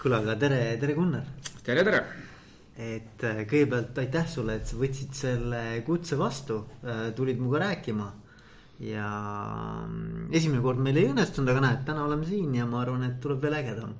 kuule, 0.00 0.20
aga 0.22 0.36
tere, 0.40 0.60
tere, 0.80 0.94
Gunnar. 0.96 1.26
tere, 1.64 1.84
tere. 1.84 2.00
et 2.80 3.24
äh, 3.28 3.42
kõigepealt 3.48 3.98
aitäh 4.00 4.28
sulle, 4.28 4.56
et 4.60 4.66
sa 4.70 4.78
võtsid 4.80 5.12
selle 5.16 5.62
kutse 5.86 6.16
vastu, 6.16 6.62
tulid 7.16 7.40
minuga 7.40 7.66
rääkima. 7.66 8.08
ja 8.80 9.08
mm, 9.84 10.30
esimene 10.32 10.62
kord 10.64 10.80
meil 10.80 10.96
ei 10.96 11.10
õnnestunud, 11.10 11.52
aga 11.52 11.66
näed, 11.66 11.82
täna 11.84 12.06
oleme 12.06 12.24
siin 12.24 12.54
ja 12.56 12.64
ma 12.66 12.80
arvan, 12.80 13.04
et 13.04 13.20
tuleb 13.20 13.42
veel 13.44 13.58
ägedam 13.60 13.92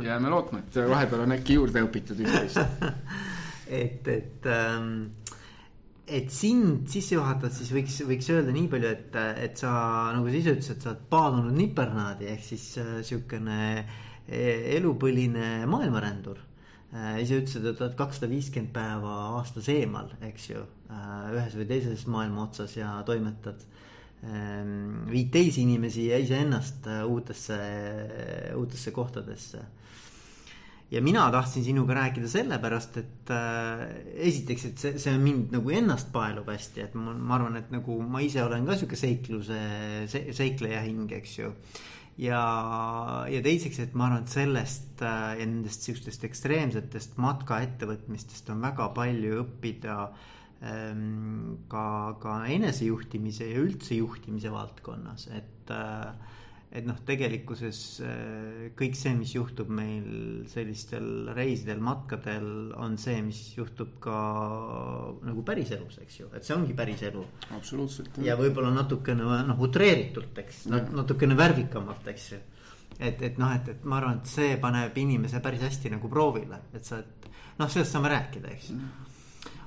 jääme 0.00 0.30
lootma, 0.32 0.62
et 0.64 0.80
vahepeal 0.88 1.26
on 1.26 1.36
äkki 1.36 1.58
juurde 1.58 1.82
õpitud 1.84 2.24
üht-teist 2.24 2.62
et, 3.82 4.08
et 4.08 4.48
ähm, 4.48 4.92
et 6.08 6.30
sind 6.32 6.88
sissejuhatavalt 6.88 7.52
siis 7.52 7.70
võiks, 7.74 7.98
võiks 8.08 8.30
öelda 8.32 8.52
nii 8.54 8.68
palju, 8.72 8.92
et, 8.96 9.16
et 9.44 9.60
sa 9.60 9.70
nagu 10.16 10.30
sa 10.30 10.38
ise 10.38 10.54
ütlesid, 10.56 10.78
et 10.78 10.86
sa 10.86 10.92
oled 10.94 11.02
paadunud 11.12 11.56
nipernaadi 11.58 12.30
ehk 12.32 12.46
siis 12.46 12.64
äh, 12.80 12.94
sihukene 13.04 13.58
e, 13.74 13.82
elupõline 14.28 15.66
maailmarändur 15.70 16.40
äh,. 16.92 17.22
ise 17.22 17.40
ütlesid, 17.42 17.66
et 17.70 17.80
oled 17.80 17.96
kakssada 17.98 18.30
viiskümmend 18.30 18.72
päeva 18.74 19.14
aastas 19.38 19.70
eemal, 19.72 20.12
eks 20.28 20.50
ju 20.50 20.62
äh,, 20.90 21.32
ühes 21.36 21.56
või 21.58 21.68
teises 21.72 22.06
maailma 22.10 22.46
otsas 22.48 22.76
ja 22.76 22.92
toimetad 23.08 23.64
ähm,. 24.24 25.08
viid 25.10 25.32
teisi 25.34 25.64
inimesi 25.64 26.10
ja 26.10 26.20
iseennast 26.20 26.88
uutesse, 27.08 27.58
uutesse 28.58 28.94
kohtadesse 28.96 29.64
ja 30.90 31.02
mina 31.02 31.30
tahtsin 31.30 31.64
sinuga 31.64 31.94
rääkida 31.94 32.28
sellepärast, 32.28 32.96
et 32.96 33.32
esiteks, 34.28 34.64
et 34.70 34.82
see, 34.82 34.94
see 35.02 35.18
mind 35.20 35.52
nagu 35.52 35.72
ennast 35.74 36.12
paelub 36.14 36.48
hästi, 36.48 36.84
et 36.86 36.96
ma, 36.96 37.12
ma 37.12 37.36
arvan, 37.36 37.58
et 37.60 37.70
nagu 37.74 38.00
ma 38.08 38.22
ise 38.24 38.42
olen 38.44 38.66
ka 38.68 38.76
sihuke 38.78 38.96
seikluse 38.96 39.60
se,, 40.08 40.24
seikleja 40.36 40.80
hing, 40.86 41.12
eks 41.18 41.38
ju. 41.42 41.52
Ja, 42.18 42.40
ja 43.30 43.42
teiseks, 43.44 43.78
et 43.82 43.94
ma 43.94 44.08
arvan, 44.08 44.24
et 44.24 44.32
sellest 44.32 45.04
äh, 45.04 45.36
ja 45.40 45.46
nendest 45.46 45.86
sihukestest 45.86 46.26
ekstreemsetest 46.28 47.18
matkaettevõtmistest 47.22 48.50
on 48.54 48.64
väga 48.64 48.88
palju 48.96 49.42
õppida 49.44 49.98
ähm, 50.62 51.60
ka, 51.70 51.84
ka 52.22 52.40
enesejuhtimise 52.50 53.52
ja 53.52 53.62
üldse 53.62 54.00
juhtimise 54.00 54.52
valdkonnas, 54.54 55.28
et 55.38 55.72
äh, 55.74 56.10
et 56.68 56.84
noh, 56.84 56.98
tegelikkuses 57.08 57.78
äh, 58.04 58.66
kõik 58.76 58.96
see, 58.98 59.14
mis 59.16 59.32
juhtub 59.32 59.70
meil 59.72 60.44
sellistel 60.52 61.30
reisidel, 61.36 61.80
matkadel, 61.84 62.74
on 62.76 62.98
see, 63.00 63.22
mis 63.24 63.40
juhtub 63.56 63.96
ka 64.04 64.18
nagu 65.24 65.44
päriselus, 65.46 65.96
eks 66.04 66.20
ju, 66.20 66.28
et 66.36 66.44
see 66.44 66.56
ongi 66.56 66.76
päriselu. 66.76 67.24
absoluutselt. 67.56 68.20
ja 68.24 68.36
võib-olla 68.40 68.74
natukene 68.74 69.42
noh, 69.48 69.64
utreeritult, 69.64 70.44
eks, 70.44 70.66
natukene 70.68 71.38
värvikamalt, 71.38 72.12
eks 72.12 72.30
ju. 72.34 72.44
et, 72.98 73.22
et 73.30 73.40
noh, 73.40 73.56
et, 73.56 73.72
et 73.72 73.88
ma 73.88 74.02
arvan, 74.02 74.20
et 74.20 74.36
see 74.36 74.56
paneb 74.60 74.96
inimese 75.00 75.40
päris 75.44 75.64
hästi 75.64 75.96
nagu 75.96 76.12
proovile, 76.12 76.66
et 76.76 76.84
sa, 76.84 77.00
et 77.00 77.30
noh, 77.58 77.68
sellest 77.68 77.96
saame 77.96 78.12
rääkida, 78.12 78.56
eks 78.58 78.72
mm 78.76 79.07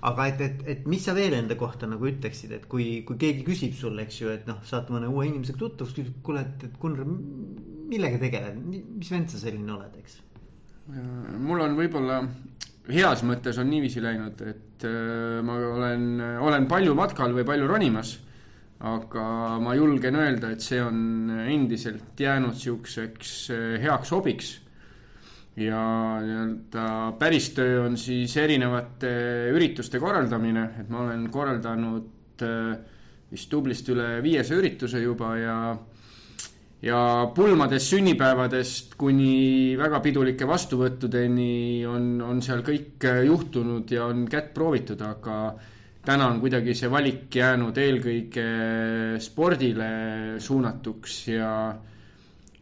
aga 0.01 0.27
et, 0.31 0.41
et, 0.41 0.61
et 0.73 0.87
mis 0.89 1.01
sa 1.03 1.13
veel 1.17 1.35
enda 1.37 1.55
kohta 1.59 1.89
nagu 1.89 2.07
ütleksid, 2.09 2.53
et 2.57 2.65
kui, 2.69 3.03
kui 3.05 3.19
keegi 3.21 3.45
küsib 3.45 3.75
sulle, 3.77 4.07
eks 4.07 4.21
ju, 4.23 4.31
et 4.33 4.47
noh, 4.49 4.57
saad 4.65 4.89
mõne 4.93 5.09
uue 5.11 5.27
inimesega 5.29 5.61
tuttavaks, 5.61 5.93
küsib, 5.97 6.15
kuule, 6.25 6.41
et, 6.41 6.65
et 6.69 6.79
Gunnar, 6.81 7.05
millega 7.91 8.21
tegeled, 8.21 8.57
mis 8.65 9.11
vend 9.13 9.29
sa 9.29 9.41
selline 9.41 9.77
oled, 9.77 10.01
eks? 10.01 10.19
mul 10.91 11.61
on 11.61 11.75
võib-olla 11.77 12.17
heas 12.91 13.21
mõttes 13.23 13.59
on 13.61 13.69
niiviisi 13.69 14.01
läinud, 14.03 14.41
et 14.49 14.85
äh, 14.89 15.37
ma 15.45 15.55
olen, 15.69 16.07
olen 16.41 16.67
palju 16.67 16.95
matkal 16.97 17.35
või 17.37 17.45
palju 17.47 17.69
ronimas. 17.69 18.17
aga 18.81 19.23
ma 19.61 19.75
julgen 19.77 20.15
öelda, 20.17 20.49
et 20.51 20.63
see 20.65 20.79
on 20.81 21.29
endiselt 21.29 22.17
jäänud 22.17 22.57
sihukeseks 22.57 23.33
äh, 23.53 23.75
heaks 23.83 24.09
hobiks 24.11 24.55
ja 25.59 25.83
nii-öelda 26.23 26.85
päris 27.19 27.49
töö 27.55 27.85
on 27.85 27.97
siis 27.99 28.37
erinevate 28.37 29.11
ürituste 29.51 29.99
korraldamine, 29.99 30.69
et 30.79 30.89
ma 30.89 31.03
olen 31.05 31.27
korraldanud 31.31 32.45
äh, 32.47 32.77
vist 33.31 33.49
tublisti 33.51 33.95
üle 33.95 34.07
viiesaja 34.23 34.59
ürituse 34.59 35.01
juba 35.03 35.35
ja 35.39 35.57
ja 36.81 37.01
pulmadest 37.35 37.91
sünnipäevadest 37.93 38.95
kuni 38.97 39.75
väga 39.77 39.99
pidulike 40.01 40.47
vastuvõttudeni 40.49 41.85
on, 41.85 42.15
on 42.25 42.41
seal 42.41 42.63
kõik 42.65 43.05
juhtunud 43.27 43.91
ja 43.93 44.07
on 44.09 44.25
kätt 44.29 44.49
proovitud, 44.55 45.01
aga 45.05 45.53
täna 46.05 46.31
on 46.31 46.39
kuidagi 46.41 46.73
see 46.77 46.89
valik 46.89 47.29
jäänud 47.37 47.77
eelkõige 47.77 48.47
spordile 49.21 49.91
suunatuks 50.41 51.19
ja 51.29 51.51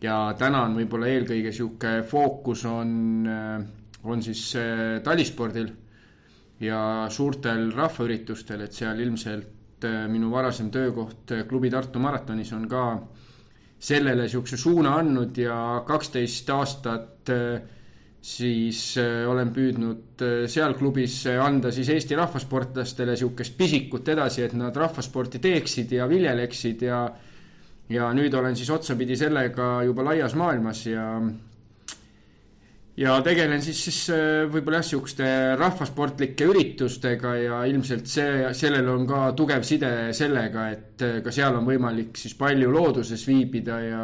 ja 0.03 0.15
täna 0.39 0.63
on 0.67 0.77
võib-olla 0.79 1.09
eelkõige 1.11 1.51
sihuke 1.55 1.99
fookus 2.07 2.63
on, 2.69 2.91
äh, 3.27 3.61
on 4.07 4.23
siis 4.23 4.43
äh, 4.59 4.99
talispordil 5.03 5.69
ja 6.63 6.81
suurtel 7.11 7.69
rahvaüritustel, 7.75 8.65
et 8.65 8.75
seal 8.75 8.99
ilmselt 9.03 9.87
äh, 9.87 10.05
minu 10.11 10.31
varasem 10.31 10.71
töökoht 10.71 11.35
klubi 11.49 11.71
Tartu 11.71 11.99
maratonis 12.03 12.53
on 12.55 12.67
ka 12.71 12.85
sellele 13.79 14.27
sihukese 14.27 14.59
suuna 14.59 14.97
andnud 14.99 15.37
ja 15.39 15.83
kaksteist 15.87 16.49
aastat 16.51 17.29
siis 18.19 18.81
olen 18.99 19.53
püüdnud 19.55 20.23
seal 20.51 20.73
klubis 20.75 21.21
anda 21.39 21.71
siis 21.71 21.87
Eesti 21.93 22.17
rahvasportlastele 22.19 23.15
sihukest 23.15 23.55
pisikut 23.55 24.11
edasi, 24.11 24.43
et 24.43 24.57
nad 24.59 24.75
rahvasporti 24.75 25.39
teeksid 25.39 25.93
ja 25.95 26.09
viljeleksid 26.11 26.83
ja 26.89 27.05
ja 27.89 28.09
nüüd 28.13 28.33
olen 28.37 28.55
siis 28.57 28.69
otsapidi 28.69 29.17
sellega 29.17 29.79
juba 29.87 30.05
laias 30.11 30.35
maailmas 30.37 30.85
ja 30.85 31.05
ja 32.99 33.15
tegelen 33.23 33.61
siis, 33.63 33.79
siis 33.87 33.99
äh, 34.11 34.43
võib-olla 34.51 34.81
jah, 34.81 34.89
sihukeste 34.89 35.27
rahvasportlike 35.59 36.49
üritustega 36.51 37.35
ja 37.39 37.61
ilmselt 37.69 38.09
see, 38.11 38.49
sellel 38.57 38.89
on 38.91 39.07
ka 39.07 39.29
tugev 39.37 39.63
side 39.67 39.91
sellega, 40.17 40.67
et 40.73 41.05
äh, 41.05 41.19
ka 41.23 41.33
seal 41.33 41.55
on 41.55 41.67
võimalik 41.67 42.19
siis 42.19 42.35
palju 42.39 42.71
looduses 42.73 43.23
viibida 43.27 43.79
ja 43.85 44.03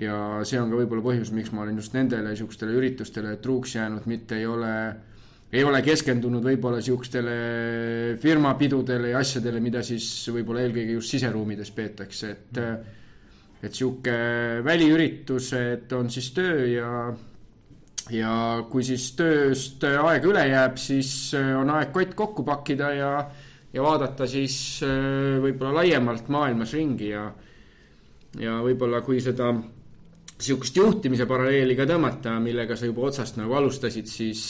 ja 0.00 0.16
see 0.42 0.58
on 0.58 0.72
ka 0.72 0.78
võib-olla 0.80 1.04
põhjus, 1.04 1.30
miks 1.30 1.52
ma 1.54 1.62
olen 1.62 1.76
just 1.78 1.92
nendele 1.94 2.32
sihukestele 2.34 2.72
üritustele 2.74 3.36
truuks 3.42 3.76
jäänud, 3.76 4.08
mitte 4.10 4.40
ei 4.40 4.48
ole 4.50 4.72
ei 5.54 5.62
ole 5.62 5.80
keskendunud 5.86 6.42
võib-olla 6.42 6.80
sihukestele 6.82 7.34
firmapidudele 8.22 9.12
ja 9.12 9.20
asjadele, 9.22 9.60
mida 9.62 9.84
siis 9.86 10.06
võib-olla 10.34 10.64
eelkõige 10.64 10.96
just 10.96 11.14
siseruumides 11.14 11.70
peetakse, 11.76 12.34
et 12.34 12.60
et 13.64 13.72
sihuke 13.72 14.14
väliüritused 14.64 15.92
on 15.96 16.10
siis 16.12 16.26
töö 16.36 16.66
ja 16.68 16.88
ja 18.12 18.32
kui 18.68 18.84
siis 18.84 19.06
tööst 19.16 19.86
aega 19.88 20.28
üle 20.28 20.42
jääb, 20.50 20.76
siis 20.76 21.32
on 21.38 21.70
aeg 21.72 21.94
kott 21.94 22.16
kokku 22.18 22.44
pakkida 22.44 22.90
ja 22.98 23.12
ja 23.74 23.82
vaadata 23.82 24.26
siis 24.30 24.56
võib-olla 24.82 25.80
laiemalt 25.80 26.28
maailmas 26.30 26.74
ringi 26.76 27.08
ja 27.14 27.24
ja 28.42 28.58
võib-olla 28.62 29.00
kui 29.06 29.22
seda 29.22 29.52
sihukest 30.34 30.76
juhtimise 30.76 31.26
paralleeli 31.30 31.76
ka 31.78 31.86
tõmmata, 31.88 32.36
millega 32.42 32.76
sa 32.76 32.90
juba 32.90 33.06
otsast 33.08 33.38
nagu 33.38 33.54
alustasid, 33.54 34.10
siis 34.10 34.44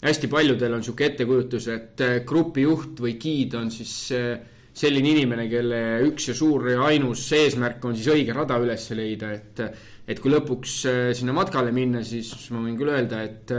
hästi 0.00 0.30
paljudel 0.32 0.78
on 0.78 0.84
sihuke 0.84 1.10
ettekujutus, 1.10 1.68
et 1.74 2.02
äh, 2.04 2.16
grupijuht 2.26 3.02
või 3.04 3.16
giid 3.20 3.54
on 3.58 3.68
siis 3.72 3.94
äh, 4.16 4.32
selline 4.80 5.12
inimene, 5.12 5.46
kelle 5.50 5.80
üks 6.06 6.30
ja 6.30 6.36
suur 6.36 6.70
ja 6.72 6.86
ainus 6.88 7.26
eesmärk 7.36 7.84
on 7.84 7.96
siis 7.98 8.08
õige 8.12 8.36
rada 8.36 8.56
üles 8.62 8.86
leida, 8.96 9.32
et. 9.36 9.64
et 10.10 10.18
kui 10.22 10.32
lõpuks 10.32 10.76
äh, 10.88 11.00
sinna 11.16 11.34
matkale 11.36 11.74
minna, 11.74 12.04
siis 12.06 12.32
ma 12.54 12.62
võin 12.64 12.78
küll 12.78 12.92
öelda, 12.94 13.22
et 13.26 13.52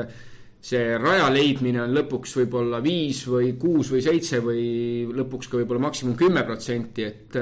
see 0.62 0.98
raja 1.02 1.30
leidmine 1.34 1.82
on 1.82 1.94
lõpuks 1.96 2.36
võib-olla 2.38 2.82
viis 2.86 3.24
või 3.30 3.54
kuus 3.62 3.90
või 3.94 4.02
seitse 4.06 4.42
või 4.46 4.64
lõpuks 5.10 5.50
ka 5.50 5.62
võib-olla 5.62 5.88
maksimum 5.88 6.18
kümme 6.18 6.44
protsenti, 6.46 7.06
et. 7.06 7.38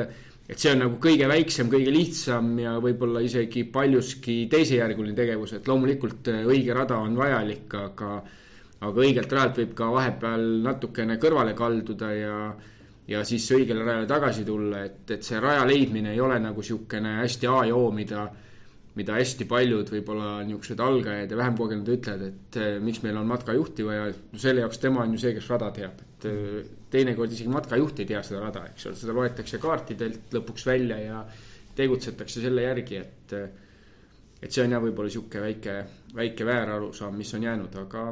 et 0.49 0.57
see 0.57 0.71
on 0.73 0.79
nagu 0.85 0.95
kõige 1.03 1.27
väiksem, 1.29 1.67
kõige 1.71 1.91
lihtsam 1.93 2.51
ja 2.57 2.77
võib-olla 2.81 3.21
isegi 3.21 3.65
paljuski 3.69 4.37
teisejärguline 4.51 5.15
tegevus, 5.15 5.53
et 5.55 5.67
loomulikult 5.67 6.31
õige 6.41 6.73
rada 6.73 6.97
on 7.03 7.15
vajalik, 7.19 7.75
aga 7.79 8.13
aga 8.79 9.05
õigelt 9.05 9.31
rajalt 9.35 9.61
võib 9.63 9.73
ka 9.77 9.89
vahepeal 9.91 10.45
natukene 10.63 11.17
kõrvale 11.21 11.55
kalduda 11.57 12.11
ja 12.15 12.35
ja 13.09 13.23
siis 13.25 13.47
õigele 13.55 13.81
rajale 13.81 14.05
tagasi 14.05 14.43
tulla, 14.45 14.83
et, 14.85 15.01
et 15.11 15.25
see 15.25 15.39
raja 15.41 15.63
leidmine 15.65 16.11
ei 16.13 16.19
ole 16.21 16.37
nagu 16.39 16.61
niisugune 16.61 17.15
hästi 17.23 17.49
A 17.49 17.63
ja 17.65 17.75
O, 17.75 17.89
mida 17.91 18.27
mida 18.99 19.15
hästi 19.15 19.45
paljud 19.49 19.91
võib-olla 19.93 20.39
niisugused 20.43 20.81
algajad 20.83 21.31
ja 21.31 21.37
vähem 21.39 21.57
kogenud 21.59 21.91
ütlevad, 21.93 22.25
et 22.25 22.57
eh, 22.59 22.77
miks 22.83 23.03
meil 23.05 23.19
on 23.19 23.29
matkajuhti 23.29 23.85
vaja, 23.85 24.09
no 24.33 24.41
selle 24.41 24.63
jaoks 24.65 24.81
tema 24.81 25.03
on 25.05 25.13
ju 25.15 25.21
see, 25.21 25.35
kes 25.37 25.49
rada 25.53 25.69
teab, 25.75 26.01
et 26.03 26.27
eh, 26.29 26.71
teinekord 26.91 27.35
isegi 27.35 27.53
matkajuht 27.53 28.01
ei 28.01 28.09
tea 28.09 28.23
seda 28.25 28.41
rada, 28.43 28.65
eks 28.71 28.89
ole, 28.89 28.99
seda 28.99 29.15
loetakse 29.15 29.61
kaartidelt 29.61 30.35
lõpuks 30.35 30.65
välja 30.67 30.97
ja 31.03 31.21
tegutsetakse 31.77 32.43
selle 32.43 32.65
järgi, 32.65 32.99
et 32.99 33.37
eh, 33.37 33.47
et 34.39 34.55
see 34.55 34.63
on 34.63 34.71
jah, 34.71 34.83
võib-olla 34.83 35.11
niisugune 35.11 35.43
väike, 35.43 35.77
väike 36.15 36.45
väärarusaam, 36.47 37.17
mis 37.19 37.33
on 37.35 37.43
jäänud, 37.43 37.73
aga 37.81 38.03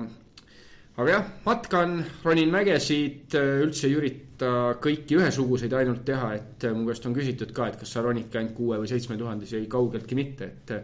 aga 0.97 1.11
jah, 1.11 1.27
matkan, 1.45 1.99
ronin 2.25 2.49
mägesid, 2.53 3.35
üldse 3.37 3.85
ei 3.89 3.97
ürita 3.99 4.51
kõiki 4.81 5.19
ühesuguseid 5.19 5.73
ainult 5.77 6.01
teha, 6.07 6.31
et 6.37 6.67
mu 6.73 6.87
käest 6.89 7.05
on 7.05 7.13
küsitud 7.13 7.53
ka, 7.53 7.69
et 7.69 7.77
kas 7.81 7.93
sa 7.93 8.01
ronidki 8.05 8.39
ainult 8.39 8.55
kuue 8.57 8.79
või 8.81 8.89
seitsme 8.89 9.17
tuhandesi, 9.19 9.59
ei 9.59 9.69
kaugeltki 9.71 10.17
mitte, 10.17 10.49
et. 10.51 10.75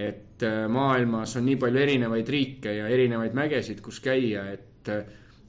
et 0.00 0.44
äh, 0.46 0.64
maailmas 0.70 1.34
on 1.36 1.44
nii 1.44 1.58
palju 1.60 1.80
erinevaid 1.82 2.28
riike 2.30 2.72
ja 2.78 2.88
erinevaid 2.88 3.34
mägesid, 3.36 3.80
kus 3.84 3.98
käia, 4.00 4.46
et 4.54 4.88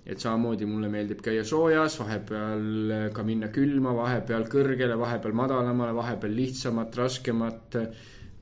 et 0.02 0.20
samamoodi 0.20 0.66
mulle 0.66 0.90
meeldib 0.90 1.20
käia 1.24 1.44
soojas, 1.46 1.94
vahepeal 2.00 3.12
ka 3.14 3.24
minna 3.24 3.52
külma, 3.54 3.94
vahepeal 3.96 4.48
kõrgele, 4.50 4.98
vahepeal 4.98 5.36
madalamale, 5.38 5.94
vahepeal 5.96 6.34
lihtsamat, 6.36 6.98
raskemat. 6.98 7.78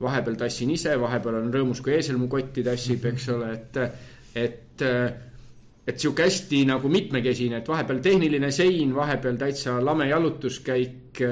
vahepeal 0.00 0.38
tassin 0.40 0.70
ise, 0.72 0.94
vahepeal 0.96 1.36
on 1.42 1.52
rõõmus, 1.52 1.82
kui 1.84 1.92
eesel 1.92 2.16
mu 2.16 2.30
kotti 2.32 2.64
tassib, 2.64 3.04
eks 3.04 3.28
ole, 3.34 3.50
et, 3.52 3.76
et 4.34 4.84
et 5.90 5.98
sihuke 5.98 6.22
hästi 6.22 6.64
nagu 6.68 6.88
mitmekesine, 6.92 7.60
et 7.60 7.68
vahepeal 7.68 7.98
tehniline 8.04 8.50
sein, 8.54 8.92
vahepeal 8.94 9.38
täitsa 9.40 9.78
lame 9.82 10.06
jalutuskäik 10.10 11.22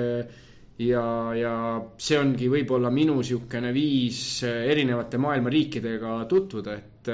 ja, 0.82 1.04
ja 1.34 1.52
see 1.98 2.18
ongi 2.18 2.48
võib-olla 2.50 2.90
minu 2.94 3.18
niisugune 3.20 3.70
viis 3.74 4.42
erinevate 4.46 5.20
maailma 5.20 5.52
riikidega 5.52 6.22
tutvuda, 6.30 6.74
et 6.78 7.12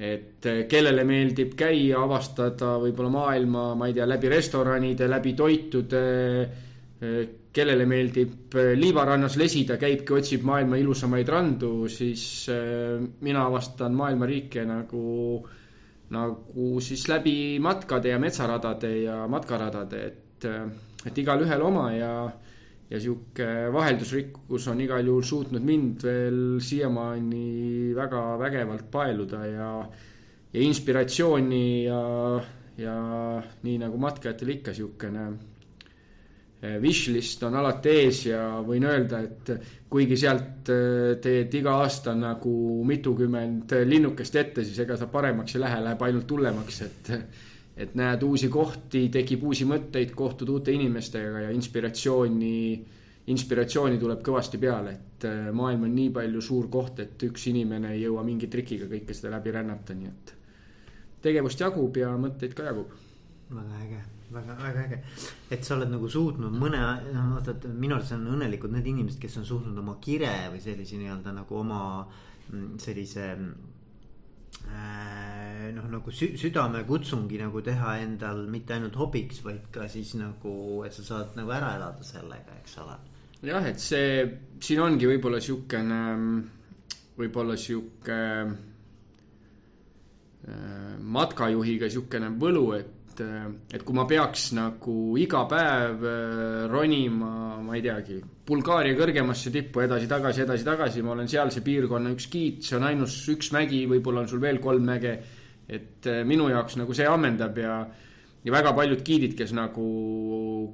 et 0.00 0.46
kellele 0.70 1.02
meeldib 1.04 1.52
käia, 1.58 1.98
avastada 2.00 2.76
võib-olla 2.80 3.10
maailma, 3.12 3.64
ma 3.76 3.88
ei 3.90 3.96
tea, 3.98 4.06
läbi 4.08 4.30
restoranide, 4.32 5.08
läbi 5.10 5.34
toitude. 5.36 6.04
Kellele 7.52 7.86
meeldib 7.88 8.54
liivarannas 8.78 9.34
lesida, 9.40 9.76
käibki, 9.80 10.14
otsib 10.14 10.44
maailma 10.46 10.78
ilusamaid 10.78 11.28
randu, 11.28 11.88
siis 11.90 12.46
mina 13.26 13.46
avastan 13.48 13.96
maailma 13.98 14.28
riike 14.30 14.62
nagu, 14.68 15.40
nagu 16.14 16.68
siis 16.84 17.08
läbi 17.10 17.58
matkade 17.62 18.12
ja 18.12 18.20
metsaradade 18.22 18.92
ja 19.02 19.24
matkaradade, 19.30 20.04
et, 20.06 20.46
et 21.10 21.18
igalühel 21.24 21.66
oma 21.66 21.90
ja 21.96 22.14
ja 22.90 22.98
sihuke 22.98 23.46
vaheldusrikkus 23.72 24.66
on 24.72 24.80
igal 24.82 25.06
juhul 25.06 25.22
suutnud 25.22 25.62
mind 25.62 26.02
veel 26.02 26.40
siiamaani 26.58 27.92
väga 27.94 28.22
vägevalt 28.38 28.88
paeluda 28.90 29.44
ja, 29.46 29.68
ja 30.52 30.64
inspiratsiooni 30.66 31.84
ja, 31.84 32.00
ja 32.78 32.96
nii 33.62 33.76
nagu 33.84 34.00
matkajatel 34.02 34.56
ikka 34.56 34.74
sihukene 34.74 35.28
wishlist 36.60 37.42
on 37.48 37.54
alati 37.56 37.92
ees 38.02 38.24
ja 38.26 38.40
võin 38.64 38.84
öelda, 38.84 39.22
et 39.24 39.52
kuigi 39.90 40.16
sealt 40.20 40.68
eh, 40.72 41.14
teed 41.22 41.54
iga 41.56 41.78
aasta 41.80 42.14
nagu 42.14 42.52
mitukümmend 42.86 43.72
linnukest 43.88 44.36
ette, 44.36 44.64
siis 44.64 44.78
ega 44.84 44.98
ta 45.00 45.08
paremaks 45.10 45.56
ei 45.56 45.62
lähe, 45.64 45.80
läheb 45.86 46.04
ainult 46.08 46.36
hullemaks, 46.36 46.82
et 46.88 47.12
et 47.80 47.94
näed 47.96 48.22
uusi 48.26 48.50
kohti, 48.52 49.06
tekib 49.08 49.44
uusi 49.48 49.64
mõtteid, 49.64 50.10
kohtud 50.12 50.50
uute 50.52 50.72
inimestega 50.74 51.46
ja 51.46 51.52
inspiratsiooni, 51.54 52.56
inspiratsiooni 53.32 53.96
tuleb 54.02 54.20
kõvasti 54.26 54.60
peale, 54.60 54.92
et 54.98 55.24
maailm 55.56 55.86
on 55.88 55.94
nii 55.96 56.10
palju 56.12 56.42
suur 56.44 56.68
koht, 56.72 57.00
et 57.00 57.24
üks 57.24 57.46
inimene 57.48 57.94
ei 57.94 58.02
jõua 58.02 58.26
mingi 58.26 58.50
trikiga 58.52 58.90
kõike 58.90 59.16
seda 59.16 59.32
läbi 59.38 59.54
rännata, 59.56 59.96
nii 59.96 60.12
et 60.12 60.34
tegevust 61.24 61.64
jagub 61.64 61.96
ja 61.96 62.12
mõtteid 62.20 62.56
ka 62.56 62.68
jagub. 62.68 62.92
väga 63.50 63.80
äge, 63.86 64.02
väga, 64.30 64.56
väga 64.60 64.84
äge, 64.86 65.00
et 65.50 65.66
sa 65.66 65.74
oled 65.76 65.90
nagu 65.92 66.08
suutnud 66.08 66.54
mõne, 66.54 66.80
noh 67.10 67.34
vaata, 67.36 67.56
et 67.56 67.66
minu 67.70 67.96
arust 67.96 68.14
on 68.16 68.28
õnnelikud 68.36 68.72
need 68.74 68.86
inimesed, 68.92 69.20
kes 69.22 69.40
on 69.42 69.48
suutnud 69.48 69.78
oma 69.82 69.98
kire 70.02 70.32
või 70.52 70.62
sellise 70.62 71.00
nii-öelda 71.00 71.34
nagu 71.40 71.60
oma 71.62 71.82
mm, 72.04 72.78
sellise 72.82 73.28
Äh, 74.68 75.72
noh, 75.74 75.86
nagu 75.90 76.12
sü 76.12 76.36
südamekutsungi 76.38 77.38
nagu 77.40 77.62
teha 77.64 77.96
endal 78.04 78.44
mitte 78.52 78.74
ainult 78.76 78.96
hobiks, 79.00 79.40
vaid 79.42 79.70
ka 79.72 79.88
siis 79.88 80.12
nagu, 80.20 80.84
et 80.86 80.92
sa 80.94 81.02
saad 81.06 81.36
nagu 81.38 81.50
ära 81.54 81.72
elada 81.78 82.04
sellega, 82.06 82.58
eks 82.60 82.76
ole. 82.84 82.96
jah, 83.48 83.64
et 83.66 83.80
see 83.80 84.26
siin 84.60 84.80
ongi 84.84 85.08
võib-olla 85.08 85.40
siukene, 85.42 86.00
võib-olla 87.18 87.56
sihuke 87.58 88.20
äh, 90.44 90.94
matkajuhiga 91.18 91.88
siukene 91.90 92.28
võlu, 92.44 92.66
et 92.76 92.99
et, 93.20 93.26
äh, 93.26 93.76
et 93.76 93.84
kui 93.84 93.94
ma 93.94 94.06
peaks 94.08 94.50
nagu 94.56 95.16
iga 95.20 95.44
päev 95.48 96.04
äh, 96.04 96.66
ronima, 96.70 97.60
ma 97.62 97.76
ei 97.76 97.84
teagi, 97.84 98.18
Bulgaaria 98.46 98.96
kõrgemasse 98.98 99.52
tippu 99.54 99.84
edasi-tagasi, 99.84 100.44
edasi-tagasi, 100.46 101.04
ma 101.06 101.14
olen 101.14 101.28
sealse 101.30 101.62
piirkonna 101.62 102.14
üks 102.16 102.28
giid, 102.32 102.62
see 102.66 102.78
on 102.78 102.88
ainus 102.88 103.20
üks 103.30 103.52
mägi, 103.54 103.84
võib-olla 103.90 104.24
on 104.24 104.30
sul 104.30 104.42
veel 104.42 104.60
kolm 104.62 104.84
mäge. 104.84 105.18
et 105.70 106.06
äh, 106.06 106.24
minu 106.26 106.48
jaoks 106.50 106.76
nagu 106.80 106.94
see 106.94 107.06
ammendab 107.06 107.58
ja, 107.58 107.74
ja 108.42 108.52
väga 108.52 108.72
paljud 108.74 109.04
giidid, 109.06 109.36
kes 109.38 109.52
nagu 109.54 109.84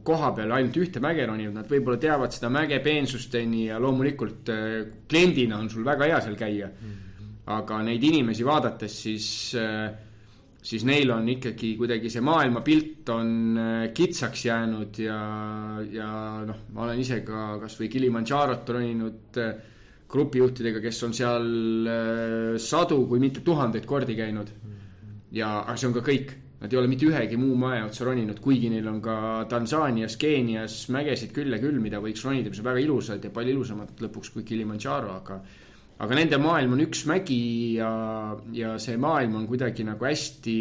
koha 0.05 0.31
peal 0.33 0.55
ainult 0.57 0.77
ühte 0.81 1.03
mäge 1.05 1.27
ronivad, 1.27 1.59
nad 1.59 1.69
võib-olla 1.69 2.01
teavad 2.01 2.33
seda 2.33 2.49
mäge 2.49 2.79
peensusteni 2.81 3.67
ja 3.67 3.79
loomulikult 3.79 4.49
kliendina 5.09 5.59
on 5.59 5.69
sul 5.69 5.85
väga 5.85 6.09
hea 6.09 6.23
seal 6.25 6.39
käia. 6.39 6.71
Mhm. 6.71 7.03
aga 7.47 7.77
neid 7.79 8.03
inimesi 8.03 8.43
vaadates, 8.43 8.95
siis 9.05 9.27
äh, 9.55 10.06
siis 10.67 10.85
neil 10.87 11.11
on 11.15 11.29
ikkagi 11.31 11.75
kuidagi 11.79 12.11
see 12.11 12.23
maailmapilt 12.27 13.11
on 13.15 13.29
äh, 13.61 13.75
kitsaks 13.95 14.47
jäänud 14.49 14.99
ja, 15.05 15.19
ja 15.93 16.11
noh, 16.47 16.65
ma 16.75 16.87
olen 16.87 17.03
ise 17.03 17.21
ka 17.27 17.57
kasvõi 17.63 17.91
Kilimandžarot 17.93 18.73
roninud 18.75 19.39
äh, 19.43 19.53
grupijuhtidega, 20.11 20.81
kes 20.83 21.03
on 21.07 21.15
seal 21.15 21.47
äh, 21.91 22.57
sadu, 22.63 23.05
kui 23.11 23.23
mitte 23.23 23.45
tuhandeid 23.47 23.87
kordi 23.87 24.19
käinud. 24.19 24.51
ja, 25.35 25.61
aga 25.63 25.77
see 25.79 25.91
on 25.91 25.95
ka 25.97 26.03
kõik, 26.07 26.35
nad 26.63 26.73
ei 26.73 26.81
ole 26.81 26.91
mitte 26.91 27.07
ühegi 27.07 27.39
muu 27.39 27.55
mäe 27.61 27.85
otsa 27.85 28.07
roninud, 28.09 28.41
kuigi 28.43 28.71
neil 28.73 28.87
on 28.91 28.99
ka 29.05 29.19
Tansaanias, 29.51 30.17
Keenias 30.19 30.87
mägesid 30.95 31.35
küll 31.37 31.55
ja 31.55 31.61
küll, 31.63 31.79
mida 31.83 32.01
võiks 32.03 32.25
ronida, 32.27 32.51
mis 32.51 32.63
on 32.63 32.71
väga 32.73 32.83
ilusad 32.83 33.27
ja 33.27 33.31
palju 33.35 33.55
ilusamad 33.55 34.03
lõpuks 34.03 34.35
kui 34.35 34.47
Kilimandžaro, 34.47 35.15
aga 35.21 35.41
aga 35.99 36.19
nende 36.19 36.39
maailm 36.41 36.77
on 36.77 36.85
üks 36.85 37.07
mägi 37.09 37.41
ja, 37.79 37.91
ja 38.53 38.77
see 38.83 38.99
maailm 39.01 39.39
on 39.41 39.47
kuidagi 39.49 39.85
nagu 39.87 40.05
hästi, 40.05 40.57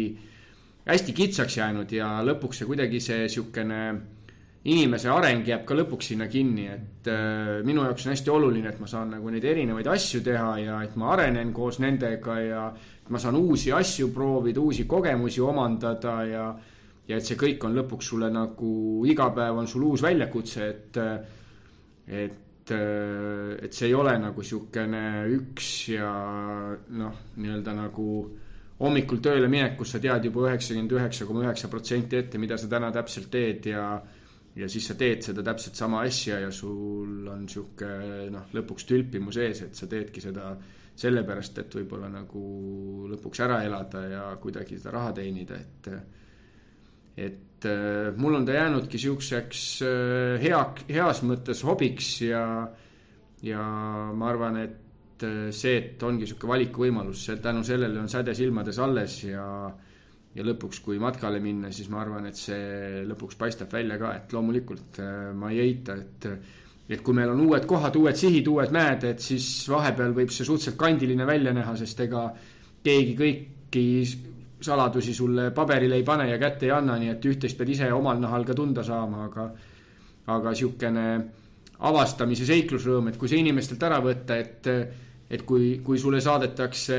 hästi 0.88 1.16
kitsaks 1.16 1.58
jäänud 1.58 1.92
ja 1.92 2.16
lõpuks 2.24 2.62
see 2.62 2.68
kuidagi 2.68 3.00
see 3.04 3.26
sihukene 3.32 3.80
inimese 4.66 5.10
areng 5.12 5.46
jääb 5.46 5.66
ka 5.66 5.76
lõpuks 5.78 6.08
sinna 6.10 6.26
kinni, 6.30 6.64
et 6.72 7.10
äh, 7.12 7.58
minu 7.66 7.84
jaoks 7.86 8.06
on 8.06 8.14
hästi 8.14 8.32
oluline, 8.34 8.72
et 8.72 8.80
ma 8.82 8.88
saan 8.90 9.12
nagu 9.14 9.30
neid 9.30 9.44
erinevaid 9.46 9.86
asju 9.92 10.22
teha 10.26 10.56
ja 10.58 10.80
et 10.82 10.96
ma 10.98 11.12
arenen 11.14 11.52
koos 11.54 11.78
nendega 11.84 12.38
ja 12.42 12.64
ma 13.12 13.20
saan 13.22 13.38
uusi 13.38 13.70
asju 13.76 14.10
proovida, 14.14 14.60
uusi 14.60 14.88
kogemusi 14.88 15.44
omandada 15.44 16.16
ja 16.26 16.48
ja 17.06 17.20
et 17.20 17.28
see 17.28 17.38
kõik 17.38 17.62
on 17.62 17.76
lõpuks 17.76 18.08
sulle 18.10 18.32
nagu 18.34 19.04
iga 19.06 19.28
päev 19.34 19.60
on 19.60 19.68
sul 19.70 19.84
uus 19.86 20.02
väljakutse, 20.02 20.66
et 20.66 20.98
et 22.06 22.42
äh, 22.74 23.54
et 23.66 23.76
see 23.76 23.90
ei 23.90 23.94
ole 23.94 24.16
nagu 24.18 24.42
sihukene 24.42 25.04
üks 25.36 25.70
ja 25.94 26.10
noh, 26.98 27.22
nii-öelda 27.36 27.74
nagu 27.76 28.08
hommikul 28.80 29.22
tööle 29.24 29.48
minek, 29.48 29.76
kus 29.78 29.94
sa 29.94 30.00
tead 30.02 30.28
juba 30.28 30.50
üheksakümmend 30.50 30.92
üheksa 30.98 31.26
koma 31.28 31.46
üheksa 31.46 31.70
protsenti 31.72 32.18
ette, 32.20 32.38
mida 32.38 32.58
sa 32.60 32.68
täna 32.70 32.92
täpselt 32.94 33.30
teed 33.32 33.70
ja 33.72 33.88
ja 34.56 34.68
siis 34.72 34.86
sa 34.88 34.96
teed 34.96 35.20
seda 35.24 35.44
täpselt 35.44 35.76
sama 35.76 36.00
asja 36.06 36.38
ja 36.40 36.50
sul 36.52 37.26
on 37.28 37.44
sihuke 37.48 37.88
noh, 38.32 38.48
lõpuks 38.56 38.86
tülpimus 38.88 39.36
ees, 39.42 39.62
et 39.66 39.76
sa 39.76 39.88
teedki 39.90 40.22
seda 40.24 40.54
sellepärast, 40.96 41.58
et 41.60 41.74
võib-olla 41.76 42.08
nagu 42.08 42.42
lõpuks 43.10 43.42
ära 43.44 43.60
elada 43.66 44.04
ja 44.08 44.22
kuidagi 44.40 44.78
seda 44.78 44.94
raha 44.96 45.12
teenida, 45.18 45.58
et 45.60 45.90
et 47.16 47.64
äh, 47.64 48.12
mul 48.16 48.34
on 48.36 48.46
ta 48.46 48.52
jäänudki 48.56 48.98
siukseks 49.00 49.62
äh, 49.86 50.42
hea, 50.42 50.60
heas 50.90 51.22
mõttes 51.24 51.62
hobiks 51.64 52.10
ja, 52.26 52.42
ja 53.42 53.62
ma 54.12 54.28
arvan, 54.30 54.60
et 54.60 55.24
äh, 55.24 55.48
see, 55.56 55.78
et 55.80 56.04
ongi 56.04 56.28
sihuke 56.28 56.48
valikuvõimalus, 56.50 57.30
tänu 57.42 57.64
sellele 57.64 58.02
on 58.02 58.12
säde 58.12 58.36
silmades 58.36 58.80
alles 58.82 59.22
ja 59.24 59.48
ja 60.36 60.44
lõpuks, 60.44 60.82
kui 60.84 60.98
matkale 61.00 61.38
minna, 61.40 61.70
siis 61.72 61.88
ma 61.88 62.02
arvan, 62.02 62.26
et 62.28 62.36
see 62.36 63.00
lõpuks 63.08 63.38
paistab 63.40 63.70
välja 63.72 63.96
ka, 63.96 64.10
et 64.18 64.34
loomulikult 64.36 64.98
ma 65.32 65.48
ei 65.48 65.62
eita, 65.62 65.96
et 65.96 66.26
et 66.86 67.02
kui 67.02 67.16
meil 67.16 67.32
on 67.32 67.40
uued 67.48 67.64
kohad, 67.66 67.96
uued 67.98 68.18
sihid, 68.18 68.46
uued 68.46 68.70
mäed, 68.74 69.06
et 69.08 69.22
siis 69.22 69.46
vahepeal 69.72 70.12
võib 70.14 70.30
see 70.30 70.46
suhteliselt 70.46 70.78
kandiline 70.78 71.26
välja 71.26 71.54
näha, 71.56 71.72
sest 71.80 72.04
ega 72.04 72.28
keegi 72.86 73.16
kõiki 73.18 73.86
saladusi 74.60 75.14
sulle 75.14 75.50
paberile 75.54 75.96
ei 75.96 76.04
pane 76.04 76.28
ja 76.30 76.38
kätte 76.40 76.66
ei 76.66 76.72
anna, 76.72 76.96
nii 77.00 77.10
et 77.12 77.26
üht-teist 77.28 77.58
pead 77.58 77.72
ise 77.74 77.90
omal 77.92 78.20
nahal 78.20 78.44
ka 78.44 78.54
tunda 78.56 78.84
saama, 78.84 79.26
aga 79.28 79.50
aga 80.32 80.52
niisugune 80.52 81.08
avastamise 81.86 82.46
seiklusrõõm, 82.48 83.10
et 83.10 83.18
kui 83.20 83.28
see 83.28 83.42
inimestelt 83.42 83.82
ära 83.86 84.00
võtta, 84.04 84.38
et 84.40 84.70
et 85.26 85.42
kui, 85.42 85.80
kui 85.82 85.98
sulle 85.98 86.20
saadetakse 86.22 86.96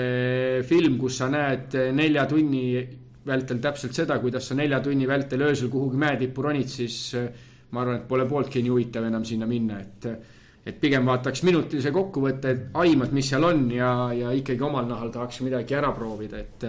film, 0.67 0.97
kus 0.99 1.21
sa 1.21 1.29
näed 1.31 1.77
nelja 1.95 2.25
tunni 2.27 2.83
vältel 3.27 3.61
täpselt 3.63 3.95
seda, 3.95 4.17
kuidas 4.19 4.49
sa 4.49 4.55
nelja 4.55 4.81
tunni 4.83 5.07
vältel 5.07 5.45
öösel 5.47 5.71
kuhugi 5.71 5.99
mäetippu 5.99 6.43
ronid, 6.43 6.67
siis 6.71 7.15
ma 7.71 7.83
arvan, 7.83 8.01
et 8.01 8.07
pole 8.07 8.25
pooltki 8.27 8.61
nii 8.63 8.73
huvitav 8.73 9.07
enam 9.07 9.23
sinna 9.27 9.47
minna, 9.49 9.79
et 9.79 10.09
et 10.67 10.75
pigem 10.81 11.05
vaataks 11.07 11.45
minutilise 11.47 11.93
kokkuvõtte, 11.95 12.53
aimad, 12.75 13.13
mis 13.15 13.29
seal 13.31 13.45
on 13.47 13.61
ja, 13.71 13.91
ja 14.11 14.33
ikkagi 14.35 14.65
omal 14.67 14.83
nahal 14.89 15.13
tahaks 15.13 15.39
midagi 15.45 15.77
ära 15.77 15.93
proovida, 15.95 16.41
et 16.43 16.65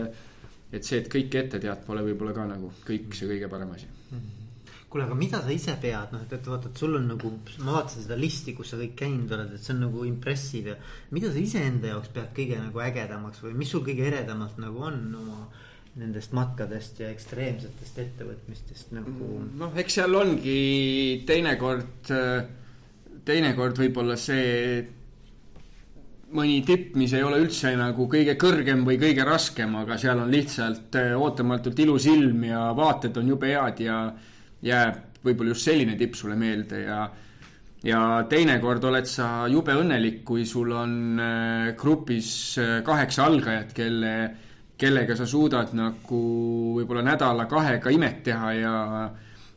et 0.72 0.84
see, 0.84 1.00
et 1.00 1.08
kõike 1.12 1.44
ette 1.44 1.60
tead, 1.62 1.84
pole 1.86 2.02
võib-olla 2.06 2.34
ka 2.36 2.48
nagu 2.48 2.72
kõik 2.86 3.14
see 3.16 3.30
kõige 3.30 3.48
parem 3.52 3.70
asi. 3.76 3.88
kuule, 4.88 5.04
aga 5.04 5.16
mida 5.20 5.40
sa 5.44 5.52
ise 5.52 5.74
pead, 5.80 6.12
noh, 6.14 6.22
et, 6.24 6.32
et 6.32 6.46
vaata, 6.48 6.70
et 6.70 6.80
sul 6.80 6.96
on 6.96 7.06
nagu, 7.10 7.30
ma 7.60 7.74
vaatasin 7.76 8.06
seda 8.06 8.16
listi, 8.16 8.54
kus 8.56 8.72
sa 8.72 8.78
kõik 8.80 8.94
käinud 8.96 9.32
oled, 9.36 9.52
et 9.52 9.64
see 9.64 9.74
on 9.74 9.82
nagu 9.84 10.04
impressive 10.08 10.72
ja. 10.72 10.76
mida 11.12 11.32
sa 11.32 11.40
iseenda 11.42 11.92
jaoks 11.92 12.12
pead 12.14 12.30
kõige 12.36 12.60
nagu 12.60 12.84
ägedamaks 12.84 13.42
või 13.44 13.56
mis 13.60 13.72
sul 13.74 13.84
kõige 13.84 14.06
eredamalt 14.08 14.60
nagu 14.62 14.86
on 14.88 15.02
oma 15.20 15.42
nendest 15.98 16.32
matkadest 16.36 17.00
ja 17.02 17.08
ekstreemsetest 17.12 17.98
ettevõtmistest 18.04 18.92
nagu. 18.96 19.12
Mm, 19.18 19.48
noh, 19.60 19.74
eks 19.82 19.98
seal 19.98 20.14
ongi 20.14 21.24
teinekord, 21.28 22.12
teinekord 23.28 23.80
võib-olla 23.82 24.16
see 24.20 24.86
mõni 26.36 26.60
tipp, 26.66 26.96
mis 27.00 27.12
ei 27.16 27.22
ole 27.24 27.38
üldse 27.40 27.70
nagu 27.78 28.08
kõige 28.10 28.34
kõrgem 28.40 28.82
või 28.84 28.98
kõige 29.00 29.24
raskem, 29.24 29.76
aga 29.80 29.96
seal 30.00 30.20
on 30.20 30.32
lihtsalt 30.32 30.98
ootamatult 31.16 31.78
ilus 31.84 32.08
ilm 32.10 32.44
ja 32.50 32.66
vaated 32.76 33.16
on 33.16 33.30
jube 33.32 33.52
head 33.54 33.80
ja 33.80 34.02
jääb 34.64 35.22
võib-olla 35.24 35.54
just 35.54 35.68
selline 35.68 35.96
tipp 35.98 36.18
sulle 36.18 36.36
meelde 36.38 36.82
ja 36.84 37.06
ja 37.86 38.00
teinekord 38.28 38.84
oled 38.88 39.06
sa 39.06 39.46
jube 39.50 39.74
õnnelik, 39.78 40.22
kui 40.26 40.44
sul 40.48 40.72
on 40.74 40.92
äh, 41.22 41.70
grupis 41.78 42.30
äh, 42.58 42.78
kaheksa 42.86 43.28
algajat, 43.28 43.72
kelle, 43.76 44.12
kellega 44.78 45.16
sa 45.18 45.26
suudad 45.28 45.74
nagu 45.78 46.20
võib-olla 46.78 47.04
nädala-kahega 47.12 47.94
imet 47.94 48.22
teha 48.30 48.52
ja 48.58 48.76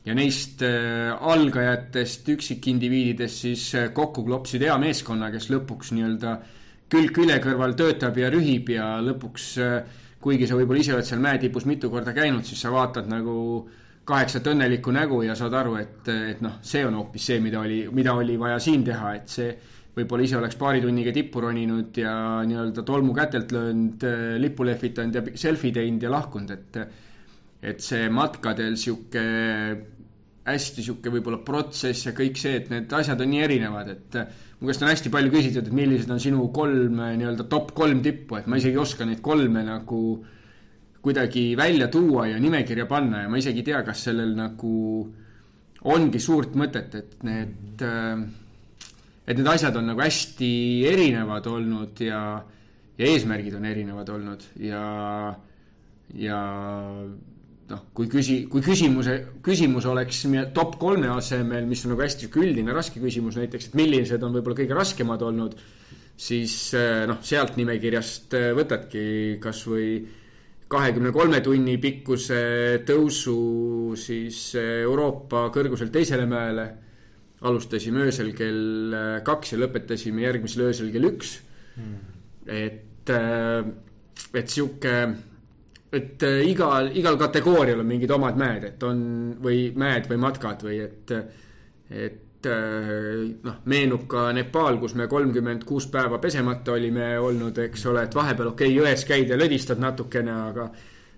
ja 0.05 0.15
neist 0.17 0.63
äh, 0.65 1.11
algajatest, 1.13 2.29
üksikindiviididest 2.35 3.45
siis 3.45 3.67
kokku 3.93 4.25
klopsid 4.25 4.65
hea 4.65 4.77
meeskonna, 4.81 5.29
kes 5.33 5.49
lõpuks 5.53 5.93
nii-öelda 5.97 6.37
külg 6.91 7.13
külje 7.15 7.37
kõrval 7.43 7.75
töötab 7.79 8.17
ja 8.19 8.29
rühib 8.33 8.69
ja 8.73 8.93
lõpuks, 9.03 9.51
kuigi 10.21 10.47
sa 10.47 10.57
võib-olla 10.59 10.83
ise 10.83 10.95
oled 10.95 11.07
seal 11.07 11.21
mäetipus 11.23 11.65
mitu 11.65 11.89
korda 11.89 12.13
käinud, 12.13 12.43
siis 12.45 12.59
sa 12.61 12.73
vaatad 12.73 13.07
nagu 13.09 13.35
äh, 13.61 13.77
kaheksat 14.07 14.47
õnnelikku 14.51 14.93
nägu 14.95 15.21
ja 15.25 15.35
saad 15.37 15.55
aru, 15.57 15.75
et, 15.81 16.09
et 16.09 16.41
noh, 16.43 16.57
see 16.65 16.81
on 16.87 16.97
hoopis 16.97 17.27
see, 17.31 17.39
mida 17.43 17.61
oli, 17.61 17.83
mida 17.93 18.15
oli 18.17 18.37
vaja 18.39 18.57
siin 18.63 18.83
teha, 18.87 19.13
et 19.19 19.31
see 19.31 19.51
võib-olla 19.95 20.25
ise 20.25 20.37
oleks 20.39 20.57
paari 20.59 20.81
tunniga 20.81 21.13
tippu 21.13 21.43
roninud 21.43 21.97
ja 21.99 22.13
nii-öelda 22.47 22.83
tolmu 22.87 23.13
kätelt 23.15 23.51
löönud, 23.53 24.05
lippu 24.41 24.65
lehvitanud 24.65 25.17
ja 25.19 25.23
selfie 25.39 25.75
teinud 25.75 26.07
ja 26.07 26.13
lahkunud, 26.13 26.53
et 26.57 26.83
et 27.61 27.83
see 27.85 28.07
matkadel 28.09 28.73
sihuke 28.79 29.21
hästi 30.47 30.81
sihuke 30.81 31.11
võib-olla 31.13 31.43
protsess 31.45 32.07
ja 32.07 32.15
kõik 32.17 32.39
see, 32.41 32.55
et 32.57 32.71
need 32.73 32.95
asjad 32.97 33.19
on 33.21 33.29
nii 33.29 33.43
erinevad, 33.45 33.91
et 33.93 34.17
mu 34.61 34.69
käest 34.69 34.83
on 34.85 34.91
hästi 34.93 35.09
palju 35.09 35.33
küsitud, 35.33 35.65
et 35.67 35.73
millised 35.73 36.11
on 36.13 36.21
sinu 36.21 36.47
kolm 36.53 37.01
nii-öelda 37.01 37.47
top 37.49 37.73
kolm 37.77 38.03
tippu, 38.05 38.37
et 38.37 38.47
ma 38.47 38.61
isegi 38.61 38.77
ei 38.77 38.83
oska 38.83 39.07
neid 39.09 39.23
kolme 39.25 39.65
nagu 39.65 40.01
äh, 40.19 40.37
kuidagi 41.01 41.57
välja 41.57 41.87
tuua 41.87 42.27
ja 42.27 42.39
nimekirja 42.39 42.85
panna 42.85 43.23
ja 43.23 43.29
ma 43.29 43.37
isegi 43.37 43.63
ei 43.63 43.69
tea, 43.71 43.81
kas 43.83 44.03
sellel 44.05 44.35
nagu 44.37 44.75
ongi 45.89 46.21
suurt 46.21 46.53
mõtet, 46.57 46.93
et 46.95 47.23
need, 47.25 47.81
et 47.81 49.37
need 49.37 49.49
asjad 49.49 49.79
on 49.81 49.89
nagu 49.91 50.03
hästi 50.03 50.51
erinevad 50.91 51.47
olnud 51.49 52.03
ja, 52.05 52.21
ja 52.99 53.09
eesmärgid 53.09 53.57
on 53.57 53.65
erinevad 53.65 54.13
olnud 54.13 54.45
ja, 54.61 54.83
ja 56.13 56.41
noh, 57.71 57.85
kui 57.97 58.09
küsi-, 58.11 58.45
kui 58.51 58.63
küsimuse, 58.65 59.17
küsimus 59.45 59.87
oleks 59.89 60.23
top 60.55 60.77
kolme 60.81 61.09
asemel, 61.15 61.65
mis 61.69 61.85
on 61.85 61.95
nagu 61.95 62.03
hästi 62.05 62.31
üldine 62.41 62.75
raske 62.75 63.01
küsimus 63.03 63.39
näiteks, 63.39 63.71
et 63.71 63.77
millised 63.79 64.23
on 64.23 64.35
võib-olla 64.35 64.61
kõige 64.61 64.77
raskemad 64.77 65.23
olnud, 65.25 65.55
siis 66.21 66.55
noh, 67.09 67.21
sealt 67.25 67.55
nimekirjast 67.57 68.35
võtadki 68.57 69.05
kas 69.41 69.63
või 69.69 69.93
kahekümne 70.71 71.11
kolme 71.11 71.41
tunni 71.43 71.75
pikkuse 71.81 72.41
tõusu 72.87 73.35
siis 73.99 74.39
Euroopa 74.59 75.49
kõrguselt 75.53 75.91
teisele 75.93 76.27
mäele. 76.29 76.69
alustasime 77.41 78.03
öösel 78.05 78.35
kell 78.37 78.93
kaks 79.25 79.53
ja 79.53 79.57
lõpetasime 79.57 80.21
järgmisel 80.21 80.67
öösel 80.67 80.91
kell 80.93 81.07
üks 81.09 81.31
mm.. 81.75 81.95
et, 82.45 83.09
et 83.09 84.53
sihuke, 84.53 84.93
et 85.91 86.23
igal, 86.47 86.91
igal 86.95 87.17
kategoorial 87.19 87.81
on 87.83 87.87
mingid 87.87 88.11
omad 88.11 88.37
mäed, 88.39 88.63
et 88.63 88.83
on 88.83 88.99
või 89.43 89.71
mäed 89.75 90.07
või 90.07 90.21
matkad 90.23 90.63
või 90.63 90.77
et, 90.85 91.15
et 91.91 92.21
Äh, 92.45 93.37
noh, 93.43 93.57
meenub 93.69 94.07
ka 94.09 94.31
Nepal, 94.33 94.79
kus 94.81 94.95
me 94.97 95.05
kolmkümmend 95.09 95.61
kuus 95.67 95.85
päeva 95.93 96.17
pesemata 96.17 96.73
olime 96.73 97.13
olnud, 97.21 97.57
eks 97.67 97.83
ole, 97.91 98.07
et 98.07 98.15
vahepeal 98.17 98.49
okei 98.53 98.71
okay,, 98.71 98.77
jões 98.79 99.03
käid 99.05 99.29
ja 99.29 99.37
lödistad 99.37 99.81
natukene, 99.81 100.33
aga 100.49 100.65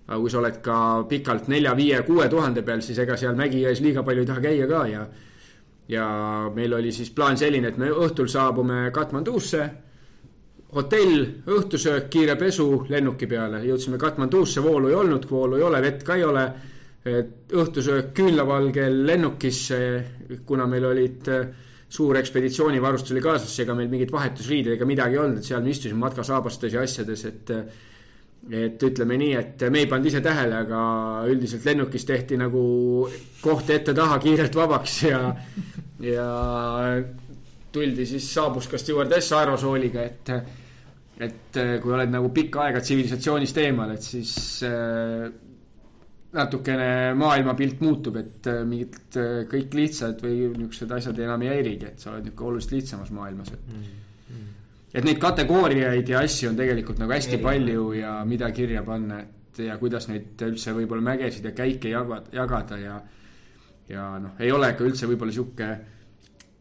aga 0.04 0.18
kui 0.20 0.32
sa 0.32 0.42
oled 0.42 0.58
ka 0.60 0.76
pikalt 1.08 1.48
nelja, 1.48 1.72
viie, 1.78 2.02
kuue 2.04 2.26
tuhande 2.28 2.60
peal, 2.62 2.82
siis 2.84 2.98
ega 3.00 3.16
seal 3.16 3.38
mägi-jões 3.38 3.80
liiga 3.80 4.02
palju 4.04 4.20
ei 4.20 4.28
taha 4.28 4.42
käia 4.44 4.66
ka 4.68 4.82
ja 4.90 5.06
ja 5.88 6.08
meil 6.52 6.76
oli 6.76 6.92
siis 6.92 7.08
plaan 7.16 7.40
selline, 7.40 7.72
et 7.72 7.80
me 7.80 7.88
õhtul 7.88 8.28
saabume 8.28 8.90
Katmandusse, 8.92 9.64
hotell, 10.74 11.24
õhtusöök, 11.46 12.08
kiire 12.12 12.36
pesu 12.40 12.68
lennuki 12.90 13.28
peale, 13.30 13.62
jõudsime 13.66 13.98
Katmandusse, 14.00 14.62
voolu 14.64 14.90
ei 14.90 14.96
olnud, 14.98 15.28
voolu 15.30 15.58
ei 15.60 15.66
ole, 15.66 15.82
vett 15.84 16.06
ka 16.06 16.16
ei 16.18 16.24
ole. 16.24 16.46
Õhtusöök 17.04 18.14
küünlavalgel 18.16 19.02
lennukisse, 19.06 19.78
kuna 20.48 20.64
meil 20.66 20.86
olid 20.88 21.28
äh, 21.28 21.42
suur 21.94 22.18
ekspeditsioonivarustus 22.18 23.14
oli 23.14 23.22
kaasas, 23.22 23.54
ega 23.62 23.74
meil 23.76 23.90
mingit 23.92 24.12
vahetusriideid 24.12 24.78
ega 24.78 24.88
midagi 24.88 25.18
ei 25.18 25.22
olnud, 25.22 25.40
et 25.40 25.48
seal 25.48 25.62
me 25.62 25.74
istusime 25.74 26.00
matkasaabastes 26.02 26.74
ja 26.74 26.84
asjades, 26.86 27.26
et 27.30 27.52
et 28.44 28.82
ütleme 28.84 29.16
nii, 29.16 29.36
et 29.40 29.62
me 29.72 29.80
ei 29.80 29.86
pannud 29.88 30.10
ise 30.10 30.20
tähele, 30.20 30.58
aga 30.66 30.80
üldiselt 31.32 31.64
lennukis 31.64 32.04
tehti 32.04 32.36
nagu 32.36 32.64
koht 33.40 33.70
ette-taha 33.72 34.18
kiirelt 34.20 34.58
vabaks 34.58 34.98
ja 35.06 35.20
ja 36.04 36.26
tuldi 37.72 38.04
siis, 38.06 38.26
saabus 38.34 38.68
ka 38.68 38.78
stjuardess 38.78 39.32
aerosooliga, 39.38 40.04
et 40.04 40.34
et 41.22 41.58
kui 41.82 41.94
oled 41.94 42.10
nagu 42.10 42.30
pikka 42.34 42.64
aega 42.66 42.80
tsivilisatsioonist 42.82 43.58
eemal, 43.62 43.92
et 43.94 44.02
siis 44.02 44.34
äh, 44.66 45.28
natukene 46.34 47.14
maailmapilt 47.18 47.82
muutub, 47.84 48.18
et 48.18 48.48
äh, 48.50 48.62
mingid 48.66 49.18
äh, 49.20 49.44
kõik 49.50 49.76
lihtsad 49.78 50.22
või 50.24 50.48
niisugused 50.56 50.94
asjad 50.96 51.20
enam 51.22 51.44
ei 51.46 51.52
häirigi, 51.52 51.92
et 51.92 52.02
sa 52.02 52.10
oled 52.10 52.26
niisugune 52.26 52.50
oluliselt 52.50 52.74
lihtsamas 52.74 53.12
maailmas, 53.14 53.52
et 53.54 53.70
mm. 53.70 53.86
Mm. 54.34 54.50
et 54.98 55.06
neid 55.06 55.22
kategooriaid 55.22 56.10
ja 56.10 56.24
asju 56.26 56.50
on 56.50 56.58
tegelikult 56.58 57.02
nagu 57.02 57.14
hästi 57.14 57.38
Eri. 57.38 57.44
palju 57.46 57.86
ja 58.00 58.16
mida 58.26 58.50
kirja 58.56 58.82
panna, 58.86 59.20
et 59.22 59.62
ja 59.68 59.78
kuidas 59.78 60.08
neid 60.10 60.42
üldse 60.48 60.74
võib-olla 60.74 61.12
mägesid 61.12 61.46
ja 61.46 61.54
käike 61.54 61.94
jagada, 61.94 62.34
jagada 62.34 62.80
ja 62.82 63.00
ja 63.88 64.14
noh, 64.18 64.34
ei 64.40 64.50
ole 64.52 64.72
ka 64.74 64.86
üldse 64.86 65.06
võib-olla 65.06 65.34
sihuke, 65.36 65.70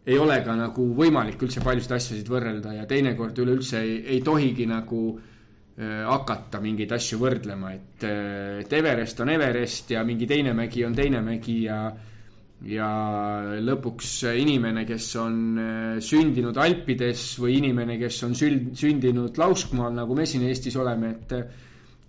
ei 0.06 0.18
ole 0.20 0.40
ka 0.44 0.56
nagu 0.60 0.88
võimalik 0.98 1.44
üldse 1.46 1.64
paljusid 1.64 1.94
asjasid 1.96 2.32
võrrelda 2.32 2.74
ja 2.76 2.88
teinekord 2.90 3.38
üleüldse 3.40 3.80
ei, 3.80 4.00
ei 4.16 4.24
tohigi 4.26 4.66
nagu 4.68 5.04
äh, 5.16 6.02
hakata 6.10 6.60
mingeid 6.64 6.92
asju 6.96 7.22
võrdlema, 7.22 7.72
et, 7.78 8.08
äh, 8.08 8.64
et 8.64 8.74
Everest 8.74 9.24
on 9.24 9.32
Everest 9.32 9.94
ja 9.96 10.04
mingi 10.08 10.28
teine 10.30 10.56
mägi 10.58 10.84
on 10.88 10.98
teine 10.98 11.24
mägi 11.24 11.64
ja 11.68 11.86
ja 12.64 12.90
lõpuks 13.60 14.22
inimene, 14.40 14.86
kes 14.88 15.10
on 15.20 15.40
äh, 15.60 15.98
sündinud 16.04 16.58
Alpides 16.64 17.34
või 17.44 17.58
inimene, 17.60 17.98
kes 18.00 18.22
on 18.28 18.36
sünd, 18.40 18.72
sündinud 18.80 19.40
Lauskmaal, 19.40 19.92
nagu 19.98 20.16
me 20.16 20.28
siin 20.28 20.46
Eestis 20.48 20.78
oleme, 20.80 21.16
et 21.18 21.36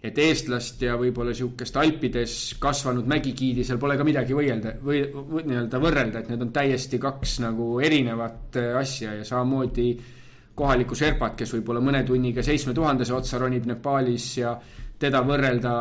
et 0.05 0.19
eestlast 0.21 0.83
ja 0.85 0.99
võib-olla 1.01 1.33
sihukest 1.33 1.77
Alpides 1.81 2.35
kasvanud 2.61 3.07
mägigiidi, 3.09 3.65
seal 3.65 3.79
pole 3.81 3.97
ka 3.97 4.05
midagi 4.05 4.37
võidelda 4.37 4.75
või, 4.85 5.01
või 5.15 5.47
nii-öelda 5.49 5.81
võrrelda, 5.81 6.21
et 6.21 6.29
need 6.33 6.45
on 6.45 6.51
täiesti 6.53 7.01
kaks 7.01 7.39
nagu 7.45 7.79
erinevat 7.81 8.59
asja 8.83 9.15
ja 9.17 9.25
samamoodi 9.25 9.89
äh, 9.95 10.13
kohalikku 10.55 10.95
Sherpat, 10.95 11.37
kes 11.39 11.55
võib-olla 11.57 11.83
mõne 11.83 12.05
tunniga 12.07 12.43
seitsme 12.47 12.75
tuhandese 12.77 13.15
otsa 13.15 13.41
ronib 13.43 13.67
Nepaalis 13.67 14.29
ja 14.39 14.55
teda 14.99 15.21
võrrelda, 15.27 15.73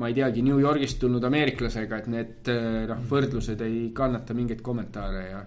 ma 0.00 0.08
ei 0.08 0.16
teagi, 0.16 0.42
New 0.44 0.58
Yorgist 0.60 0.98
tulnud 1.02 1.24
ameeriklasega, 1.28 1.98
et 2.00 2.08
need 2.10 2.52
noh, 2.88 3.02
võrdlused 3.10 3.60
ei 3.66 3.90
kannata 3.94 4.34
mingeid 4.34 4.62
kommentaare 4.64 5.26
ja 5.28 5.42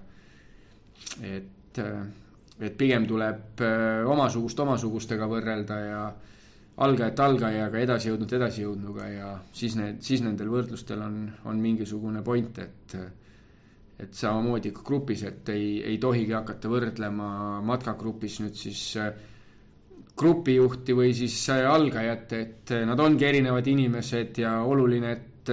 et, 1.26 1.82
et 1.82 2.78
pigem 2.78 3.08
tuleb 3.10 3.66
äh, 3.66 4.06
omasugust 4.08 4.62
omasugustega 4.62 5.28
võrrelda 5.30 5.80
ja 5.82 6.06
algajat 6.76 7.20
algajaga, 7.24 7.80
edasijõudnut 7.86 8.34
edasijõudnuga 8.36 9.06
ja 9.08 9.30
siis 9.56 9.78
need, 9.80 10.02
siis 10.04 10.24
nendel 10.26 10.50
võrdlustel 10.52 11.00
on, 11.06 11.22
on 11.48 11.62
mingisugune 11.64 12.24
point, 12.26 12.60
et 12.60 12.98
et 14.00 14.12
samamoodi 14.12 14.74
ka 14.76 14.84
grupis, 14.84 15.24
et 15.24 15.50
ei, 15.54 15.70
ei 15.94 16.00
tohigi 16.04 16.36
hakata 16.36 16.72
võrdlema 16.72 17.30
matkagrupis 17.64 18.42
nüüd 18.44 18.58
siis 18.60 18.82
äh, 19.00 19.14
grupijuhti 20.20 20.96
või 20.98 21.14
siis 21.16 21.38
äh, 21.54 21.64
algajat, 21.70 22.36
et 22.36 22.74
äh, 22.76 22.84
nad 22.88 23.00
ongi 23.00 23.28
erinevad 23.28 23.68
inimesed 23.72 24.42
ja 24.44 24.58
oluline, 24.68 25.14
et 25.16 25.52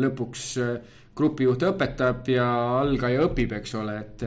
lõpuks 0.00 0.44
grupijuht 1.14 1.62
õpetab 1.68 2.30
ja 2.32 2.46
algaja 2.80 3.26
õpib, 3.28 3.52
eks 3.58 3.74
ole, 3.76 3.98
et 4.00 4.22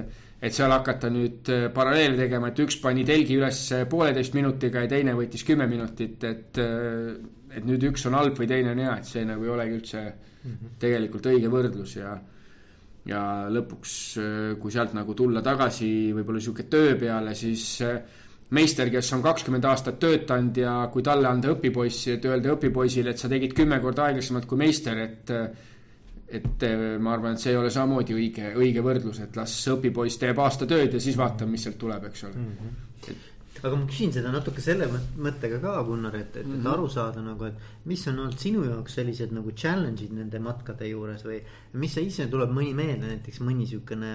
et 0.48 0.56
seal 0.56 0.72
hakata 0.72 1.10
nüüd 1.14 1.52
paralleele 1.76 2.18
tegema, 2.20 2.52
et 2.52 2.62
üks 2.64 2.80
pani 2.84 3.06
telgi 3.08 3.38
üles 3.38 3.60
pooleteist 3.92 4.38
minutiga 4.38 4.86
ja 4.86 4.92
teine 4.92 5.16
võttis 5.18 5.46
kümme 5.48 5.68
minutit, 5.70 6.24
et 6.24 6.62
et 7.58 7.66
nüüd 7.66 7.84
üks 7.90 8.06
on 8.10 8.18
halb 8.18 8.38
või 8.38 8.50
teine 8.50 8.74
on 8.74 8.82
hea, 8.84 8.98
et 9.00 9.08
see 9.08 9.24
nagu 9.26 9.46
ei 9.46 9.54
olegi 9.54 9.78
üldse 9.78 10.02
mm 10.02 10.52
-hmm. 10.52 10.74
tegelikult 10.80 11.30
õige 11.32 11.52
võrdlus 11.52 11.96
ja 11.98 12.18
ja 13.08 13.48
lõpuks, 13.48 13.92
kui 14.60 14.72
sealt 14.72 14.94
nagu 14.98 15.14
tulla 15.16 15.42
tagasi 15.42 16.12
võib-olla 16.16 16.42
sihuke 16.44 16.68
töö 16.68 16.96
peale, 17.00 17.36
siis 17.36 17.80
meister, 18.50 18.90
kes 18.92 19.14
on 19.16 19.24
kakskümmend 19.24 19.66
aastat 19.68 20.00
töötanud 20.00 20.58
ja 20.60 20.76
kui 20.92 21.04
talle 21.04 21.28
anda 21.28 21.52
õpipoissi, 21.56 22.16
et 22.16 22.26
öelda 22.26 22.56
õpipoisile, 22.56 23.12
et 23.12 23.20
sa 23.20 23.30
tegid 23.32 23.56
kümme 23.56 23.80
korda 23.84 24.08
aeglasemalt 24.08 24.46
kui 24.46 24.58
meister, 24.58 24.98
et 24.98 25.34
et 26.28 26.66
ma 27.00 27.14
arvan, 27.14 27.34
et 27.38 27.40
see 27.40 27.54
ei 27.54 27.58
ole 27.60 27.70
samamoodi 27.72 28.16
õige, 28.18 28.52
õige 28.60 28.84
võrdlus, 28.84 29.22
et 29.24 29.36
las 29.40 29.54
õpipoiss 29.72 30.20
teeb 30.20 30.40
aasta 30.44 30.68
tööd 30.68 30.94
ja 30.94 31.00
siis 31.00 31.16
vaatame, 31.20 31.56
mis 31.56 31.64
sealt 31.64 31.80
tuleb, 31.80 32.10
eks 32.10 32.24
ole 32.28 32.36
mm. 32.36 32.54
-hmm. 32.60 32.84
Et 33.08 33.66
aga 33.66 33.76
ma 33.76 33.88
küsin 33.90 34.12
seda 34.14 34.30
natuke 34.30 34.62
selle 34.62 34.86
mõttega 35.18 35.58
ka, 35.62 35.72
Gunnar, 35.88 36.16
et, 36.16 36.36
et 36.36 36.46
mm 36.46 36.60
-hmm. 36.60 36.74
aru 36.74 36.90
saada 36.94 37.22
nagu, 37.22 37.46
et 37.46 37.86
mis 37.86 38.08
on 38.08 38.20
olnud 38.20 38.40
sinu 38.40 38.64
jaoks 38.64 38.94
sellised 39.00 39.32
nagu 39.34 39.52
challenge'id 39.52 40.14
nende 40.14 40.40
matkade 40.40 40.90
juures 40.90 41.24
või 41.26 41.40
mis 41.74 41.94
sa 41.94 42.02
ise 42.02 42.28
tuleb 42.28 42.52
mõni 42.54 42.74
meelde, 42.74 43.08
näiteks 43.08 43.40
mõni 43.42 43.64
niisugune 43.64 44.12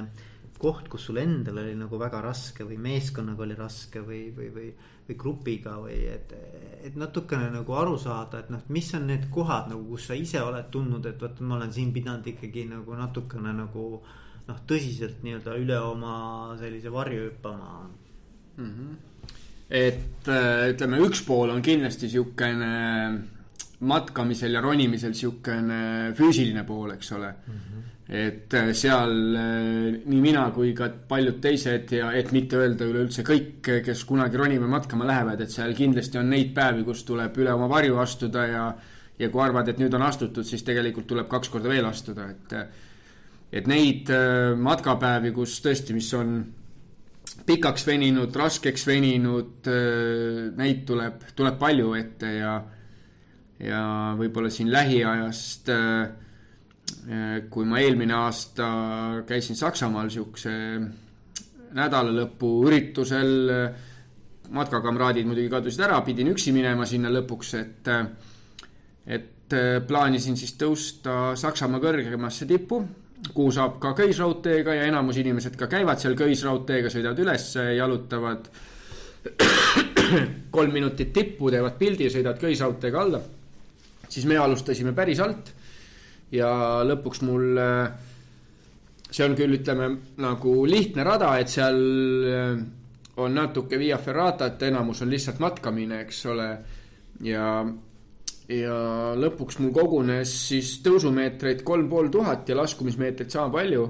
koht, 0.59 0.88
kus 0.88 1.09
sul 1.09 1.16
endal 1.16 1.59
oli 1.59 1.75
nagu 1.75 1.99
väga 1.99 2.21
raske 2.21 2.64
või 2.64 2.78
meeskonnaga 2.78 3.42
oli 3.42 3.54
raske 3.59 4.00
või, 4.00 4.23
või, 4.37 4.49
või, 4.54 4.69
või 5.09 5.18
grupiga 5.18 5.76
või 5.82 5.99
et, 6.12 6.35
et 6.87 6.97
natukene 6.97 7.50
nagu 7.50 7.76
aru 7.78 7.97
saada, 7.99 8.42
et 8.42 8.50
noh, 8.54 8.62
mis 8.68 8.90
on 8.94 9.06
need 9.11 9.28
kohad 9.35 9.71
nagu, 9.73 9.85
kus 9.90 10.11
sa 10.11 10.18
ise 10.18 10.42
oled 10.42 10.68
tundnud, 10.71 11.06
et 11.06 11.23
vot 11.23 11.40
ma 11.40 11.59
olen 11.59 11.73
siin 11.75 11.92
pidanud 11.92 12.26
ikkagi 12.35 12.66
nagu 12.71 12.99
natukene 12.99 13.54
nagu 13.56 13.87
noh, 14.49 14.61
tõsiselt 14.66 15.23
nii-öelda 15.23 15.56
üle 15.62 15.78
oma 15.78 16.14
sellise 16.61 16.92
varju 16.92 17.28
hüppama 17.28 17.73
mm. 18.56 18.68
-hmm 18.68 19.00
et 19.73 20.28
äh, 20.28 20.71
ütleme, 20.75 20.99
üks 21.00 21.23
pool 21.25 21.49
on 21.49 21.62
kindlasti 21.64 22.04
niisugune 22.04 22.73
matkamisel 23.88 24.52
ja 24.52 24.61
ronimisel 24.61 25.14
niisugune 25.14 26.12
füüsiline 26.18 26.64
pool, 26.68 26.92
eks 26.92 27.12
ole 27.16 27.30
mm. 27.32 27.54
-hmm. 27.54 27.87
Et 28.12 28.52
äh, 28.52 28.75
seal 28.76 29.12
äh, 29.40 29.95
nii 30.04 30.21
mina 30.21 30.45
kui 30.52 30.75
ka 30.76 30.90
paljud 31.09 31.38
teised 31.40 31.95
ja 31.97 32.11
et 32.12 32.28
mitte 32.37 32.59
öelda 32.61 32.85
üleüldse 32.85 33.25
kõik, 33.25 33.71
kes 33.87 34.02
kunagi 34.04 34.37
ronima 34.37 34.69
matkama 34.69 35.07
lähevad, 35.09 35.40
et 35.40 35.54
seal 35.54 35.73
kindlasti 35.76 36.21
on 36.21 36.28
neid 36.28 36.52
päevi, 36.52 36.85
kus 36.85 37.07
tuleb 37.09 37.38
üle 37.40 37.54
oma 37.57 37.71
varju 37.73 37.97
astuda 38.02 38.47
ja 38.50 38.66
ja 39.21 39.28
kui 39.31 39.42
arvad, 39.45 39.69
et 39.71 39.78
nüüd 39.78 39.95
on 39.95 40.02
astutud, 40.02 40.45
siis 40.45 40.64
tegelikult 40.66 41.07
tuleb 41.09 41.28
kaks 41.31 41.49
korda 41.52 41.71
veel 41.73 41.87
astuda, 41.88 42.28
et 42.33 42.54
et 43.52 43.69
neid 43.69 44.09
matkapäevi, 44.59 45.31
kus 45.37 45.59
tõesti, 45.64 45.92
mis 45.95 46.09
on 46.16 46.38
pikaks 47.47 47.85
veninud, 47.87 48.33
raskeks 48.35 48.87
veninud, 48.88 49.69
neid 50.57 50.81
tuleb, 50.88 51.28
tuleb 51.37 51.59
palju 51.61 51.92
ette 52.00 52.33
ja, 52.38 52.54
ja 53.61 53.83
võib-olla 54.19 54.50
siin 54.50 54.73
lähiajast, 54.73 55.69
kui 57.50 57.68
ma 57.68 57.80
eelmine 57.82 58.14
aasta 58.14 58.66
käisin 59.28 59.58
Saksamaal 59.58 60.08
niisuguse 60.08 60.52
nädalalõpu 61.72 62.50
üritusel, 62.68 63.32
matkakamraadid 64.52 65.26
muidugi 65.28 65.50
kadusid 65.52 65.84
ära, 65.87 66.00
pidin 66.04 66.32
üksi 66.34 66.52
minema 66.52 66.87
sinna 66.88 67.12
lõpuks, 67.12 67.54
et, 67.61 67.92
et 69.06 69.56
plaanisin 69.88 70.37
siis 70.37 70.52
tõusta 70.61 71.32
Saksamaa 71.40 71.80
kõrgemasse 71.80 72.49
tippu 72.49 72.82
kuhu 73.30 73.52
saab 73.54 73.78
ka 73.82 73.92
köisraudteega 73.94 74.75
ja 74.75 74.87
enamus 74.90 75.20
inimesed 75.22 75.54
ka 75.58 75.68
käivad 75.70 76.00
seal 76.02 76.16
köisraudteega, 76.18 76.90
sõidavad 76.90 77.22
üles, 77.22 77.46
jalutavad 77.76 78.49
kolm 80.56 80.75
minutit 80.75 81.12
tippu, 81.14 81.50
teevad 81.54 81.78
pildi 81.78 82.11
sõidavad 82.11 82.40
köisraudteega 82.42 83.02
alla. 83.02 83.20
siis 84.08 84.26
me 84.26 84.37
alustasime 84.37 84.92
päris 84.92 85.20
alt 85.20 85.52
ja 86.32 86.50
lõpuks 86.88 87.22
mul, 87.28 87.60
see 89.10 89.24
on 89.26 89.36
küll, 89.36 89.58
ütleme 89.58 89.88
nagu 90.22 90.54
lihtne 90.66 91.04
rada, 91.04 91.34
et 91.38 91.52
seal 91.52 91.80
on 93.22 93.34
natuke 93.36 93.78
via 93.78 93.98
ferratat, 94.00 94.62
enamus 94.68 95.02
on 95.04 95.10
lihtsalt 95.12 95.42
matkamine, 95.42 96.00
eks 96.06 96.26
ole. 96.32 96.50
ja 97.22 97.48
ja 98.52 98.76
lõpuks 99.16 99.60
mul 99.62 99.72
kogunes 99.74 100.32
siis 100.48 100.74
tõusumeetreid 100.84 101.62
kolm 101.66 101.88
pool 101.90 102.11
tuhat 102.12 102.48
ja 102.48 102.57
laskumismeetreid 102.59 103.30
sama 103.30 103.52
palju. 103.52 103.85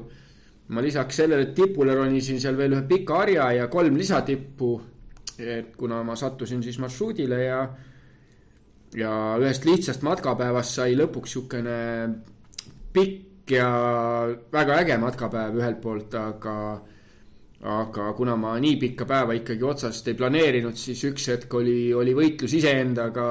ma 0.68 0.80
lisaks 0.80 1.16
sellele 1.16 1.52
tipule 1.52 1.94
ronisin 1.94 2.40
seal 2.40 2.56
veel 2.56 2.72
ühe 2.72 2.82
pika 2.88 3.16
harja 3.22 3.50
ja 3.52 3.68
kolm 3.68 3.96
lisatippu. 3.96 4.80
et 5.38 5.76
kuna 5.76 6.02
ma 6.02 6.16
sattusin 6.16 6.62
siis 6.62 6.78
marsruudile 6.78 7.42
ja, 7.44 7.68
ja 8.94 9.12
ühest 9.40 9.64
lihtsast 9.64 10.02
matkapäevast 10.02 10.74
sai 10.74 10.94
lõpuks 10.96 11.32
sihukene 11.32 11.78
pikk 12.92 13.54
ja 13.56 13.68
väga 14.52 14.80
äge 14.82 14.98
matkapäev 15.02 15.58
ühelt 15.60 15.80
poolt, 15.82 16.14
aga 16.14 16.56
aga 17.62 18.12
kuna 18.18 18.34
ma 18.36 18.56
nii 18.58 18.76
pikka 18.80 19.06
päeva 19.06 19.36
ikkagi 19.38 19.62
otsast 19.62 20.08
ei 20.10 20.16
planeerinud, 20.18 20.74
siis 20.78 21.04
üks 21.06 21.28
hetk 21.30 21.54
oli, 21.54 21.92
oli 21.94 22.14
võitlus 22.14 22.56
iseendaga 22.58 23.26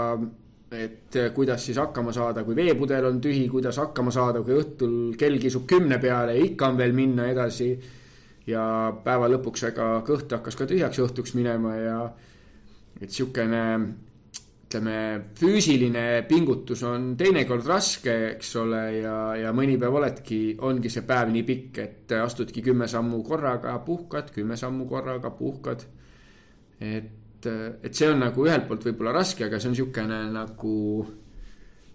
et 0.72 1.18
kuidas 1.36 1.66
siis 1.66 1.78
hakkama 1.82 2.14
saada, 2.16 2.46
kui 2.48 2.56
veepudel 2.56 3.10
on 3.10 3.18
tühi, 3.24 3.44
kuidas 3.52 3.76
hakkama 3.82 4.12
saada, 4.16 4.40
kui 4.44 4.56
õhtul 4.56 4.94
kell 5.20 5.36
kisub 5.42 5.66
kümne 5.68 5.98
peale 6.00 6.38
ja 6.38 6.46
ikka 6.46 6.70
on 6.72 6.78
veel 6.80 6.96
minna 6.96 7.28
edasi. 7.32 7.74
ja 8.48 8.64
päeva 9.04 9.28
lõpuks, 9.30 9.68
ega 9.68 9.88
kõht 10.08 10.32
hakkas 10.34 10.56
ka 10.58 10.66
tühjaks 10.66 10.98
õhtuks 11.04 11.36
minema 11.38 11.76
ja 11.76 11.98
et 13.02 13.12
sihukene 13.12 13.60
ütleme, 14.72 14.98
füüsiline 15.36 16.24
pingutus 16.30 16.82
on 16.88 17.12
teinekord 17.20 17.68
raske, 17.68 18.14
eks 18.32 18.56
ole, 18.62 18.84
ja, 19.02 19.16
ja 19.36 19.52
mõni 19.56 19.76
päev 19.80 19.98
oledki, 20.00 20.42
ongi 20.64 20.90
see 20.90 21.04
päev 21.08 21.34
nii 21.34 21.44
pikk, 21.44 21.80
et 21.84 22.14
astudki 22.16 22.64
kümme 22.64 22.88
sammu 22.88 23.20
korraga, 23.28 23.76
puhkad, 23.84 24.32
kümme 24.32 24.56
sammu 24.58 24.88
korraga, 24.88 25.34
puhkad. 25.36 25.84
et 26.80 27.18
et, 27.42 27.94
see 27.96 28.06
on 28.06 28.20
nagu 28.22 28.46
ühelt 28.46 28.68
poolt 28.70 28.86
võib-olla 28.86 29.16
raske, 29.16 29.48
aga 29.48 29.58
see 29.60 29.72
on 29.72 29.74
niisugune 29.74 30.20
nagu 30.30 30.76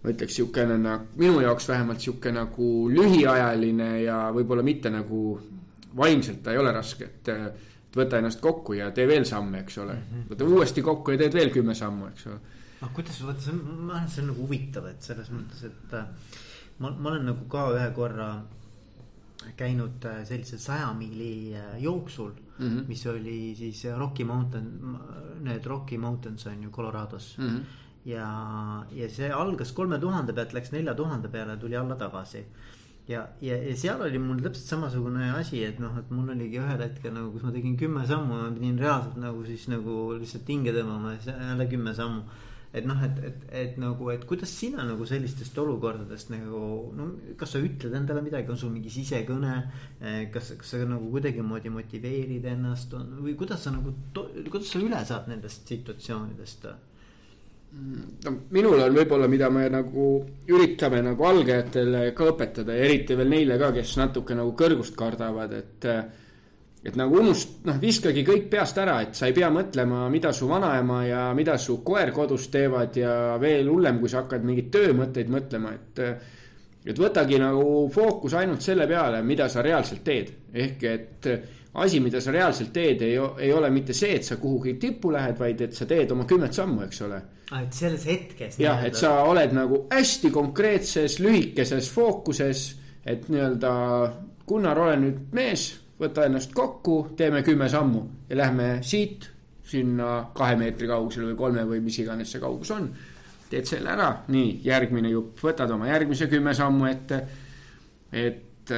ma 0.03 0.11
ütleks 0.11 0.35
niisugune 0.35 0.79
nagu, 0.83 1.07
minu 1.23 1.41
jaoks 1.45 1.69
vähemalt 1.71 2.03
niisugune 2.03 2.41
nagu 2.41 2.71
lühiajaline 2.91 3.91
ja 4.03 4.19
võib-olla 4.35 4.65
mitte 4.67 4.91
nagu 4.91 5.39
vaimselt 5.97 6.43
ta 6.43 6.53
ei 6.53 6.59
ole 6.59 6.75
raske, 6.75 7.09
et, 7.09 7.31
et 7.31 7.97
võta 7.97 8.19
ennast 8.21 8.43
kokku 8.43 8.77
ja 8.77 8.91
tee 8.95 9.07
veel 9.09 9.25
samme, 9.29 9.63
eks 9.65 9.79
ole. 9.85 9.95
Mhm. 9.95 10.29
võta 10.33 10.51
uuesti 10.51 10.85
kokku 10.85 11.15
ja 11.15 11.23
teed 11.25 11.39
veel 11.39 11.55
kümme 11.55 11.75
sammu, 11.79 12.11
eks 12.13 12.27
ole. 12.33 12.41
Aga 12.81 12.93
kuidas, 12.95 13.23
vaata 13.25 13.41
see 13.41 13.55
on, 13.55 13.63
ma 13.87 13.95
arvan, 13.95 14.05
et 14.05 14.13
see 14.13 14.23
on 14.23 14.29
nagu 14.33 14.45
huvitav, 14.45 14.91
et 14.91 15.09
selles 15.09 15.31
mõttes, 15.33 15.63
et 15.69 15.97
äh, 15.97 16.35
ma, 16.83 16.91
ma 16.91 17.13
olen 17.13 17.27
nagu 17.31 17.49
ka 17.53 17.71
ühe 17.73 17.89
korra 17.97 18.31
käinud 19.57 20.05
äh, 20.09 20.21
sellisel 20.29 20.61
saja 20.61 20.91
miili 20.97 21.55
äh, 21.57 21.77
jooksul 21.83 22.33
mm, 22.35 22.67
-hmm. 22.67 22.85
mis 22.89 23.07
oli 23.07 23.55
siis 23.57 23.85
Rocky 23.97 24.25
Mountain, 24.25 24.97
need 25.41 25.67
Rocky 25.67 25.99
Mountains 25.99 26.47
on 26.47 26.63
ju 26.63 26.71
Colorados 26.71 27.39
mm. 27.39 27.49
-hmm. 27.49 27.61
ja, 28.05 28.87
ja 28.93 29.09
see 29.09 29.31
algas 29.33 29.73
kolme 29.73 29.99
tuhande 29.99 30.33
pealt, 30.33 30.53
läks 30.53 30.73
nelja 30.73 30.95
tuhande 30.95 31.29
peale, 31.29 31.57
tuli 31.57 31.77
alla 31.77 31.95
tagasi. 31.95 32.45
ja, 33.09 33.29
ja, 33.41 33.57
ja 33.57 33.77
seal 33.77 34.03
oli 34.03 34.19
mul 34.19 34.41
täpselt 34.43 34.67
samasugune 34.67 35.31
asi, 35.31 35.65
et 35.65 35.79
noh, 35.79 35.99
et 35.99 36.11
mul 36.11 36.29
oligi 36.29 36.59
ühel 36.59 36.83
hetkel 36.83 37.13
nagu, 37.15 37.31
kus 37.33 37.43
ma 37.43 37.53
tegin 37.53 37.77
kümme 37.77 38.07
sammu, 38.07 38.35
ma 38.35 38.51
pidin 38.51 38.79
reaalselt 38.79 39.17
nagu 39.17 39.45
siis 39.45 39.69
nagu 39.69 40.13
lihtsalt 40.19 40.49
hinge 40.49 40.73
tõmbama 40.73 41.13
ja 41.15 41.37
jälle 41.51 41.67
kümme 41.67 41.95
sammu 41.95 42.23
et 42.77 42.87
noh, 42.89 42.99
et, 43.07 43.21
et, 43.29 43.45
et 43.63 43.79
nagu, 43.81 44.11
et 44.13 44.25
kuidas 44.29 44.51
sina 44.53 44.85
nagu 44.85 45.07
sellistest 45.09 45.57
olukordadest 45.63 46.33
nagu 46.35 46.61
no 46.97 47.09
kas 47.41 47.55
sa 47.55 47.63
ütled 47.63 47.95
endale 47.97 48.25
midagi, 48.25 48.51
on 48.53 48.61
sul 48.61 48.75
mingi 48.75 48.93
sisekõne. 48.93 49.55
Eh, 50.01 50.27
kas, 50.35 50.53
kas 50.61 50.75
sa 50.75 50.83
nagu 50.89 51.09
kuidagimoodi 51.15 51.73
motiveerid 51.73 52.45
ennast 52.53 52.93
on, 52.99 53.17
või 53.25 53.37
kuidas 53.39 53.65
sa 53.65 53.73
nagu, 53.75 53.95
kuidas 54.51 54.75
sa 54.75 54.83
üle 54.83 55.01
saad 55.09 55.33
nendest 55.33 55.73
situatsioonidest? 55.73 56.69
no 57.77 58.33
minul 58.55 58.81
on 58.81 58.95
võib-olla, 58.95 59.27
mida 59.29 59.49
me 59.53 59.67
nagu 59.69 60.07
üritame 60.49 61.03
nagu 61.05 61.27
algajatele 61.29 62.07
ka 62.17 62.31
õpetada 62.31 62.77
ja 62.77 62.87
eriti 62.87 63.17
veel 63.19 63.29
neile 63.33 63.59
ka, 63.61 63.73
kes 63.75 63.97
natuke 64.01 64.37
nagu 64.39 64.55
kõrgust 64.57 64.97
kardavad, 64.97 65.53
et 65.53 65.89
et 66.87 66.97
nagu 66.99 67.19
unust-, 67.21 67.59
noh, 67.67 67.81
viskagi 67.83 68.23
kõik 68.27 68.49
peast 68.53 68.79
ära, 68.79 69.01
et 69.03 69.19
sa 69.19 69.27
ei 69.27 69.35
pea 69.37 69.51
mõtlema, 69.53 70.07
mida 70.13 70.33
su 70.37 70.49
vanaema 70.51 71.03
ja 71.07 71.27
mida 71.35 71.57
su 71.59 71.81
koer 71.87 72.13
kodus 72.15 72.49
teevad 72.53 72.97
ja 72.99 73.13
veel 73.43 73.69
hullem, 73.73 74.01
kui 74.01 74.13
sa 74.13 74.23
hakkad 74.23 74.47
mingeid 74.47 74.73
töömõtteid 74.75 75.31
mõtlema, 75.33 75.75
et. 75.75 76.03
et 76.87 76.99
võtagi 77.03 77.41
nagu 77.43 77.63
fookus 77.91 78.37
ainult 78.39 78.63
selle 78.63 78.87
peale, 78.87 79.19
mida 79.27 79.49
sa 79.51 79.63
reaalselt 79.67 80.05
teed, 80.07 80.29
ehk 80.55 80.85
et 80.87 81.31
asi, 81.83 82.01
mida 82.01 82.21
sa 82.23 82.33
reaalselt 82.33 82.71
teed, 82.73 83.03
ei, 83.03 83.17
ei 83.19 83.53
ole 83.53 83.71
mitte 83.75 83.95
see, 83.97 84.15
et 84.17 84.25
sa 84.25 84.39
kuhugi 84.41 84.77
tippu 84.81 85.11
lähed, 85.13 85.37
vaid 85.39 85.61
et 85.67 85.75
sa 85.77 85.89
teed 85.89 86.13
oma 86.15 86.25
kümmet 86.29 86.55
sammu, 86.57 86.85
eks 86.87 87.03
ole. 87.05 87.19
Ah, 87.51 87.63
et 87.63 87.75
selles 87.75 88.07
hetkes. 88.07 88.61
jah, 88.63 88.81
et 88.87 88.97
sa 88.99 89.13
oled 89.29 89.53
nagu 89.55 89.85
hästi 89.91 90.31
konkreetses 90.35 91.19
lühikeses 91.23 91.91
fookuses, 91.95 92.69
et 93.07 93.29
nii-öelda 93.31 93.75
Gunnar, 94.47 94.79
ole 94.79 94.97
nüüd 95.03 95.35
mees 95.35 95.69
võta 96.01 96.27
ennast 96.27 96.53
kokku, 96.55 97.15
teeme 97.17 97.43
kümme 97.43 97.69
sammu 97.73 98.03
ja 98.29 98.37
lähme 98.43 98.69
siit 98.85 99.31
sinna 99.67 100.31
kahe 100.37 100.57
meetri 100.59 100.89
kaugusele 100.89 101.33
või 101.33 101.39
kolme 101.39 101.65
või 101.67 101.83
mis 101.85 101.99
iganes 102.03 102.31
see 102.33 102.43
kaugus 102.43 102.71
on. 102.75 102.91
teed 103.51 103.67
selle 103.67 103.93
ära, 103.93 104.09
nii 104.29 104.61
järgmine 104.67 105.11
jupp, 105.13 105.39
võtad 105.43 105.71
oma 105.71 105.87
järgmise 105.89 106.27
kümme 106.27 106.55
sammu 106.55 106.87
ette. 106.91 107.21
et, 108.13 108.73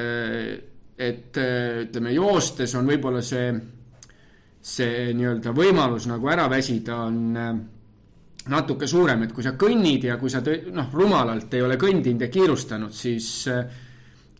et 0.98 1.40
ütleme, 1.82 2.12
joostes 2.12 2.74
on 2.74 2.86
võib-olla 2.88 3.22
see, 3.22 3.50
see 4.60 5.12
nii-öelda 5.14 5.52
võimalus 5.56 6.06
nagu 6.08 6.28
ära 6.28 6.48
väsida 6.50 6.96
on 7.04 7.34
natuke 8.48 8.86
suurem, 8.86 9.22
et 9.24 9.32
kui 9.32 9.44
sa 9.44 9.52
kõnnid 9.60 10.04
ja 10.08 10.16
kui 10.20 10.30
sa 10.32 10.40
noh, 10.72 10.92
rumalalt 10.92 11.52
ei 11.54 11.62
ole 11.62 11.76
kõndinud 11.80 12.24
ja 12.24 12.30
kiirustanud, 12.32 12.92
siis 12.96 13.48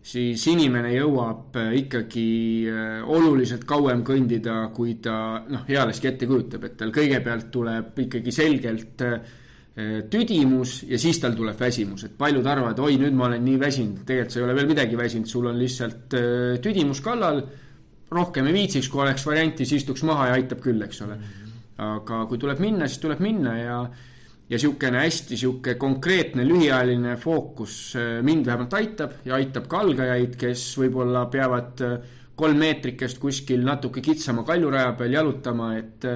siis 0.09 0.43
inimene 0.49 0.91
jõuab 0.95 1.57
ikkagi 1.77 2.69
oluliselt 3.13 3.65
kauem 3.69 4.01
kõndida, 4.05 4.61
kui 4.73 4.95
ta 5.03 5.43
noh, 5.45 5.67
ealeski 5.69 6.09
ette 6.09 6.29
kujutab, 6.29 6.65
et 6.65 6.77
tal 6.79 6.93
kõigepealt 6.95 7.51
tuleb 7.53 8.01
ikkagi 8.05 8.33
selgelt 8.33 9.03
tüdimus 10.11 10.79
ja 10.89 10.97
siis 10.99 11.21
tal 11.21 11.37
tuleb 11.37 11.59
väsimus, 11.59 12.03
et 12.07 12.17
paljud 12.19 12.47
arvavad, 12.51 12.79
oi, 12.83 12.97
nüüd 12.99 13.15
ma 13.15 13.29
olen 13.29 13.45
nii 13.45 13.59
väsinud, 13.61 14.01
tegelikult 14.07 14.33
sa 14.33 14.41
ei 14.41 14.45
ole 14.47 14.55
veel 14.57 14.71
midagi 14.73 14.97
väsinud, 14.99 15.29
sul 15.29 15.47
on 15.51 15.59
lihtsalt 15.59 16.17
tüdimus 16.63 17.03
kallal. 17.05 17.43
rohkem 18.09 18.47
ei 18.49 18.53
viitsiks, 18.53 18.89
kui 18.89 19.03
oleks 19.03 19.25
varianti, 19.25 19.65
siis 19.65 19.83
istuks 19.83 20.01
maha 20.03 20.31
ja 20.31 20.37
aitab 20.39 20.59
küll, 20.65 20.81
eks 20.81 21.01
ole. 21.05 21.19
aga 21.77 22.25
kui 22.27 22.41
tuleb 22.41 22.59
minna, 22.59 22.87
siis 22.87 22.99
tuleb 22.99 23.21
minna 23.23 23.53
ja, 23.57 23.77
ja 24.49 24.57
niisugune 24.57 25.03
hästi 25.03 25.35
niisugune 25.35 25.75
konkreetne 25.77 26.45
lühiajaline 26.47 27.17
fookus 27.21 27.93
mind 28.25 28.45
vähemalt 28.49 28.73
aitab 28.73 29.19
ja 29.25 29.35
aitab 29.37 29.67
ka 29.69 29.83
algajaid, 29.85 30.33
kes 30.39 30.63
võib-olla 30.81 31.27
peavad 31.29 31.83
kolm 32.39 32.57
meetrikest 32.57 33.19
kuskil 33.19 33.65
natuke 33.67 34.01
kitsama 34.01 34.45
kaljuraja 34.47 34.93
peal 34.97 35.13
jalutama, 35.13 35.73
et 35.77 36.07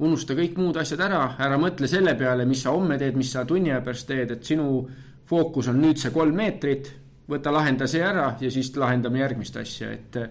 unusta 0.00 0.34
kõik 0.36 0.56
muud 0.58 0.80
asjad 0.80 1.02
ära, 1.06 1.22
ära 1.38 1.58
mõtle 1.60 1.88
selle 1.90 2.16
peale, 2.18 2.46
mis 2.48 2.64
sa 2.64 2.74
homme 2.74 2.98
teed, 2.98 3.18
mis 3.20 3.30
sa 3.32 3.44
tunni 3.48 3.72
aja 3.72 3.82
pärast 3.84 4.08
teed, 4.08 4.34
et 4.34 4.48
sinu 4.48 4.70
fookus 5.30 5.68
on 5.70 5.78
nüüd 5.80 6.00
see 6.00 6.12
kolm 6.14 6.34
meetrit, 6.36 6.90
võta, 7.30 7.52
lahenda 7.54 7.86
see 7.90 8.02
ära 8.02 8.32
ja 8.40 8.50
siis 8.50 8.72
lahendame 8.76 9.22
järgmist 9.22 9.60
asja, 9.60 9.92
et 9.94 10.22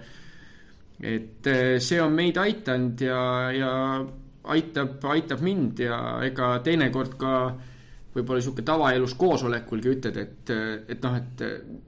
et 0.99 1.47
see 1.79 1.99
on 2.03 2.11
meid 2.11 2.35
aidanud 2.41 2.99
ja, 2.99 3.21
ja 3.55 3.69
aitab, 4.53 4.97
aitab 5.13 5.43
mind 5.45 5.83
ja 5.85 5.99
ega 6.25 6.55
teinekord 6.65 7.17
ka 7.19 7.33
võib-olla 8.15 8.39
niisugune 8.39 8.65
tavaelus 8.65 9.13
koosolekulgi 9.19 9.91
ütled, 9.93 10.17
et, 10.17 10.51
et 10.89 11.05
noh, 11.05 11.17
et 11.19 11.43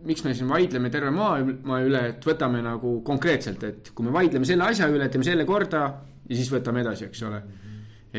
miks 0.08 0.24
me 0.26 0.36
siin 0.38 0.50
vaidleme 0.52 0.92
terve 0.94 1.10
maailma 1.16 1.80
üle, 1.86 2.04
et 2.14 2.28
võtame 2.28 2.62
nagu 2.66 3.00
konkreetselt, 3.06 3.66
et 3.66 3.90
kui 3.96 4.06
me 4.06 4.14
vaidleme 4.14 4.48
selle 4.48 4.68
asja 4.70 4.90
üle, 4.92 5.10
teeme 5.10 5.28
selle 5.28 5.48
korda 5.50 5.82
ja 6.28 6.38
siis 6.38 6.52
võtame 6.54 6.86
edasi, 6.86 7.10
eks 7.10 7.26
ole. 7.28 7.42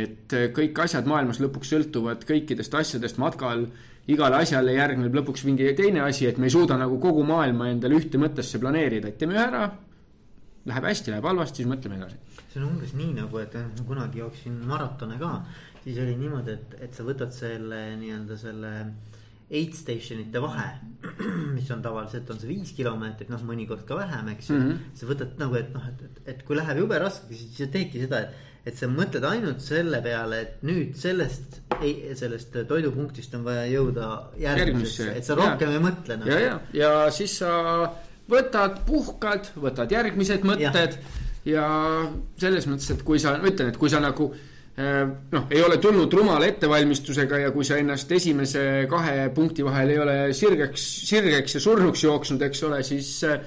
Et 0.03 0.35
kõik 0.57 0.79
asjad 0.83 1.09
maailmas 1.09 1.39
lõpuks 1.43 1.71
sõltuvad 1.75 2.27
kõikidest 2.27 2.75
asjadest 2.81 3.21
matkal, 3.23 3.67
igale 4.11 4.41
asjale 4.41 4.75
järgneb 4.75 5.15
lõpuks 5.21 5.45
mingi 5.47 5.69
teine 5.79 6.03
asi, 6.07 6.27
et 6.27 6.41
me 6.41 6.49
ei 6.49 6.55
suuda 6.55 6.79
nagu 6.81 6.99
kogu 7.01 7.23
maailma 7.29 7.71
endale 7.71 8.01
ühte 8.01 8.19
mõttesse 8.19 8.59
planeerida, 8.63 9.13
et 9.13 9.21
teeme 9.21 9.37
ühe 9.37 9.45
ära, 9.45 9.67
läheb 10.69 10.89
hästi, 10.91 11.15
läheb 11.15 11.27
halvasti, 11.27 11.63
siis 11.63 11.71
mõtleme 11.71 11.99
edasi. 11.99 12.19
see 12.53 12.61
on 12.61 12.69
umbes 12.69 12.93
nii 12.99 13.15
nagu, 13.17 13.39
et 13.43 13.57
kunagi 13.89 14.23
jooksin 14.23 14.61
maratone 14.69 15.17
ka, 15.21 15.33
siis 15.85 15.99
oli 16.03 16.19
niimoodi, 16.21 16.59
et, 16.59 16.77
et 16.87 16.95
sa 16.95 17.07
võtad 17.07 17.35
selle 17.35 17.81
nii-öelda 18.01 18.39
selle 18.41 18.73
aid 19.53 19.75
station'ite 19.77 20.41
vahe, 20.41 20.69
mis 21.57 21.69
on 21.75 21.83
tavaliselt 21.85 22.31
on 22.33 22.41
see 22.41 22.53
viis 22.55 22.73
kilomeetrit, 22.77 23.33
noh, 23.33 23.43
mõnikord 23.49 23.85
ka 23.89 23.99
vähem, 23.99 24.31
eks 24.33 24.49
ju. 24.49 24.57
Mm 24.57 24.71
-hmm.. 24.71 24.95
sa 25.01 25.11
võtad 25.11 25.37
nagu, 25.43 25.59
et 25.61 25.75
noh, 25.75 25.91
et, 25.91 26.07
et, 26.09 26.23
et 26.35 26.47
kui 26.49 26.57
läheb 26.57 26.81
jube 26.85 26.99
raskeks, 27.03 27.45
siis 27.45 27.61
sa 27.61 27.69
teedki 27.75 28.07
seda, 28.07 28.25
et 28.27 28.49
et 28.63 28.79
sa 28.79 28.87
mõtled 28.87 29.25
ainult 29.27 29.63
selle 29.63 29.99
peale, 30.05 30.39
et 30.45 30.61
nüüd 30.67 30.95
sellest, 30.99 31.59
sellest 32.19 32.55
toidupunktist 32.71 33.35
on 33.35 33.43
vaja 33.49 33.65
jõuda 33.67 34.11
järgmisesse, 34.39 35.09
et 35.19 35.27
sa 35.27 35.35
rohkem 35.39 35.73
ja. 35.73 35.79
ei 35.79 35.83
mõtle 35.83 36.19
nagu.. 36.21 36.31
ja, 36.31 36.41
ja, 36.45 36.55
ja 36.79 36.93
siis 37.15 37.35
sa 37.43 37.57
võtad, 38.31 38.83
puhkad, 38.87 39.53
võtad 39.61 39.93
järgmised 39.93 40.47
mõtted 40.47 40.97
ja. 41.45 41.59
ja 41.59 41.67
selles 42.41 42.69
mõttes, 42.71 42.91
et 42.95 43.05
kui 43.07 43.21
sa, 43.23 43.37
ma 43.41 43.51
ütlen, 43.51 43.73
et 43.73 43.81
kui 43.81 43.91
sa 43.93 44.01
nagu 44.03 44.29
eh, 44.33 45.03
noh, 45.33 45.49
ei 45.51 45.63
ole 45.63 45.79
tulnud 45.83 46.13
rumala 46.15 46.47
ettevalmistusega 46.51 47.43
ja 47.47 47.55
kui 47.55 47.67
sa 47.67 47.81
ennast 47.81 48.13
esimese 48.13 48.87
kahe 48.91 49.29
punkti 49.35 49.67
vahel 49.67 49.95
ei 49.95 49.99
ole 50.03 50.17
sirgeks, 50.37 50.87
sirgeks 51.09 51.59
ja 51.59 51.65
surnuks 51.65 52.05
jooksnud, 52.07 52.47
eks 52.47 52.63
ole, 52.69 52.83
siis 52.87 53.17
eh, 53.29 53.43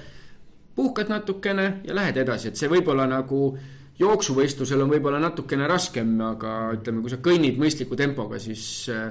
puhkad 0.76 1.08
natukene 1.08 1.70
ja 1.86 1.96
lähed 1.96 2.20
edasi, 2.20 2.52
et 2.52 2.60
see 2.60 2.68
võib-olla 2.70 3.08
nagu 3.08 3.54
jooksuvõistlusel 3.96 4.82
on 4.84 4.92
võib-olla 4.92 5.20
natukene 5.22 5.68
raskem, 5.70 6.18
aga 6.20 6.56
ütleme, 6.76 7.00
kui 7.00 7.12
sa 7.12 7.20
kõnnid 7.24 7.56
mõistliku 7.60 7.96
tempoga, 7.96 8.40
siis 8.42 8.66
äh, 8.92 9.08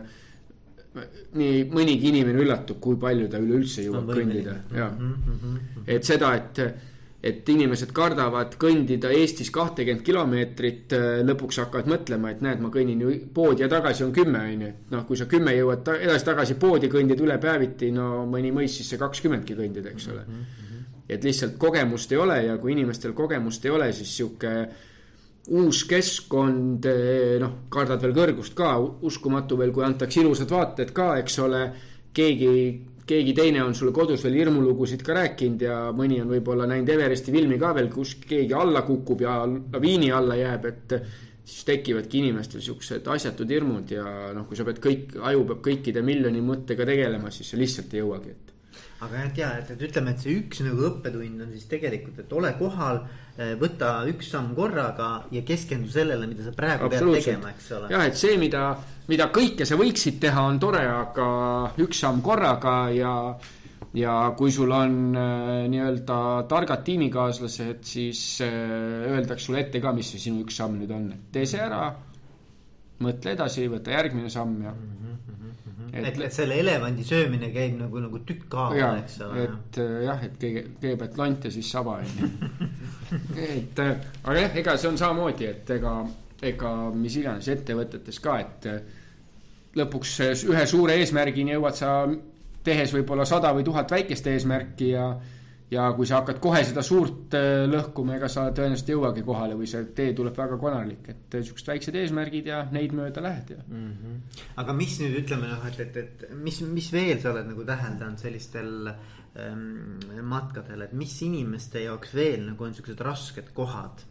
nii 1.35 1.61
mõnigi 1.73 2.11
inimene 2.11 2.43
üllatub, 2.43 2.79
kui 2.83 2.97
palju 2.99 3.29
ta 3.31 3.39
üleüldse 3.41 3.85
jõuab 3.85 4.11
kõndida, 4.11 4.57
ja 4.75 4.89
mm. 4.89 5.15
-hmm. 5.25 5.87
et 5.95 6.07
seda, 6.07 6.33
et, 6.39 6.61
et 7.25 7.49
inimesed 7.49 7.91
kardavad 7.95 8.55
kõndida 8.61 9.11
Eestis 9.11 9.51
kahtekümmet 9.51 10.03
kilomeetrit, 10.05 10.95
äh, 10.95 11.21
lõpuks 11.27 11.61
hakkavad 11.63 11.89
mõtlema, 11.91 12.31
et 12.31 12.41
näed, 12.45 12.63
ma 12.63 12.71
kõnnin 12.73 13.01
ju 13.01 13.15
poodi 13.33 13.65
ja 13.65 13.69
tagasi 13.71 14.03
on 14.07 14.13
kümme, 14.15 14.39
on 14.39 14.67
ju. 14.67 14.67
et 14.67 14.91
noh, 14.91 15.05
kui 15.05 15.17
sa 15.17 15.25
kümme 15.25 15.55
jõuad 15.57 15.93
edasi-tagasi 15.99 16.59
poodi, 16.61 16.91
kõndid 16.91 17.21
üle 17.21 17.37
päeviti, 17.37 17.91
no 17.91 18.25
mõni 18.29 18.53
mõis 18.55 18.77
siis 18.79 18.89
see 18.93 19.01
kakskümmendki 19.01 19.55
kõndida, 19.55 19.91
eks 19.91 20.07
ole 20.13 20.23
mm. 20.27 20.33
-hmm 20.33 20.63
et 21.09 21.23
lihtsalt 21.23 21.57
kogemust 21.61 22.11
ei 22.11 22.17
ole 22.17 22.37
ja 22.47 22.57
kui 22.57 22.73
inimestel 22.73 23.13
kogemust 23.13 23.65
ei 23.65 23.71
ole, 23.71 23.91
siis 23.93 24.17
sihuke 24.17 24.53
uus 25.47 25.83
keskkond, 25.89 26.85
eh, 26.89 27.35
noh, 27.41 27.53
kardad 27.69 28.01
veel 28.01 28.15
kõrgust 28.15 28.55
ka, 28.57 28.75
uskumatu 28.79 29.57
veel, 29.59 29.71
kui 29.75 29.85
antakse 29.85 30.21
ilusad 30.21 30.51
vaated 30.51 30.93
ka, 30.95 31.15
eks 31.21 31.39
ole. 31.39 31.65
keegi, 32.15 32.81
keegi 33.05 33.33
teine 33.35 33.59
on 33.59 33.73
sulle 33.75 33.91
kodus 33.91 34.21
veel 34.23 34.37
hirmulugusid 34.39 35.01
ka 35.03 35.17
rääkinud 35.17 35.61
ja 35.61 35.91
mõni 35.91 36.21
on 36.21 36.29
võib-olla 36.31 36.63
näinud 36.65 36.87
Everesti 36.89 37.33
filmi 37.33 37.57
ka 37.59 37.73
veel, 37.75 37.89
kus 37.91 38.13
keegi 38.23 38.53
alla 38.55 38.85
kukub 38.87 39.19
ja 39.21 39.41
laviini 39.43 40.13
alla 40.15 40.37
jääb, 40.39 40.65
et 40.65 40.95
siis 41.43 41.65
tekivadki 41.67 42.21
inimestel 42.23 42.63
siuksed 42.63 43.07
asjatud 43.11 43.51
hirmud 43.51 43.91
ja 43.91 44.31
noh, 44.33 44.47
kui 44.47 44.55
sa 44.55 44.63
pead 44.63 44.79
kõik, 44.79 45.17
aju 45.21 45.43
peab 45.51 45.61
kõikide 45.67 46.01
miljoni 46.07 46.39
mõttega 46.41 46.87
tegelema, 46.87 47.29
siis 47.35 47.51
sa 47.51 47.59
lihtsalt 47.59 47.93
ei 47.93 48.01
jõuagi, 48.01 48.31
et 48.31 48.44
aga 49.05 49.21
jah, 49.23 49.31
ja 49.39 49.51
et, 49.61 49.71
et 49.75 49.83
ütleme, 49.87 50.13
et 50.13 50.23
see 50.23 50.35
üks 50.39 50.61
nagu 50.65 50.87
õppetund 50.89 51.45
on 51.45 51.53
siis 51.53 51.67
tegelikult, 51.71 52.19
et 52.23 52.33
ole 52.37 52.51
kohal, 52.59 53.01
eh, 53.37 53.53
võta 53.59 53.91
üks 54.11 54.31
samm 54.33 54.53
korraga 54.57 55.09
ja 55.33 55.43
keskendu 55.47 55.91
sellele, 55.91 56.27
mida 56.29 56.47
sa 56.47 56.55
praegu 56.55 56.89
pead 56.91 57.05
tegema, 57.19 57.53
eks 57.55 57.69
ole. 57.77 57.91
jah, 57.93 58.07
et 58.09 58.19
see, 58.19 58.39
mida, 58.41 58.65
mida 59.11 59.29
kõike 59.35 59.67
sa 59.67 59.77
võiksid 59.79 60.19
teha, 60.23 60.47
on 60.49 60.59
tore, 60.61 60.83
aga 60.85 61.27
üks 61.85 62.01
samm 62.05 62.23
korraga 62.25 62.79
ja 62.95 63.13
ja 63.95 64.13
kui 64.35 64.51
sul 64.51 64.73
on 64.75 65.15
äh, 65.15 65.65
nii-öelda 65.71 66.17
targad 66.51 66.83
tiimikaaslased, 66.83 67.83
siis 67.87 68.41
äh, 68.43 68.51
öeldakse 69.13 69.47
sulle 69.47 69.63
ette 69.63 69.79
ka, 69.83 69.93
mis 69.95 70.09
see 70.11 70.25
sinu 70.27 70.43
üks 70.43 70.59
samm 70.59 70.75
nüüd 70.81 70.91
on, 70.91 71.07
et 71.15 71.29
tee 71.31 71.47
see 71.47 71.63
ära, 71.63 71.87
mõtle 73.05 73.35
edasi, 73.35 73.69
võta 73.71 73.95
järgmine 73.95 74.31
samm 74.31 74.59
ja 74.65 74.73
mm. 74.75 74.91
-hmm 74.91 75.14
et, 75.95 76.07
et, 76.09 76.19
et 76.27 76.33
selle 76.33 76.57
elevandi 76.59 77.05
söömine 77.07 77.49
käib 77.53 77.77
nagu, 77.79 78.01
nagu 78.03 78.19
tükk 78.27 78.53
haava, 78.59 78.91
eks 78.99 79.17
ole. 79.25 79.45
et 79.45 79.79
äh, 79.83 79.95
jah, 80.05 80.25
et 80.27 80.35
kõige, 80.41 80.65
kõigepealt 80.81 81.17
lant 81.21 81.47
ja 81.47 81.53
siis 81.55 81.71
saba 81.71 81.97
on 82.01 82.19
ju. 82.19 82.29
et 83.47 83.81
äh, 83.83 83.95
aga 84.23 84.37
jah, 84.39 84.59
ega 84.63 84.77
see 84.81 84.91
on 84.91 84.99
samamoodi, 84.99 85.49
et 85.51 85.73
ega, 85.77 85.95
ega 86.51 86.75
mis 86.95 87.17
iganes 87.21 87.49
ettevõtetes 87.55 88.21
ka, 88.23 88.37
et 88.43 88.69
äh, 88.71 88.81
lõpuks 89.75 90.17
ühe 90.51 90.65
suure 90.69 90.99
eesmärgini 91.01 91.55
jõuad 91.55 91.79
sa 91.79 91.95
tehes 92.65 92.93
võib-olla 92.95 93.25
sada 93.29 93.51
või 93.55 93.65
tuhat 93.67 93.91
väikest 93.91 94.27
eesmärki 94.31 94.91
ja 94.93 95.09
ja 95.71 95.85
kui 95.97 96.05
sa 96.05 96.19
hakkad 96.19 96.39
kohe 96.43 96.61
seda 96.67 96.83
suurt 96.85 97.33
äh, 97.37 97.65
lõhkuma, 97.69 98.19
ega 98.19 98.29
sa 98.31 98.45
tõenäoliselt 98.55 98.91
ei 98.91 98.95
jõuagi 98.95 99.25
kohale 99.25 99.57
või 99.57 99.69
see 99.69 99.87
tee 99.97 100.13
tuleb 100.17 100.37
väga 100.37 100.59
konarlik, 100.61 101.09
et 101.09 101.37
siuksed 101.39 101.71
väiksed 101.71 101.97
eesmärgid 102.01 102.49
ja 102.51 102.61
neid 102.75 102.93
mööda 102.97 103.23
lähed 103.25 103.55
ja 103.55 103.59
mm. 103.63 103.91
-hmm. 103.91 104.39
aga 104.61 104.77
mis 104.77 104.99
nüüd 105.01 105.19
ütleme 105.23 105.49
noh, 105.49 105.65
et, 105.69 105.79
et, 105.81 105.97
et 105.97 106.25
mis, 106.37 106.61
mis 106.69 106.91
veel 106.93 107.19
sa 107.21 107.33
oled 107.33 107.49
nagu 107.49 107.65
täheldanud 107.65 108.21
sellistel 108.21 108.91
ähm, 108.91 109.97
matkadel, 110.21 110.85
et 110.85 110.93
mis 110.93 111.15
inimeste 111.25 111.85
jaoks 111.87 112.13
veel 112.15 112.45
nagu 112.51 112.63
on 112.63 112.73
siuksed 112.77 113.01
rasked 113.01 113.53
kohad? 113.53 114.05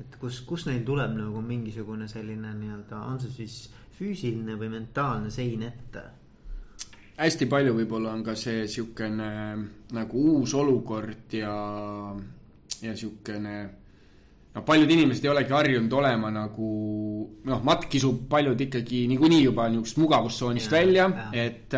et 0.00 0.16
kus, 0.20 0.42
kus 0.48 0.66
neil 0.68 0.84
tuleb 0.84 1.14
nagu 1.16 1.40
mingisugune 1.40 2.08
selline 2.08 2.52
nii-öelda, 2.56 2.98
on 3.08 3.20
see 3.20 3.32
siis 3.32 3.70
füüsiline 3.96 4.56
või 4.60 4.68
mentaalne 4.74 5.30
sein 5.32 5.62
ette 5.64 6.02
hästi 7.16 7.48
palju 7.48 7.74
võib-olla 7.78 8.12
on 8.12 8.22
ka 8.26 8.34
see 8.38 8.66
sihukene 8.68 9.30
nagu 9.96 10.24
uus 10.36 10.54
olukord 10.54 11.32
ja, 11.38 11.54
ja 12.82 12.96
sihukene 12.96 13.54
no 14.56 14.64
paljud 14.66 14.90
inimesed 14.90 15.24
ei 15.24 15.32
olegi 15.32 15.56
harjunud 15.56 15.96
olema 15.96 16.32
nagu 16.32 16.68
noh, 17.48 17.62
matk 17.64 17.88
kisub 17.92 18.26
paljud 18.30 18.60
ikkagi 18.68 19.06
niikuinii 19.12 19.46
juba 19.46 19.68
niisugusest 19.70 20.02
mugavustsoonist 20.04 20.72
välja, 20.72 21.08
et 21.32 21.74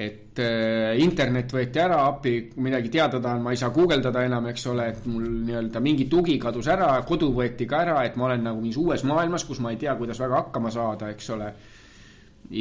et 0.00 0.38
äh, 0.40 0.94
internet 1.02 1.50
võeti 1.52 1.80
ära, 1.82 1.98
appi 2.08 2.32
midagi 2.62 2.88
teada 2.94 3.18
tahan, 3.20 3.42
ma 3.44 3.52
ei 3.52 3.58
saa 3.60 3.72
guugeldada 3.74 4.22
enam, 4.24 4.46
eks 4.48 4.62
ole, 4.70 4.86
et 4.94 5.02
mul 5.10 5.26
nii-öelda 5.48 5.82
mingi 5.84 6.06
tugi 6.08 6.38
kadus 6.40 6.70
ära, 6.72 6.94
kodu 7.04 7.28
võeti 7.36 7.66
ka 7.68 7.82
ära, 7.84 7.98
et 8.06 8.16
ma 8.16 8.30
olen 8.30 8.46
nagu 8.48 8.62
mingis 8.62 8.78
uues 8.80 9.04
maailmas, 9.04 9.44
kus 9.44 9.60
ma 9.60 9.74
ei 9.74 9.80
tea, 9.82 9.92
kuidas 9.98 10.22
väga 10.22 10.38
hakkama 10.38 10.72
saada, 10.72 11.10
eks 11.12 11.28
ole. 11.36 11.50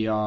ja 0.02 0.18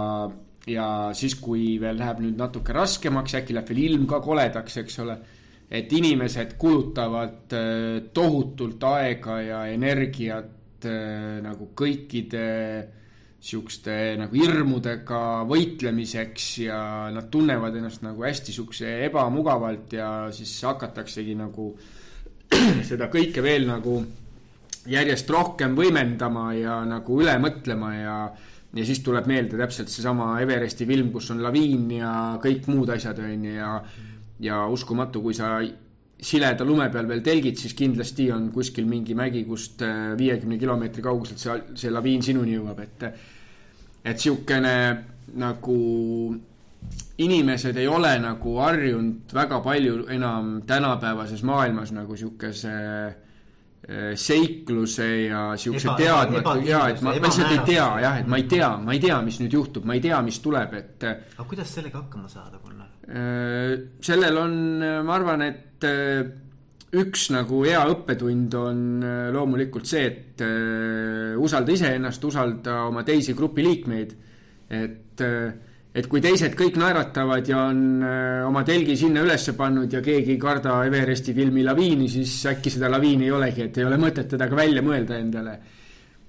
ja 0.71 0.87
siis, 1.17 1.37
kui 1.43 1.77
veel 1.83 1.99
läheb 1.99 2.23
nüüd 2.23 2.39
natuke 2.39 2.75
raskemaks, 2.77 3.37
äkki 3.41 3.57
läheb 3.57 3.71
veel 3.73 3.85
ilm 3.87 4.07
ka 4.11 4.21
koledaks, 4.25 4.79
eks 4.83 4.99
ole. 5.05 5.19
et 5.73 5.93
inimesed 5.93 6.59
kulutavad 6.61 7.55
äh, 7.57 8.03
tohutult 8.13 8.83
aega 8.85 9.39
ja 9.41 9.61
energiat 9.73 10.85
äh, 10.85 11.39
nagu 11.41 11.71
kõikide 11.75 12.43
siukeste 13.43 13.95
nagu 14.21 14.37
hirmudega 14.37 15.43
võitlemiseks 15.49 16.51
ja 16.67 16.79
nad 17.11 17.31
tunnevad 17.33 17.75
ennast 17.75 18.05
nagu 18.05 18.23
hästi 18.23 18.55
siukse 18.55 18.93
ebamugavalt 19.09 19.97
ja 19.97 20.09
siis 20.35 20.53
hakataksegi 20.63 21.35
nagu 21.41 21.73
seda 22.91 23.09
kõike 23.11 23.43
veel 23.43 23.67
nagu 23.67 23.97
järjest 24.93 25.31
rohkem 25.31 25.75
võimendama 25.79 26.53
ja 26.55 26.83
nagu 26.87 27.19
üle 27.23 27.35
mõtlema 27.43 27.91
ja 27.97 28.17
ja 28.73 28.87
siis 28.89 29.03
tuleb 29.05 29.27
meelde 29.29 29.59
täpselt 29.61 29.93
seesama 29.93 30.35
Everesti 30.41 30.87
film, 30.89 31.11
kus 31.13 31.31
on 31.35 31.43
laviin 31.45 31.91
ja 31.99 32.13
kõik 32.43 32.69
muud 32.73 32.93
asjad, 32.95 33.21
on 33.21 33.47
ju, 33.49 33.55
ja 33.59 33.77
ja 34.43 34.65
uskumatu, 34.67 35.21
kui 35.23 35.35
sa 35.39 35.61
sileda 36.23 36.65
lume 36.67 36.89
peal 36.91 37.07
veel 37.11 37.23
telgid, 37.25 37.59
siis 37.59 37.75
kindlasti 37.79 38.29
on 38.35 38.49
kuskil 38.55 38.87
mingi 38.91 39.15
mägi, 39.19 39.45
kust 39.47 39.83
äh, 39.87 40.13
viiekümne 40.19 40.59
kilomeetri 40.59 41.03
kauguselt 41.03 41.43
see, 41.43 41.59
see 41.79 41.93
laviin 41.93 42.23
sinuni 42.23 42.57
jõuab, 42.57 42.81
et 42.83 43.07
et 44.03 44.19
niisugune 44.19 44.75
nagu 45.39 45.77
inimesed 47.23 47.77
ei 47.79 47.87
ole 47.87 48.17
nagu 48.19 48.55
harjunud 48.59 49.35
väga 49.35 49.61
palju 49.63 50.09
enam 50.11 50.57
tänapäevases 50.67 51.45
maailmas 51.47 51.93
nagu 51.95 52.17
niisuguse 52.17 52.73
äh, 52.73 53.15
seikluse 53.83 55.07
ja 55.27 55.41
siukse 55.59 55.91
teadmatu 55.99 56.61
ja 56.69 56.85
et 56.93 57.01
ma, 57.03 57.17
ma 57.17 57.27
lihtsalt 57.27 57.51
ei 57.51 57.65
tea 57.67 57.87
jah, 58.05 58.21
et 58.21 58.29
ma 58.31 58.39
ei 58.39 58.47
tea, 58.51 58.69
ma 58.79 58.95
ei 58.95 59.01
tea, 59.03 59.17
mis 59.27 59.41
nüüd 59.43 59.57
juhtub, 59.59 59.89
ma 59.89 59.97
ei 59.99 60.05
tea, 60.05 60.21
mis 60.23 60.39
tuleb, 60.45 60.77
et. 60.79 61.07
Äh, 61.09 61.25
aga 61.35 61.47
kuidas 61.51 61.73
sellega 61.75 61.99
hakkama 62.05 62.31
saada, 62.31 62.61
Gunnar? 62.63 62.93
Äh, 63.11 63.75
sellel 64.07 64.39
on, 64.39 64.55
ma 65.03 65.17
arvan, 65.19 65.43
et 65.49 65.89
üks 67.03 67.27
nagu 67.35 67.65
hea 67.67 67.83
õppetund 67.91 68.55
on 68.61 68.87
loomulikult 69.35 69.89
see, 69.91 70.07
et 70.07 70.47
usalda 71.43 71.75
iseennast, 71.75 72.25
usalda 72.29 72.85
oma 72.87 73.03
teisi 73.09 73.35
grupiliikmeid, 73.35 74.17
et 74.79 75.27
et 75.93 76.09
kui 76.09 76.23
teised 76.25 76.55
kõik 76.57 76.79
naeratavad 76.81 77.49
ja 77.49 77.67
on 77.69 77.83
äh, 78.01 78.41
oma 78.49 78.63
telgi 78.65 78.97
sinna 78.97 79.25
üles 79.27 79.45
pannud 79.57 79.93
ja 79.93 80.01
keegi 80.05 80.35
ei 80.35 80.41
karda 80.41 80.79
Everesti 80.87 81.35
filmi 81.37 81.65
laviini, 81.67 82.09
siis 82.09 82.33
äkki 82.49 82.73
seda 82.73 82.89
laviini 82.93 83.29
ei 83.29 83.35
olegi, 83.37 83.67
et 83.67 83.79
ei 83.79 83.85
ole 83.85 83.99
mõtet 84.01 84.31
teda 84.33 84.49
ka 84.49 84.57
välja 84.57 84.85
mõelda 84.85 85.21
endale. 85.21 85.59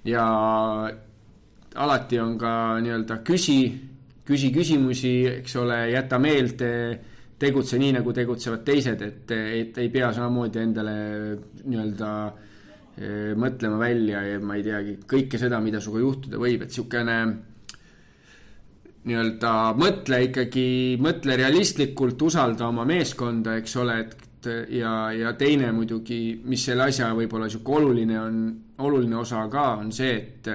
ja 0.04 0.24
alati 1.80 2.20
on 2.20 2.36
ka 2.38 2.52
nii-öelda 2.84 3.22
küsi, 3.24 3.58
küsi 4.28 4.52
küsimusi, 4.52 5.14
eks 5.40 5.56
ole, 5.62 5.80
jäta 5.94 6.20
meelde, 6.20 6.74
tegutse 7.40 7.80
nii, 7.80 7.96
nagu 7.96 8.14
tegutsevad 8.14 8.66
teised, 8.68 9.02
et, 9.02 9.32
et 9.32 9.80
ei 9.80 9.90
pea 9.90 10.12
samamoodi 10.14 10.60
endale 10.60 10.98
nii-öelda 11.64 12.12
äh, 12.28 13.32
mõtlema 13.40 13.80
välja 13.80 14.28
ja 14.28 14.44
ma 14.44 14.60
ei 14.60 14.68
teagi, 14.68 15.00
kõike 15.08 15.40
seda, 15.40 15.64
mida 15.64 15.80
sinuga 15.80 16.04
juhtuda 16.04 16.44
võib, 16.44 16.68
et 16.68 16.76
niisugune 16.76 17.18
nii-öelda 19.04 19.54
mõtle 19.80 20.20
ikkagi, 20.30 20.68
mõtle 21.04 21.36
realistlikult, 21.40 22.22
usalda 22.22 22.70
oma 22.70 22.86
meeskonda, 22.88 23.58
eks 23.60 23.76
ole, 23.82 23.98
et 24.00 24.48
ja, 24.76 24.94
ja 25.16 25.34
teine 25.40 25.72
muidugi, 25.76 26.40
mis 26.46 26.64
selle 26.66 26.88
asja 26.90 27.12
võib-olla 27.16 27.50
niisugune 27.50 27.84
oluline 27.84 28.20
on, 28.20 28.40
oluline 28.84 29.20
osa 29.20 29.46
ka, 29.52 29.68
on 29.84 29.92
see, 29.96 30.16
et 30.18 30.52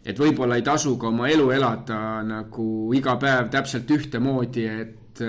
et 0.00 0.16
võib-olla 0.16 0.56
ei 0.56 0.64
tasu 0.64 0.94
ka 0.96 1.10
oma 1.10 1.28
elu 1.28 1.50
elada 1.52 2.22
nagu 2.24 2.64
iga 2.96 3.18
päev 3.20 3.50
täpselt 3.52 3.90
ühtemoodi, 3.92 4.64
et 4.64 5.20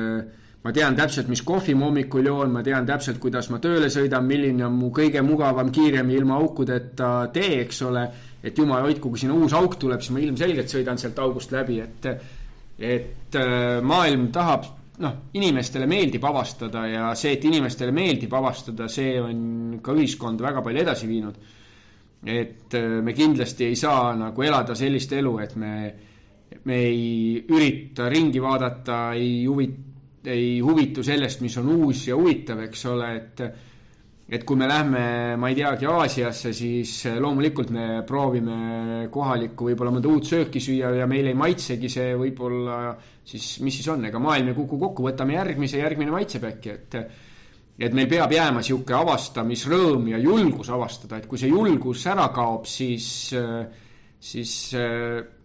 ma 0.63 0.71
tean 0.71 0.95
täpselt, 0.95 1.27
mis 1.27 1.41
kohvi 1.43 1.75
ma 1.75 1.89
hommikul 1.89 2.29
joon, 2.29 2.53
ma 2.53 2.63
tean 2.63 2.87
täpselt, 2.87 3.19
kuidas 3.19 3.49
ma 3.51 3.59
tööle 3.59 3.89
sõidan, 3.91 4.23
milline 4.27 4.63
on 4.67 4.77
mu 4.77 4.91
kõige 4.95 5.23
mugavam, 5.25 5.71
kiirem 5.75 6.09
ilma 6.15 6.37
aukudeta 6.39 7.11
tee, 7.33 7.63
eks 7.65 7.81
ole 7.89 8.05
et 8.43 8.57
jumal 8.57 8.85
hoidku, 8.87 9.11
kui 9.11 9.21
sinna 9.21 9.35
uus 9.37 9.53
auk 9.53 9.77
tuleb, 9.79 10.01
siis 10.01 10.13
ma 10.15 10.21
ilmselgelt 10.23 10.71
sõidan 10.71 10.99
sealt 11.01 11.19
august 11.21 11.53
läbi, 11.53 11.79
et 11.83 12.07
et 12.81 13.35
äh, 13.37 13.79
maailm 13.85 14.29
tahab, 14.33 14.65
noh, 15.01 15.17
inimestele 15.37 15.85
meeldib 15.89 16.23
avastada 16.25 16.85
ja 16.89 17.09
see, 17.17 17.35
et 17.35 17.45
inimestele 17.45 17.93
meeldib 17.93 18.33
avastada, 18.33 18.87
see 18.89 19.19
on 19.21 19.79
ka 19.83 19.93
ühiskonda 19.93 20.47
väga 20.47 20.63
palju 20.65 20.81
edasi 20.81 21.09
viinud. 21.09 21.37
et 22.25 22.73
äh, 22.77 23.01
me 23.01 23.13
kindlasti 23.17 23.65
ei 23.65 23.75
saa 23.75 24.15
nagu 24.15 24.43
elada 24.45 24.75
sellist 24.77 25.13
elu, 25.13 25.37
et 25.41 25.55
me, 25.55 25.71
me 26.65 26.75
ei 26.85 27.45
ürita 27.49 28.09
ringi 28.09 28.41
vaadata, 28.41 29.13
ei 29.17 29.45
huvi, 29.45 29.67
ei 30.25 30.59
huvitu 30.61 31.03
sellest, 31.03 31.41
mis 31.41 31.57
on 31.57 31.69
uus 31.75 32.07
ja 32.07 32.17
huvitav, 32.17 32.61
eks 32.67 32.85
ole, 32.85 33.15
et 33.15 33.41
et 34.31 34.45
kui 34.47 34.55
me 34.55 34.67
lähme, 34.69 35.35
ma 35.35 35.49
ei 35.51 35.57
teagi, 35.57 35.87
Aasiasse, 35.91 36.53
siis 36.55 36.93
eh, 37.09 37.17
loomulikult 37.19 37.73
me 37.75 37.87
proovime 38.07 39.07
kohalikku 39.11 39.67
võib-olla 39.67 39.91
mõnda 39.97 40.07
uut 40.07 40.29
sööki 40.29 40.61
süüa 40.63 40.93
ja 41.01 41.07
meile 41.09 41.33
ei 41.33 41.39
maitsegi 41.39 41.89
see 41.91 42.13
võib-olla 42.15 42.93
siis, 43.27 43.57
mis 43.65 43.75
siis 43.75 43.89
on, 43.91 44.05
ega 44.07 44.21
maailm 44.23 44.53
ei 44.53 44.55
kuku 44.55 44.79
kokku, 44.79 45.09
võtame 45.09 45.35
järgmise, 45.35 45.81
järgmine 45.83 46.15
maitseb 46.15 46.47
äkki, 46.53 46.77
et 46.77 46.97
et 47.81 47.95
meil 47.97 48.07
peab 48.07 48.31
jääma 48.35 48.61
niisugune 48.61 48.97
avastamisrõõm 48.99 50.11
ja 50.11 50.19
julgus 50.21 50.69
avastada, 50.69 51.17
et 51.17 51.27
kui 51.27 51.39
see 51.41 51.49
julgus 51.49 52.03
ära 52.11 52.27
kaob, 52.35 52.67
siis, 52.69 53.07
siis 54.21 54.53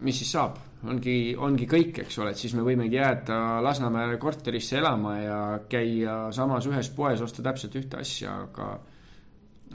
mis 0.05 0.19
siis 0.21 0.31
saab? 0.35 0.59
Ongi, 0.85 1.17
ongi 1.33 1.65
kõik, 1.69 2.03
eks 2.03 2.19
ole, 2.21 2.33
et 2.33 2.41
siis 2.41 2.53
me 2.57 2.65
võimegi 2.65 2.99
jääda 2.99 3.61
Lasnamäe 3.65 4.19
korterisse 4.21 4.77
elama 4.77 5.17
ja 5.19 5.39
käia 5.69 6.19
samas 6.35 6.67
ühes 6.69 6.91
poes, 6.93 7.23
osta 7.25 7.45
täpselt 7.45 7.75
ühte 7.79 8.01
asja, 8.03 8.35
aga 8.45 8.69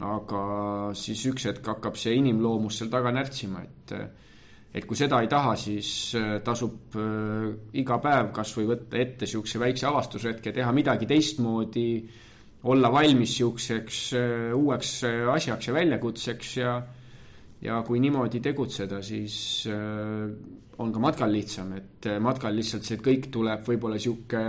aga 0.02 0.42
siis 0.96 1.20
üks 1.28 1.44
hetk 1.50 1.66
hakkab 1.68 1.98
see 2.00 2.14
inimloomus 2.16 2.78
seal 2.80 2.90
taga 2.92 3.12
närtsima, 3.12 3.60
et 3.66 3.96
et 4.72 4.86
kui 4.88 4.96
seda 4.96 5.18
ei 5.20 5.28
taha, 5.28 5.52
siis 5.60 5.88
äh, 6.16 6.38
tasub 6.44 6.96
äh, 6.96 7.50
iga 7.76 7.98
päev 8.00 8.30
kas 8.32 8.54
või 8.56 8.70
võtta 8.70 8.96
ette 9.02 9.26
niisuguse 9.26 9.60
väikse 9.60 9.88
avastushetke, 9.90 10.52
teha 10.56 10.72
midagi 10.72 11.08
teistmoodi, 11.10 11.88
olla 12.72 12.88
valmis 12.94 13.34
niisuguseks 13.34 14.00
äh, 14.16 14.48
uueks 14.56 14.94
asjaks 15.34 15.68
ja 15.68 15.76
väljakutseks 15.76 16.56
ja 16.62 16.78
ja 17.62 17.80
kui 17.86 18.00
niimoodi 18.02 18.40
tegutseda, 18.42 18.98
siis 19.06 19.68
on 20.82 20.92
ka 20.92 21.02
matkal 21.02 21.32
lihtsam, 21.32 21.74
et 21.76 22.06
eh, 22.08 22.20
matkal 22.22 22.54
lihtsalt 22.56 22.86
see 22.86 23.00
kõik 23.02 23.28
tuleb 23.32 23.66
võib-olla 23.66 23.98
sihuke 24.00 24.44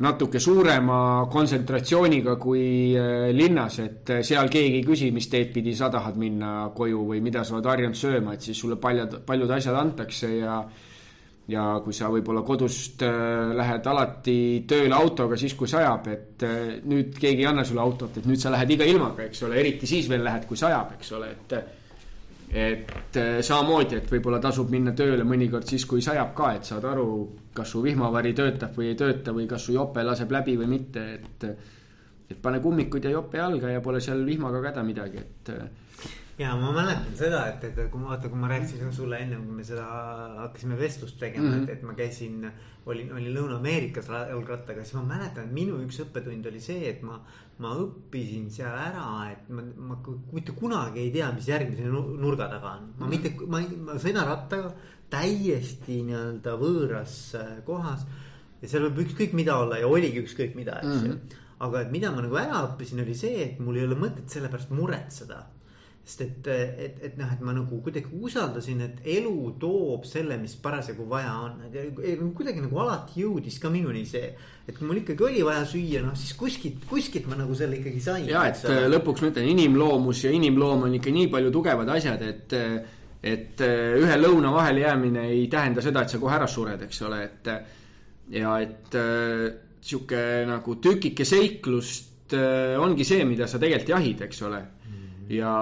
natuke 0.00 0.40
suurema 0.40 1.26
kontsentratsiooniga 1.32 2.36
kui 2.40 2.92
eh, 2.96 3.30
linnas, 3.36 3.80
et 3.84 4.14
seal 4.26 4.52
keegi 4.52 4.80
ei 4.80 4.86
küsi, 4.86 5.10
mis 5.14 5.28
teed 5.32 5.52
pidi 5.54 5.74
sa 5.76 5.90
tahad 5.92 6.20
minna 6.20 6.70
koju 6.76 7.02
või 7.12 7.24
mida 7.24 7.44
sa 7.44 7.56
oled 7.56 7.68
harjunud 7.72 7.98
sööma, 7.98 8.36
et 8.36 8.46
siis 8.48 8.60
sulle 8.60 8.78
paljud, 8.80 9.20
paljud 9.26 9.58
asjad 9.58 9.80
antakse 9.80 10.36
ja 10.38 10.62
ja 11.50 11.64
kui 11.82 11.90
sa 11.90 12.06
võib-olla 12.06 12.44
kodust 12.46 13.00
lähed 13.02 13.86
alati 13.90 14.34
tööle 14.70 14.94
autoga 14.94 15.34
siis, 15.40 15.56
kui 15.58 15.66
sajab, 15.66 16.04
et 16.12 16.44
nüüd 16.86 17.16
keegi 17.18 17.42
ei 17.42 17.48
anna 17.50 17.64
sulle 17.66 17.82
autot, 17.82 18.20
et 18.20 18.28
nüüd 18.28 18.38
sa 18.38 18.52
lähed 18.54 18.70
iga 18.70 18.86
ilmaga, 18.86 19.24
eks 19.26 19.42
ole, 19.48 19.58
eriti 19.58 19.88
siis 19.90 20.06
veel 20.12 20.22
lähed, 20.22 20.46
kui 20.46 20.60
sajab, 20.60 20.92
eks 20.94 21.10
ole, 21.18 21.32
et 21.34 21.56
et 22.50 23.16
äh, 23.16 23.40
samamoodi, 23.46 24.00
et 24.00 24.10
võib-olla 24.10 24.40
tasub 24.42 24.70
minna 24.72 24.94
tööle 24.96 25.24
mõnikord 25.26 25.68
siis, 25.70 25.84
kui 25.86 26.02
sajab 26.02 26.32
ka, 26.34 26.54
et 26.58 26.66
saad 26.66 26.86
aru, 26.90 27.10
kas 27.54 27.70
su 27.70 27.82
vihmavari 27.84 28.32
töötab 28.34 28.74
või 28.76 28.90
ei 28.90 28.96
tööta 28.98 29.34
või 29.36 29.46
kas 29.50 29.68
su 29.68 29.76
jope 29.76 30.02
laseb 30.06 30.32
läbi 30.34 30.56
või 30.58 30.72
mitte, 30.78 31.06
et 31.18 31.46
et 32.30 32.38
pane 32.38 32.60
kummikud 32.62 33.02
ja 33.02 33.10
jope 33.10 33.40
jalga 33.40 33.72
ja 33.72 33.80
pole 33.82 33.98
seal 34.00 34.20
vihmaga 34.22 34.60
ka 34.62 34.70
häda 34.70 34.82
midagi, 34.86 35.18
et 35.18 35.48
ja 36.40 36.54
ma 36.56 36.70
mäletan 36.72 37.16
seda, 37.18 37.42
et, 37.50 37.64
et 37.68 37.90
kui 37.92 38.00
ma 38.00 38.14
vaata, 38.14 38.30
kui 38.32 38.40
ma 38.40 38.48
rääkisin 38.48 38.92
sulle 38.96 39.18
ennem, 39.20 39.42
kui 39.44 39.58
me 39.58 39.64
seda 39.66 39.84
hakkasime 40.38 40.78
vestlust 40.78 41.18
tegema 41.20 41.48
mm, 41.48 41.52
-hmm. 41.52 41.68
et, 41.68 41.76
et 41.76 41.82
ma 41.82 41.94
käisin, 41.98 42.46
olin, 42.86 43.12
olin 43.12 43.34
Lõuna-Ameerikas 43.36 44.08
jalgrattaga, 44.30 44.84
siis 44.84 44.96
ma 44.96 45.04
mäletan, 45.14 45.50
et 45.50 45.52
minu 45.52 45.76
üks 45.84 46.00
õppetund 46.06 46.48
oli 46.48 46.62
see, 46.64 46.88
et 46.88 47.02
ma, 47.04 47.20
ma 47.58 47.74
õppisin 47.82 48.48
seal 48.50 48.72
ära, 48.72 49.10
et 49.34 49.52
ma, 49.52 49.66
ma 49.90 49.98
mitte 50.32 50.56
kunagi 50.56 51.04
ei 51.04 51.12
tea, 51.18 51.28
mis 51.36 51.50
järgmise 51.52 51.92
nurga 51.92 52.48
taga 52.48 52.72
on. 52.78 52.88
ma 52.96 53.06
-hmm. 53.06 53.10
mitte, 53.10 53.34
ma, 53.46 53.60
ma 53.90 54.00
sõidan 54.00 54.26
rattaga 54.32 54.72
täiesti 55.10 56.00
nii-öelda 56.08 56.56
võõras 56.56 57.20
äh, 57.36 57.54
kohas 57.66 58.06
ja 58.62 58.68
seal 58.68 58.88
võib 58.88 59.04
ükskõik 59.06 59.32
mida 59.36 59.58
olla 59.58 59.78
ja 59.78 59.88
oligi 59.88 60.24
ükskõik 60.24 60.54
mida, 60.54 60.80
eks 60.80 61.04
ju 61.04 61.12
mm 61.12 61.16
-hmm. 61.16 61.38
aga 61.68 61.80
et 61.80 61.90
mida 61.90 62.10
ma 62.10 62.22
nagu 62.22 62.36
ära 62.36 62.66
õppisin, 62.68 63.02
oli 63.02 63.14
see, 63.14 63.42
et 63.44 63.58
mul 63.60 63.76
ei 63.76 63.84
ole 63.84 63.96
mõtet 63.96 64.28
selle 64.28 64.48
pärast 64.48 64.70
muretseda 64.70 65.46
sest 66.10 66.22
et, 66.24 66.48
et, 66.84 66.96
et 67.06 67.18
noh, 67.18 67.28
et 67.30 67.42
ma 67.44 67.52
nagu 67.54 67.78
kuidagi 67.84 68.10
usaldasin, 68.26 68.82
et 68.86 69.10
elu 69.18 69.34
toob 69.62 70.06
selle, 70.08 70.38
mis 70.40 70.56
parasjagu 70.62 71.06
vaja 71.08 71.32
on, 71.46 71.60
kuidagi 72.36 72.62
nagu 72.64 72.80
alati 72.82 73.22
jõudis 73.22 73.60
ka 73.62 73.70
minuni 73.70 74.02
see. 74.08 74.32
et 74.66 74.76
kui 74.76 74.86
mul 74.86 75.00
ikkagi 75.00 75.26
oli 75.26 75.42
vaja 75.46 75.64
süüa, 75.66 76.02
noh 76.04 76.16
siis 76.18 76.34
kuskilt, 76.38 76.84
kuskilt 76.90 77.28
ma 77.30 77.38
nagu 77.38 77.54
selle 77.58 77.78
ikkagi 77.78 78.02
sain. 78.02 78.26
ja, 78.28 78.44
et 78.50 78.58
sa... 78.58 78.74
lõpuks 78.90 79.22
ma 79.22 79.30
ütlen, 79.32 79.50
inimloomus 79.54 80.24
ja 80.26 80.34
inimloom 80.34 80.88
on 80.88 80.98
ikka 80.98 81.14
nii 81.14 81.30
palju 81.32 81.54
tugevad 81.54 81.94
asjad, 81.96 82.26
et 82.26 82.58
et 83.20 83.60
ühe 83.60 84.14
lõuna 84.16 84.48
vahele 84.54 84.80
jäämine 84.80 85.26
ei 85.28 85.44
tähenda 85.52 85.82
seda, 85.84 86.02
et 86.02 86.12
sa 86.12 86.18
kohe 86.18 86.38
ära 86.38 86.46
sured, 86.48 86.86
eks 86.86 87.02
ole, 87.04 87.18
et 87.26 87.50
ja 88.32 88.54
et 88.64 88.96
sihuke 89.84 90.22
nagu 90.48 90.76
tükike 90.80 91.26
seiklust 91.28 92.34
äh, 92.36 92.76
ongi 92.80 93.04
see, 93.04 93.24
mida 93.28 93.46
sa 93.48 93.60
tegelikult 93.60 93.94
jahid, 93.96 94.22
eks 94.28 94.42
ole 94.48 94.60
ja, 95.30 95.54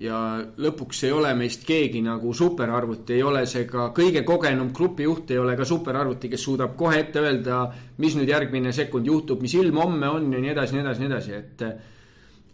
ja 0.00 0.18
lõpuks 0.60 1.02
ei 1.08 1.12
ole 1.14 1.30
meist 1.38 1.64
keegi 1.66 2.02
nagu 2.04 2.32
superarvuti, 2.36 3.16
ei 3.16 3.24
ole 3.24 3.44
see 3.48 3.64
ka 3.68 3.88
kõige 3.96 4.24
kogenum 4.28 4.72
grupijuht, 4.76 5.32
ei 5.32 5.40
ole 5.40 5.56
ka 5.58 5.66
superarvuti, 5.68 6.30
kes 6.32 6.44
suudab 6.44 6.76
kohe 6.78 7.00
ette 7.02 7.22
öelda, 7.22 7.62
mis 8.02 8.16
nüüd 8.18 8.28
järgmine 8.28 8.72
sekund 8.76 9.08
juhtub, 9.08 9.42
mis 9.44 9.56
ilm 9.58 9.80
homme 9.80 10.10
on 10.12 10.28
ja 10.32 10.42
nii 10.44 10.52
edasi, 10.52 10.76
nii 10.76 10.84
edasi, 10.84 11.04
nii 11.04 11.12
edasi, 11.12 11.38
et 11.38 11.66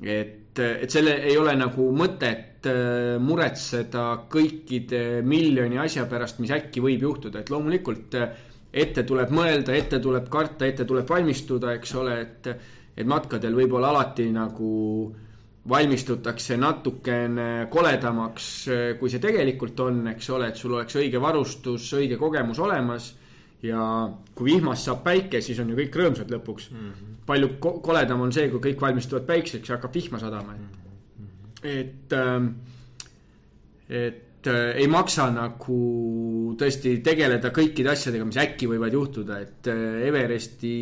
et, 0.05 0.59
et 0.59 0.91
selle 0.91 1.15
ei 1.23 1.37
ole 1.39 1.55
nagu 1.59 1.89
mõtet 1.97 2.67
äh, 2.71 3.15
muretseda 3.23 4.07
kõikide 4.31 5.23
miljoni 5.27 5.79
asja 5.81 6.07
pärast, 6.11 6.41
mis 6.43 6.53
äkki 6.55 6.83
võib 6.83 7.07
juhtuda, 7.07 7.43
et 7.43 7.51
loomulikult 7.51 8.19
äh, 8.19 8.39
ette 8.75 9.05
tuleb 9.07 9.31
mõelda, 9.35 9.75
ette 9.75 10.01
tuleb 10.03 10.27
karta, 10.31 10.67
ette 10.67 10.87
tuleb 10.87 11.09
valmistuda, 11.11 11.75
eks 11.79 11.99
ole, 12.01 12.17
et 12.23 12.57
et 12.95 13.09
matkadel 13.11 13.57
võib-olla 13.59 13.89
alati 13.91 14.29
nagu 14.31 14.69
valmistutakse 15.69 16.57
natukene 16.61 17.67
koledamaks, 17.73 18.49
kui 19.01 19.13
see 19.13 19.23
tegelikult 19.23 19.81
on, 19.81 20.03
eks 20.13 20.29
ole, 20.37 20.51
et 20.53 20.61
sul 20.61 20.75
oleks 20.77 20.99
õige 21.01 21.21
varustus, 21.23 21.87
õige 21.97 22.19
kogemus 22.21 22.61
olemas. 22.61 23.15
ja 23.65 23.81
kui 24.37 24.51
vihmast 24.51 24.85
saab 24.85 24.99
päike, 25.07 25.41
siis 25.41 25.57
on 25.63 25.71
ju 25.73 25.77
kõik 25.79 25.95
rõõmsad 25.97 26.29
lõpuks 26.29 26.67
mm. 26.71 26.81
-hmm. 26.91 27.15
palju 27.27 27.49
koledam 27.61 28.21
on 28.21 28.33
see, 28.33 28.51
kui 28.53 28.61
kõik 28.61 28.81
valmistuvad 28.81 29.25
päikseks 29.25 29.69
ja 29.69 29.79
hakkab 29.79 29.95
vihma 29.95 30.19
sadama, 30.21 30.53
et 30.53 30.61
mm, 30.61 31.25
-hmm. 31.25 31.71
et, 31.79 32.13
ähm, 32.13 32.49
et 33.89 34.24
et 34.45 34.51
äh, 34.53 34.77
ei 34.83 34.89
maksa 34.93 35.31
nagu 35.33 36.55
tõesti 36.61 36.99
tegeleda 37.05 37.49
kõikide 37.55 37.93
asjadega, 37.95 38.27
mis 38.29 38.39
äkki 38.43 38.69
võivad 38.69 38.93
juhtuda, 38.93 39.39
et 39.41 39.71
äh, 39.73 40.05
Everesti 40.09 40.75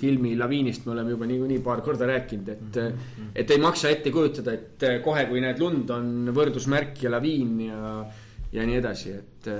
filmi 0.00 0.32
Laviinist 0.40 0.86
me 0.86 0.94
oleme 0.94 1.12
juba 1.12 1.28
niikuinii 1.28 1.60
paar 1.64 1.82
korda 1.84 2.08
rääkinud, 2.08 2.48
et 2.48 2.76
mm. 2.80 3.00
-hmm. 3.00 3.32
et 3.34 3.50
ei 3.50 3.60
maksa 3.60 3.90
ette 3.90 4.10
kujutada, 4.10 4.54
et 4.56 4.86
kohe, 5.04 5.26
kui 5.28 5.40
näed 5.40 5.60
lund, 5.60 5.90
on 5.90 6.32
võrdusmärk 6.32 7.02
ja 7.04 7.10
laviin 7.10 7.60
ja, 7.66 8.06
ja 8.52 8.66
nii 8.66 8.78
edasi, 8.80 9.12
et, 9.12 9.50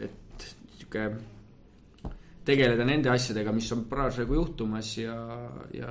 et 0.00 0.46
sihuke 0.78 1.10
tegeleda 2.46 2.84
nende 2.86 3.10
asjadega, 3.10 3.52
mis 3.52 3.72
on 3.74 3.84
parasjagu 3.90 4.38
juhtumas 4.38 4.92
ja, 4.98 5.16
ja. 5.74 5.90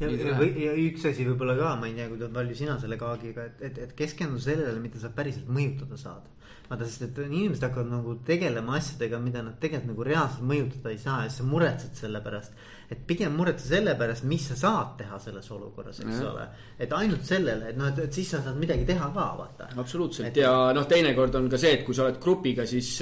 Ja, 0.00 0.10
ja, 0.10 0.76
üks 0.86 1.04
asi 1.08 1.26
võib-olla 1.28 1.56
ka, 1.58 1.72
ma 1.80 1.88
ei 1.88 1.96
tea, 1.96 2.06
kui 2.10 2.30
palju 2.36 2.56
sina 2.58 2.76
selle 2.82 2.98
kaagiga, 3.00 3.48
et, 3.50 3.60
et, 3.68 3.82
et 3.86 3.92
keskendu 3.98 4.40
sellele, 4.42 4.78
mida 4.82 5.00
sa 5.02 5.10
päriselt 5.14 5.50
mõjutada 5.52 5.98
saad. 6.00 6.30
vaata, 6.68 6.86
sest 6.88 7.02
et 7.04 7.18
inimesed 7.26 7.66
hakkavad 7.66 7.90
nagu 7.92 8.14
tegelema 8.24 8.78
asjadega, 8.78 9.20
mida 9.20 9.42
nad 9.44 9.58
tegelikult 9.60 9.90
nagu 9.92 10.06
reaalselt 10.08 10.46
mõjutada 10.48 10.94
ei 10.94 10.98
saa 11.02 11.18
ja 11.24 11.28
siis 11.28 11.42
sa 11.42 11.48
muretsed 11.48 12.00
selle 12.00 12.22
pärast. 12.24 12.56
et 12.90 13.06
pigem 13.06 13.36
muretse 13.36 13.68
selle 13.68 13.94
pärast, 14.00 14.24
mis 14.24 14.48
sa 14.48 14.56
saad 14.56 14.96
teha 14.98 15.18
selles 15.18 15.50
olukorras, 15.50 16.00
eks 16.00 16.18
ja. 16.18 16.32
ole. 16.32 16.48
et 16.78 16.92
ainult 16.92 17.24
sellele, 17.24 17.70
et 17.70 17.78
noh, 17.78 17.92
et, 17.92 18.02
et 18.08 18.20
siis 18.20 18.34
sa 18.34 18.42
saad 18.42 18.58
midagi 18.60 18.84
teha 18.88 19.12
ka, 19.14 19.30
vaata. 19.38 19.70
absoluutselt 19.76 20.32
et... 20.32 20.42
ja 20.42 20.72
noh, 20.74 20.88
teinekord 20.88 21.40
on 21.40 21.48
ka 21.52 21.60
see, 21.60 21.78
et 21.78 21.86
kui 21.86 21.94
sa 21.94 22.08
oled 22.08 22.20
grupiga, 22.22 22.66
siis 22.66 22.96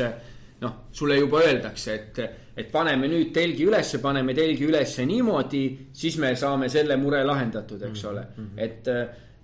noh, 0.63 0.79
sulle 0.95 1.19
juba 1.19 1.43
öeldakse, 1.43 1.95
et, 1.95 2.23
et 2.57 2.71
paneme 2.73 3.11
nüüd 3.11 3.33
telgi 3.35 3.67
ülesse, 3.67 4.01
paneme 4.03 4.35
telgi 4.37 4.69
ülesse 4.69 5.07
niimoodi, 5.09 5.65
siis 5.97 6.19
me 6.23 6.35
saame 6.39 6.71
selle 6.73 6.97
mure 7.01 7.23
lahendatud, 7.27 7.83
eks 7.91 8.05
ole 8.11 8.23
mm. 8.23 8.47
-hmm. 8.47 8.65
et, 8.67 8.91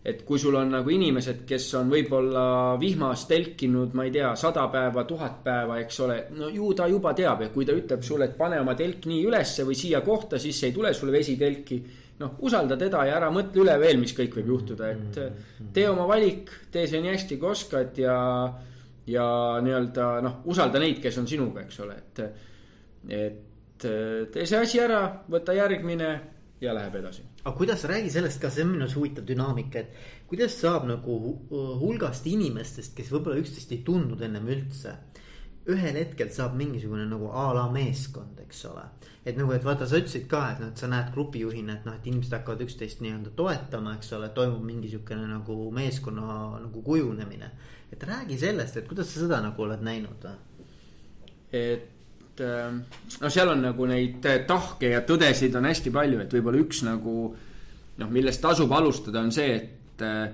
et 0.04 0.24
kui 0.24 0.38
sul 0.38 0.54
on 0.54 0.70
nagu 0.70 0.90
inimesed, 0.90 1.44
kes 1.46 1.68
on 1.80 1.90
võib-olla 1.90 2.44
vihmas 2.80 3.26
telkinud, 3.28 3.94
ma 3.94 4.06
ei 4.06 4.12
tea, 4.14 4.34
sada 4.36 4.68
päeva, 4.72 5.04
tuhat 5.04 5.42
päeva, 5.44 5.78
eks 5.82 6.00
ole, 6.06 6.18
no 6.38 6.48
ju 6.48 6.72
ta 6.74 6.86
juba 6.88 7.14
teab 7.14 7.42
ja 7.42 7.48
kui 7.54 7.66
ta 7.66 7.76
ütleb 7.76 8.02
sulle, 8.02 8.30
et 8.30 8.36
pane 8.38 8.60
oma 8.60 8.74
telk 8.74 9.06
nii 9.06 9.24
ülesse 9.26 9.66
või 9.66 9.74
siia 9.74 10.00
kohta, 10.00 10.38
siis 10.38 10.62
ei 10.62 10.72
tule 10.72 10.94
sulle 10.94 11.12
vesitelki 11.12 11.82
noh, 12.18 12.38
usalda 12.42 12.76
teda 12.78 13.04
ja 13.06 13.18
ära 13.18 13.28
mõtle 13.30 13.62
üle 13.62 13.76
veel, 13.80 13.98
mis 13.98 14.14
kõik 14.16 14.38
võib 14.38 14.54
juhtuda, 14.54 14.90
et 14.94 15.20
mhm. 15.20 15.68
tee 15.74 15.88
oma 15.90 16.06
valik, 16.06 16.50
tee 16.72 16.86
see 16.86 17.02
nii 17.02 17.14
hästi, 17.14 17.38
kui 17.38 17.50
oskad 17.50 17.98
ja 17.98 18.16
ja 19.08 19.26
nii-öelda 19.64 20.08
noh, 20.24 20.40
usalda 20.52 20.80
neid, 20.82 21.00
kes 21.02 21.18
on 21.20 21.28
sinuga, 21.30 21.64
eks 21.64 21.80
ole, 21.84 21.98
et, 21.98 22.22
et 23.08 23.86
tee 24.32 24.46
see 24.48 24.58
asi 24.58 24.82
ära, 24.82 25.02
võta 25.30 25.54
järgmine 25.56 26.10
ja 26.60 26.74
läheb 26.74 26.98
edasi. 27.00 27.22
aga 27.44 27.54
kuidas, 27.56 27.84
räägi 27.88 28.10
sellest 28.12 28.40
ka, 28.42 28.50
see 28.50 28.66
on 28.66 28.72
minu 28.74 28.84
arust 28.84 28.98
huvitav 28.98 29.26
dünaamika, 29.28 29.84
et 29.84 30.26
kuidas 30.30 30.56
saab 30.60 30.88
nagu 30.90 31.18
hulgast 31.82 32.26
inimestest, 32.26 32.96
kes 32.96 33.12
võib-olla 33.14 33.40
üksteist 33.40 33.72
ei 33.76 33.84
tundnud 33.86 34.22
ennem 34.26 34.50
üldse 34.50 34.96
ühel 35.68 35.98
hetkel 36.00 36.30
saab 36.32 36.54
mingisugune 36.56 37.04
nagu 37.08 37.30
a 37.32 37.50
la 37.56 37.66
meeskond, 37.72 38.38
eks 38.46 38.64
ole. 38.70 38.84
et 39.28 39.36
nagu, 39.36 39.52
et 39.52 39.64
vaata, 39.64 39.86
sa 39.86 39.98
ütlesid 40.00 40.24
ka, 40.30 40.44
et 40.52 40.60
noh, 40.62 40.70
et 40.72 40.80
sa 40.80 40.88
näed 40.88 41.10
grupijuhina, 41.12 41.74
et 41.76 41.88
noh, 41.88 41.96
et 41.98 42.06
inimesed 42.08 42.32
hakkavad 42.32 42.62
üksteist 42.64 43.02
nii-öelda 43.04 43.34
toetama, 43.36 43.98
eks 43.98 44.14
ole, 44.16 44.30
toimub 44.32 44.62
mingisugune 44.64 45.26
nagu 45.28 45.58
meeskonna 45.76 46.38
nagu 46.62 46.82
kujunemine 46.86 47.50
et 47.92 48.02
räägi 48.02 48.38
sellest, 48.38 48.76
et 48.76 48.88
kuidas 48.88 49.12
sa 49.12 49.24
seda 49.24 49.40
nagu 49.42 49.62
oled 49.62 49.82
näinud? 49.84 50.26
et 51.52 52.40
ähm, 52.44 52.82
no 53.20 53.30
seal 53.32 53.48
on 53.48 53.62
nagu 53.64 53.86
neid 53.88 54.26
tahke 54.46 54.90
ja 54.92 55.00
tõdesid 55.08 55.54
on 55.56 55.64
hästi 55.64 55.92
palju, 55.94 56.20
et 56.20 56.34
võib-olla 56.36 56.60
üks 56.60 56.82
nagu 56.84 57.14
noh, 57.98 58.10
millest 58.12 58.42
tasub 58.44 58.72
alustada, 58.76 59.22
on 59.24 59.32
see, 59.32 59.54
et 59.56 60.04
äh, 60.04 60.28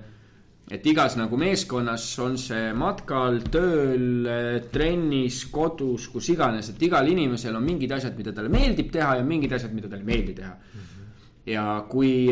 et 0.71 0.85
igas 0.89 1.13
nagu 1.19 1.37
meeskonnas 1.37 2.05
on 2.25 2.37
see 2.41 2.71
matkal, 2.73 3.41
tööl, 3.53 4.07
äh, 4.25 4.55
trennis, 4.73 5.43
kodus, 5.53 6.07
kus 6.13 6.31
iganes, 6.33 6.71
et 6.73 6.87
igal 6.87 7.07
inimesel 7.11 7.55
on 7.55 7.65
mingid 7.65 7.91
asjad, 7.97 8.15
mida 8.17 8.33
talle 8.33 8.49
meeldib 8.53 8.89
teha 8.93 9.19
ja 9.19 9.27
mingid 9.27 9.53
asjad, 9.53 9.75
mida 9.77 9.91
talle 9.91 10.01
ei 10.01 10.11
meeldi 10.13 10.33
teha 10.41 10.53
mm. 10.55 10.81
-hmm. 10.81 11.13
ja 11.53 11.85
kui, 11.89 12.31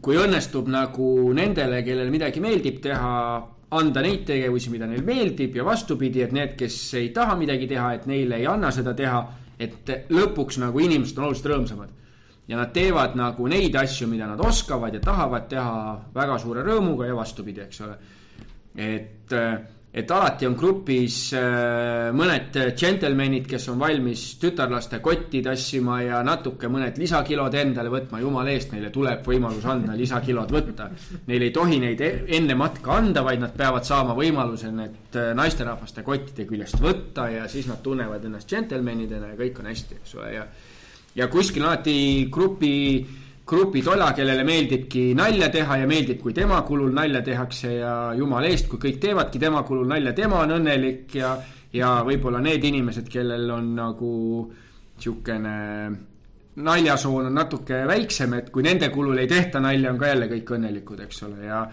kui 0.00 0.20
õnnestub 0.20 0.68
nagu 0.68 1.32
nendele, 1.32 1.82
kellele 1.82 2.10
midagi 2.10 2.40
meeldib 2.40 2.82
teha, 2.84 3.14
anda 3.74 4.02
neid 4.04 4.24
tegevusi, 4.28 4.70
mida 4.72 4.88
neile 4.88 5.04
meeldib 5.06 5.56
ja 5.58 5.64
vastupidi, 5.66 6.22
et 6.24 6.34
need, 6.34 6.54
kes 6.58 6.76
ei 7.00 7.10
taha 7.14 7.36
midagi 7.38 7.68
teha, 7.70 7.94
et 7.96 8.06
neile 8.10 8.38
ei 8.40 8.46
anna 8.50 8.70
seda 8.74 8.94
teha. 8.94 9.24
et 9.54 9.86
lõpuks 10.10 10.56
nagu 10.58 10.80
inimesed 10.82 11.18
on 11.18 11.28
oluliselt 11.28 11.46
rõõmsamad. 11.52 11.90
Ja 12.48 12.58
nad 12.58 12.72
teevad 12.72 13.14
nagu 13.16 13.46
neid 13.48 13.76
asju, 13.76 14.08
mida 14.08 14.26
nad 14.28 14.40
oskavad 14.40 14.94
ja 14.94 15.00
tahavad 15.00 15.48
teha 15.48 15.78
väga 16.14 16.38
suure 16.38 16.64
rõõmuga 16.66 17.08
ja 17.08 17.16
vastupidi, 17.16 17.64
eks 17.64 17.80
ole. 17.86 17.96
et 18.74 19.32
et 19.94 20.10
alati 20.10 20.46
on 20.48 20.56
grupis 20.58 21.16
äh, 21.38 22.08
mõned 22.18 22.56
džentelmenid, 22.74 23.46
kes 23.46 23.68
on 23.70 23.78
valmis 23.78 24.24
tütarlaste 24.42 24.98
kotti 25.02 25.38
tassima 25.44 26.00
ja 26.02 26.18
natuke 26.26 26.66
mõned 26.72 26.98
lisakilod 26.98 27.54
endale 27.60 27.92
võtma, 27.92 28.18
jumala 28.24 28.50
eest, 28.50 28.74
neile 28.74 28.90
tuleb 28.94 29.22
võimalus 29.22 29.68
anda 29.70 29.94
lisakilod 29.94 30.50
võtta. 30.50 30.88
Neil 31.30 31.46
ei 31.46 31.54
tohi 31.54 31.78
neid 31.82 32.02
e-, 32.02 32.12
enne 32.40 32.58
matka 32.58 32.98
anda, 32.98 33.22
vaid 33.22 33.44
nad 33.44 33.54
peavad 33.54 33.86
saama 33.86 34.18
võimaluse 34.18 34.74
need 34.74 35.20
äh, 35.20 35.30
naisterahvaste 35.38 36.02
kottide 36.02 36.48
küljest 36.50 36.82
võtta 36.82 37.30
ja 37.30 37.46
siis 37.50 37.70
nad 37.70 37.78
tunnevad 37.84 38.26
ennast 38.26 38.50
džentelmenidena 38.50 39.30
ja 39.30 39.38
kõik 39.38 39.62
on 39.62 39.70
hästi, 39.70 40.02
eks 40.02 40.18
ole, 40.18 40.32
ja 40.40 40.48
ja 41.14 41.28
kuskil 41.28 41.64
alati 41.64 42.28
grupi 42.30 42.74
grupitola, 43.44 44.12
kellele 44.16 44.44
meeldibki 44.44 45.12
nalja 45.16 45.50
teha 45.52 45.76
ja 45.82 45.88
meeldib, 45.88 46.22
kui 46.22 46.32
tema 46.32 46.62
kulul 46.64 46.94
nalja 46.96 47.20
tehakse 47.22 47.74
ja 47.76 47.92
jumala 48.16 48.48
eest, 48.48 48.70
kui 48.70 48.80
kõik 48.80 49.02
teevadki 49.02 49.40
tema 49.42 49.62
kulul 49.68 49.86
nalja, 49.90 50.14
tema 50.16 50.40
on 50.40 50.56
õnnelik 50.56 51.12
ja, 51.20 51.34
ja 51.76 51.98
võib-olla 52.06 52.40
need 52.40 52.64
inimesed, 52.64 53.08
kellel 53.12 53.50
on 53.52 53.74
nagu 53.76 54.14
sihukene 54.96 55.54
naljasoon 56.64 57.28
on 57.28 57.34
natuke 57.34 57.82
väiksem, 57.88 58.38
et 58.38 58.50
kui 58.54 58.64
nende 58.64 58.88
kulul 58.94 59.18
ei 59.20 59.28
tehta 59.28 59.60
nalja, 59.60 59.92
on 59.92 59.98
ka 60.00 60.12
jälle 60.12 60.30
kõik 60.30 60.54
õnnelikud, 60.56 61.02
eks 61.04 61.22
ole, 61.26 61.44
ja 61.48 61.64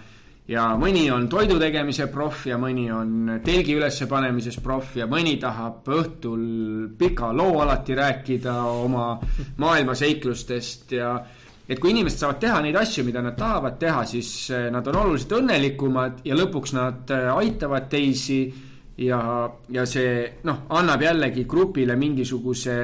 ja 0.48 0.64
mõni 0.80 1.06
on 1.14 1.28
toidu 1.30 1.60
tegemise 1.62 2.08
proff 2.12 2.48
ja 2.50 2.58
mõni 2.58 2.88
on 2.94 3.38
telgi 3.46 3.76
ülespanemises 3.78 4.58
proff 4.64 4.98
ja 4.98 5.06
mõni 5.08 5.38
tahab 5.40 5.86
õhtul 5.88 6.42
pika 6.98 7.32
loo 7.36 7.62
alati 7.62 7.96
rääkida 7.96 8.56
oma 8.64 9.14
maailmaseiklustest 9.64 10.98
ja 10.98 11.14
et 11.72 11.80
kui 11.80 11.94
inimesed 11.94 12.20
saavad 12.20 12.42
teha 12.42 12.60
neid 12.66 12.76
asju, 12.76 13.06
mida 13.08 13.22
nad 13.24 13.38
tahavad 13.40 13.78
teha, 13.80 14.04
siis 14.10 14.32
eh, 14.52 14.68
nad 14.74 14.88
on 14.92 14.98
oluliselt 15.06 15.38
õnnelikumad 15.40 16.26
ja 16.28 16.36
lõpuks 16.36 16.76
nad 16.76 17.14
eh, 17.16 17.30
aitavad 17.32 17.88
teisi. 17.92 18.44
ja, 19.02 19.50
ja 19.72 19.86
see 19.88 20.42
noh, 20.44 20.66
annab 20.78 21.02
jällegi 21.02 21.46
grupile 21.50 21.96
mingisuguse 21.96 22.76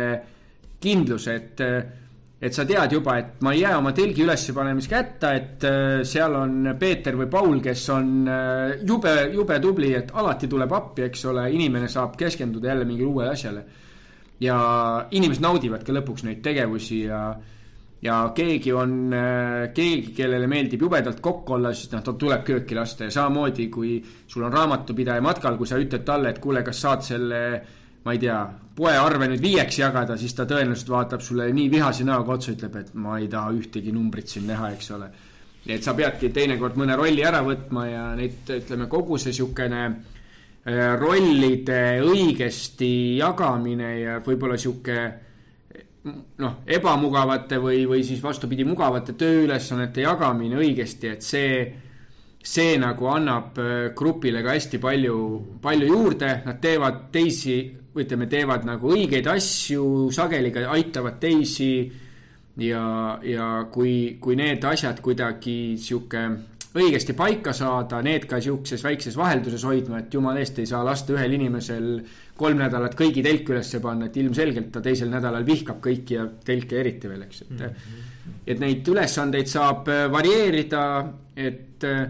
kindluse, 0.80 1.36
et, 1.36 1.62
eh, 1.62 2.07
et 2.42 2.54
sa 2.54 2.66
tead 2.70 2.92
juba, 2.94 3.18
et 3.18 3.42
ma 3.42 3.54
ei 3.56 3.64
jää 3.64 3.78
oma 3.80 3.92
telgi 3.98 4.22
ülespanemist 4.22 4.92
kätta, 4.92 5.34
et 5.34 5.66
seal 6.06 6.36
on 6.38 6.72
Peeter 6.80 7.18
või 7.18 7.26
Paul, 7.34 7.60
kes 7.66 7.88
on 7.96 8.30
jube, 8.86 9.14
jube 9.34 9.58
tubli, 9.64 9.90
et 9.98 10.14
alati 10.14 10.48
tuleb 10.48 10.76
appi, 10.78 11.08
eks 11.08 11.26
ole, 11.32 11.48
inimene 11.58 11.90
saab 11.90 12.14
keskenduda 12.20 12.70
jälle 12.70 12.86
mingile 12.86 13.10
uuele 13.10 13.34
asjale. 13.34 13.66
ja 14.40 14.56
inimesed 15.18 15.42
naudivad 15.42 15.82
ka 15.82 15.94
lõpuks 15.96 16.28
neid 16.28 16.44
tegevusi 16.46 17.00
ja 17.08 17.22
ja 18.02 18.18
keegi 18.36 18.74
on, 18.74 19.14
äh, 19.14 19.74
keegi, 19.74 20.14
kellele 20.18 20.48
meeldib 20.50 20.86
jubedalt 20.86 21.20
kokk 21.24 21.50
olla, 21.58 21.74
siis 21.74 21.92
noh, 21.94 22.04
ta 22.06 22.14
tuleb 22.14 22.46
kööki 22.46 22.78
lasta 22.78 23.08
ja 23.08 23.14
samamoodi, 23.14 23.68
kui 23.74 23.98
sul 24.28 24.46
on 24.46 24.54
raamatupidaja 24.54 25.24
matkal, 25.26 25.58
kui 25.58 25.70
sa 25.70 25.80
ütled 25.82 26.06
talle, 26.06 26.34
et 26.34 26.42
kuule, 26.44 26.64
kas 26.66 26.82
saad 26.86 27.06
selle 27.06 27.42
ma 28.08 28.14
ei 28.16 28.22
tea, 28.24 28.38
poearve 28.78 29.28
nüüd 29.28 29.42
viieks 29.44 29.82
jagada, 29.82 30.16
siis 30.20 30.32
ta 30.38 30.46
tõenäoliselt 30.48 30.92
vaatab 30.94 31.24
sulle 31.26 31.50
nii 31.52 31.68
vihase 31.74 32.06
näoga 32.08 32.38
otsa, 32.38 32.54
ütleb, 32.56 32.78
et 32.80 32.94
ma 32.96 33.18
ei 33.20 33.28
taha 33.32 33.52
ühtegi 33.58 33.92
numbrit 33.92 34.32
siin 34.32 34.46
näha, 34.48 34.72
eks 34.78 34.94
ole. 34.96 35.10
et 35.68 35.84
sa 35.84 35.92
peadki 35.98 36.30
teinekord 36.32 36.78
mõne 36.80 36.96
rolli 36.96 37.26
ära 37.28 37.42
võtma 37.44 37.84
ja 37.90 38.04
neid, 38.16 38.48
ütleme, 38.56 38.88
kogu 38.88 39.18
see 39.20 39.34
niisugune 39.34 39.82
äh, 39.84 40.94
rollide 41.02 41.82
õigesti 42.08 42.92
jagamine 43.18 43.90
ja 44.00 44.20
võib-olla 44.24 44.56
niisugune 44.56 45.02
noh, 46.40 46.62
ebamugavate 46.64 47.60
või, 47.60 47.82
või 47.90 48.06
siis 48.08 48.24
vastupidi, 48.24 48.64
mugavate 48.64 49.18
tööülesannete 49.20 50.08
jagamine 50.08 50.62
õigesti, 50.64 51.12
et 51.12 51.28
see 51.28 51.52
see 52.48 52.78
nagu 52.80 53.10
annab 53.12 53.58
äh, 53.60 53.90
grupile 53.98 54.42
ka 54.46 54.56
hästi 54.56 54.80
palju, 54.80 55.18
palju 55.62 55.90
juurde, 55.92 56.30
nad 56.46 56.62
teevad 56.64 57.08
teisi 57.12 57.58
ütleme, 58.04 58.28
teevad 58.32 58.66
nagu 58.68 58.92
õigeid 58.94 59.28
asju, 59.32 60.12
sageli 60.14 60.52
ka 60.52 60.68
aitavad 60.76 61.20
teisi. 61.20 61.72
ja, 62.58 63.20
ja 63.22 63.48
kui, 63.72 64.18
kui 64.22 64.36
need 64.36 64.64
asjad 64.66 65.02
kuidagi 65.02 65.78
sihuke 65.78 66.24
õigesti 66.78 67.16
paika 67.18 67.54
saada, 67.56 68.00
need 68.06 68.28
ka 68.30 68.40
sihukeses 68.44 68.84
väikses 68.86 69.18
vahelduses 69.18 69.64
hoidma, 69.68 70.02
et 70.02 70.14
jumala 70.14 70.42
eest 70.42 70.60
ei 70.62 70.70
saa 70.70 70.84
lasta 70.86 71.16
ühel 71.16 71.36
inimesel 71.38 71.88
kolm 72.38 72.62
nädalat 72.62 72.96
kõigi 72.98 73.24
telk 73.26 73.50
ülesse 73.54 73.82
panna, 73.84 74.10
et 74.10 74.18
ilmselgelt 74.22 74.70
ta 74.74 74.82
teisel 74.86 75.10
nädalal 75.12 75.46
vihkab 75.48 75.80
kõiki 75.84 76.18
ja 76.18 76.28
telke 76.46 76.80
eriti 76.82 77.10
veel, 77.10 77.24
eks, 77.28 77.42
et 77.46 77.54
mm. 77.56 77.64
-hmm. 77.64 78.42
et 78.54 78.64
neid 78.64 78.92
ülesandeid 78.94 79.50
saab 79.52 79.88
äh, 79.94 80.06
varieerida, 80.12 80.84
et, 81.36 81.84
äh, 81.84 82.04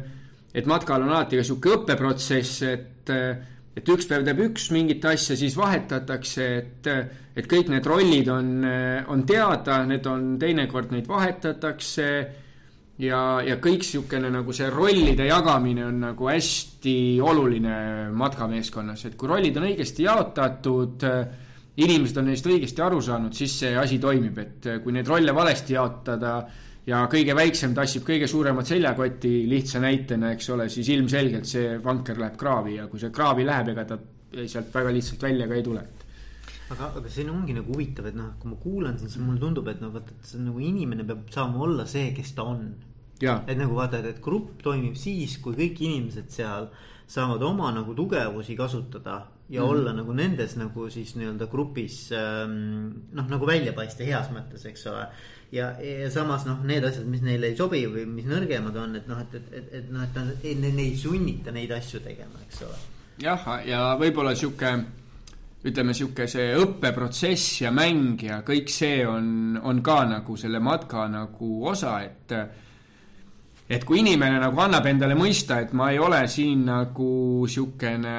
et 0.54 0.66
matkal 0.66 1.06
on 1.06 1.14
alati 1.14 1.40
ka 1.40 1.44
sihuke 1.48 1.76
õppeprotsess, 1.78 2.64
et 2.68 3.14
äh, 3.14 3.38
et 3.78 3.90
üks 3.94 4.08
päev 4.10 4.26
teeb 4.26 4.42
üks 4.48 4.72
mingit 4.74 5.06
asja, 5.06 5.38
siis 5.38 5.56
vahetatakse, 5.58 6.50
et, 6.58 6.90
et 7.38 7.48
kõik 7.50 7.70
need 7.70 7.86
rollid 7.86 8.30
on, 8.34 8.52
on 9.14 9.24
teada, 9.30 9.84
need 9.90 10.10
on, 10.10 10.36
teinekord 10.42 10.94
neid 10.96 11.10
vahetatakse. 11.10 12.10
ja, 12.98 13.20
ja 13.46 13.58
kõik 13.62 13.84
niisugune 13.86 14.32
nagu 14.34 14.54
see 14.58 14.70
rollide 14.74 15.28
jagamine 15.28 15.86
on 15.86 16.00
nagu 16.08 16.30
hästi 16.32 16.98
oluline 17.22 17.76
matkameeskonnas, 18.18 19.06
et 19.06 19.18
kui 19.18 19.30
rollid 19.30 19.58
on 19.58 19.68
õigesti 19.70 20.08
jaotatud, 20.08 21.06
inimesed 21.78 22.18
on 22.18 22.32
neist 22.32 22.50
õigesti 22.50 22.82
aru 22.82 23.02
saanud, 23.06 23.36
siis 23.38 23.60
see 23.60 23.76
asi 23.78 24.00
toimib, 24.02 24.40
et 24.42 24.72
kui 24.84 24.96
neid 24.96 25.08
rolle 25.08 25.36
valesti 25.38 25.78
jaotada 25.78 26.40
ja 26.88 27.04
kõige 27.12 27.36
väiksem 27.36 27.76
tassib 27.76 28.06
kõige 28.08 28.30
suuremat 28.32 28.70
seljakotti 28.70 29.32
lihtsa 29.52 29.82
näitena, 29.84 30.32
eks 30.36 30.50
ole, 30.56 30.70
siis 30.72 30.90
ilmselgelt 30.96 31.48
see 31.50 31.76
vanker 31.84 32.20
läheb 32.22 32.38
kraavi 32.40 32.78
ja 32.78 32.88
kui 32.92 33.02
see 33.02 33.14
kraavi 33.14 33.46
läheb, 33.48 33.74
ega 33.74 33.86
ta 33.90 34.00
sealt 34.46 34.74
väga 34.74 34.94
lihtsalt 34.96 35.24
välja 35.28 35.48
ka 35.48 35.58
ei 35.58 35.66
tule. 35.66 35.84
aga, 36.72 36.92
aga 37.00 37.10
see 37.12 37.28
ongi 37.32 37.56
nagu 37.56 37.74
huvitav, 37.74 38.10
et 38.10 38.16
noh, 38.16 38.34
kui 38.40 38.52
ma 38.52 38.60
kuulan 38.64 38.98
sind, 39.00 39.12
siis 39.12 39.24
mulle 39.24 39.40
tundub, 39.40 39.68
et 39.72 39.80
noh, 39.84 39.92
vaata, 39.94 40.16
et 40.16 40.32
see 40.32 40.44
nagu 40.44 40.60
inimene 40.64 41.06
peab 41.08 41.30
saama 41.32 41.64
olla 41.68 41.86
see, 41.88 42.12
kes 42.16 42.34
ta 42.36 42.48
on. 42.48 42.66
Et 43.22 43.58
nagu 43.58 43.76
vaata, 43.76 44.04
et 44.06 44.22
grupp 44.22 44.62
toimib 44.64 44.96
siis, 44.96 45.38
kui 45.42 45.56
kõik 45.58 45.82
inimesed 45.82 46.30
seal 46.30 46.70
saavad 47.08 47.42
oma 47.42 47.72
nagu 47.72 47.96
tugevusi 47.96 48.56
kasutada 48.56 49.28
ja 49.50 49.62
mm 49.62 49.68
-hmm. 49.68 49.72
olla 49.72 49.94
nagu 49.94 50.14
nendes 50.14 50.56
nagu 50.56 50.90
siis 50.90 51.16
nii-öelda 51.16 51.48
grupis 51.48 52.12
ähm, 52.12 52.92
noh, 53.14 53.28
nagu 53.30 53.48
välja 53.48 53.74
paista 53.74 54.04
heas 54.04 54.28
mõttes, 54.30 54.66
eks 54.66 54.88
ole 54.88 55.08
ja, 55.52 55.72
ja 55.82 56.12
samas 56.12 56.46
noh, 56.48 56.60
need 56.68 56.84
asjad, 56.84 57.08
mis 57.08 57.24
neile 57.24 57.52
ei 57.52 57.58
sobi 57.58 57.86
või 57.88 58.06
mis 58.10 58.28
nõrgemad 58.28 58.76
on, 58.82 58.96
et 59.00 59.08
noh, 59.08 59.22
et, 59.24 59.34
et, 59.40 59.50
et, 59.54 59.74
et 59.80 59.90
noh, 59.94 60.04
et 60.04 60.44
neid 60.44 60.76
ne, 60.76 60.84
ei 60.84 60.98
sunnita 61.00 61.54
neid 61.56 61.72
asju 61.72 62.04
tegema, 62.04 62.44
eks 62.48 62.62
ole. 62.68 62.80
jah, 63.24 63.50
ja 63.68 63.82
võib-olla 64.00 64.36
sihuke, 64.36 64.74
ütleme 65.68 65.96
sihuke 65.98 66.28
see 66.28 66.52
õppeprotsess 66.60 67.62
ja 67.64 67.72
mäng 67.72 68.24
ja 68.24 68.42
kõik 68.48 68.72
see 68.74 69.08
on, 69.08 69.60
on 69.64 69.82
ka 69.84 70.02
nagu 70.10 70.38
selle 70.38 70.60
matka 70.60 71.08
nagu 71.12 71.52
osa, 71.72 72.02
et 72.04 72.36
et 73.68 73.84
kui 73.84 74.00
inimene 74.00 74.40
nagu 74.40 74.62
annab 74.64 74.86
endale 74.88 75.16
mõista, 75.20 75.58
et 75.60 75.74
ma 75.76 75.90
ei 75.92 76.00
ole 76.00 76.22
siin 76.32 76.64
nagu 76.70 77.08
niisugune, 77.44 78.14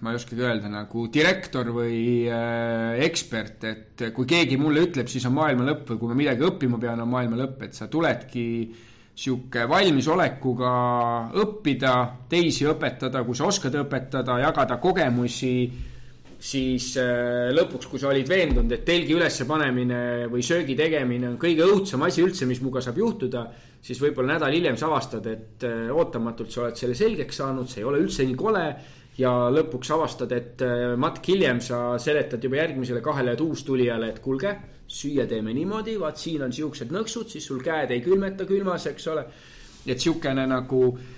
ma 0.00 0.12
ei 0.12 0.16
oskagi 0.16 0.44
öelda, 0.44 0.70
nagu 0.72 1.04
direktor 1.12 1.68
või 1.76 2.00
äh, 2.32 2.96
ekspert, 3.04 3.66
et 3.68 4.06
kui 4.16 4.28
keegi 4.28 4.56
mulle 4.60 4.86
ütleb, 4.88 5.10
siis 5.12 5.26
on 5.28 5.36
maailma 5.36 5.66
lõpp 5.68 5.92
või 5.92 6.00
kui 6.00 6.12
ma 6.12 6.20
midagi 6.22 6.46
õppima 6.48 6.80
pean, 6.80 7.04
on 7.04 7.12
maailma 7.12 7.36
lõpp, 7.42 7.66
et 7.68 7.76
sa 7.76 7.90
tuledki 7.92 8.46
niisugune 9.18 9.66
valmisolekuga 9.68 10.72
õppida, 11.42 11.94
teisi 12.30 12.64
õpetada, 12.70 13.24
kui 13.26 13.36
sa 13.36 13.48
oskad 13.50 13.74
õpetada, 13.82 14.38
jagada 14.40 14.78
kogemusi 14.80 15.54
siis 16.38 16.92
äh, 17.02 17.48
lõpuks, 17.54 17.88
kui 17.90 17.98
sa 17.98 18.12
olid 18.12 18.28
veendunud, 18.30 18.70
et 18.72 18.84
telgi 18.86 19.16
ülespanemine 19.16 20.28
või 20.30 20.44
söögi 20.46 20.76
tegemine 20.78 21.32
on 21.32 21.40
kõige 21.40 21.66
õudsem 21.66 22.04
asi 22.06 22.22
üldse, 22.22 22.46
mis 22.46 22.62
minuga 22.62 22.82
saab 22.84 23.00
juhtuda, 23.02 23.42
siis 23.82 23.98
võib-olla 24.02 24.36
nädal 24.36 24.54
hiljem 24.54 24.78
sa 24.78 24.86
avastad, 24.86 25.26
et 25.26 25.66
äh, 25.66 25.90
ootamatult 25.90 26.54
sa 26.54 26.64
oled 26.64 26.78
selle 26.78 26.94
selgeks 26.98 27.42
saanud, 27.42 27.66
see 27.70 27.82
ei 27.82 27.90
ole 27.90 28.04
üldse 28.04 28.26
nii 28.26 28.38
kole. 28.38 28.64
ja 29.18 29.32
lõpuks 29.50 29.88
avastad, 29.90 30.30
et 30.30 30.62
äh, 30.62 30.94
matk 30.94 31.26
hiljem 31.26 31.58
sa 31.60 31.98
seletad 31.98 32.44
juba 32.44 32.60
järgmisele 32.60 33.00
kahele 33.02 33.34
tuustulijale, 33.36 34.12
et 34.12 34.20
kuulge, 34.22 34.52
süüa 34.86 35.26
teeme 35.26 35.50
niimoodi, 35.52 35.96
vaat 35.98 36.22
siin 36.22 36.44
on 36.46 36.54
siuksed 36.54 36.94
nõksud, 36.94 37.26
siis 37.28 37.44
sul 37.50 37.58
käed 37.58 37.90
ei 37.90 38.00
külmeta 38.00 38.46
külmas, 38.46 38.86
eks 38.86 39.08
ole. 39.10 39.24
et 39.88 39.98
sihukene 39.98 40.46
nagu 40.46 40.82
mäng 40.92 41.17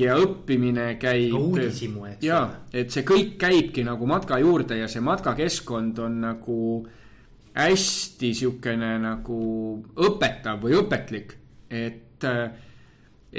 ja 0.00 0.16
õppimine 0.16 0.98
käib. 0.98 1.34
uudishimu, 1.34 2.06
eks 2.06 2.28
ole. 2.28 2.60
et 2.72 2.90
see 2.90 3.04
kõik 3.04 3.36
käibki 3.38 3.84
nagu 3.84 4.06
matka 4.06 4.38
juurde 4.38 4.78
ja 4.78 4.88
see 4.88 5.00
matkakeskkond 5.04 5.98
on 5.98 6.20
nagu 6.20 6.60
hästi 7.54 8.34
sihukene 8.34 8.98
nagu 8.98 9.40
õpetav 9.94 10.62
või 10.62 10.74
õpetlik, 10.80 11.36
et 11.70 12.24
äh, 12.24 12.50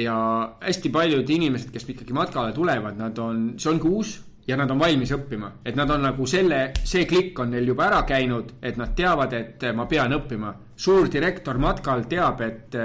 ja 0.03 0.15
hästi 0.61 0.91
paljud 0.91 1.29
inimesed, 1.29 1.71
kes 1.73 1.87
ikkagi 1.89 2.15
matkale 2.15 2.53
tulevad, 2.55 2.97
nad 2.99 3.19
on, 3.19 3.53
see 3.59 3.71
ongi 3.71 3.87
uus 3.89 4.15
ja 4.47 4.57
nad 4.59 4.69
on 4.71 4.79
valmis 4.79 5.11
õppima, 5.15 5.51
et 5.65 5.75
nad 5.75 5.89
on 5.89 6.03
nagu 6.05 6.27
selle, 6.29 6.69
see 6.85 7.07
klikk 7.09 7.39
on 7.41 7.51
neil 7.55 7.71
juba 7.71 7.87
ära 7.89 8.03
käinud, 8.07 8.55
et 8.61 8.77
nad 8.77 8.93
teavad, 8.95 9.33
et 9.33 9.67
ma 9.75 9.87
pean 9.89 10.13
õppima. 10.15 10.53
suur 10.75 11.07
direktor 11.07 11.57
matkal 11.57 12.03
teab, 12.11 12.41
et 12.41 12.75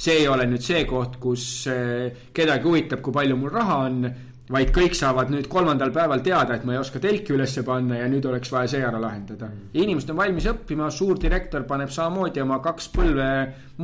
see 0.00 0.22
ei 0.22 0.28
ole 0.32 0.46
nüüd 0.48 0.64
see 0.64 0.86
koht, 0.88 1.18
kus 1.20 1.44
eh, 1.68 2.26
kedagi 2.32 2.68
huvitab, 2.68 3.02
kui 3.04 3.12
palju 3.14 3.36
mul 3.36 3.52
raha 3.52 3.78
on, 3.84 4.10
vaid 4.50 4.72
kõik 4.74 4.96
saavad 4.98 5.30
nüüd 5.30 5.46
kolmandal 5.50 5.92
päeval 5.94 6.22
teada, 6.26 6.56
et 6.56 6.64
ma 6.66 6.74
ei 6.74 6.80
oska 6.80 6.98
telki 7.02 7.34
ülesse 7.36 7.62
panna 7.66 8.00
ja 8.00 8.08
nüüd 8.10 8.24
oleks 8.26 8.50
vaja 8.50 8.72
see 8.72 8.80
ära 8.82 8.98
lahendada. 9.02 9.50
Inimesed 9.78 10.10
on 10.10 10.18
valmis 10.18 10.48
õppima, 10.50 10.88
suurdirektor 10.90 11.66
paneb 11.68 11.92
samamoodi 11.94 12.42
oma 12.42 12.58
kaks 12.64 12.88
põlve 12.94 13.28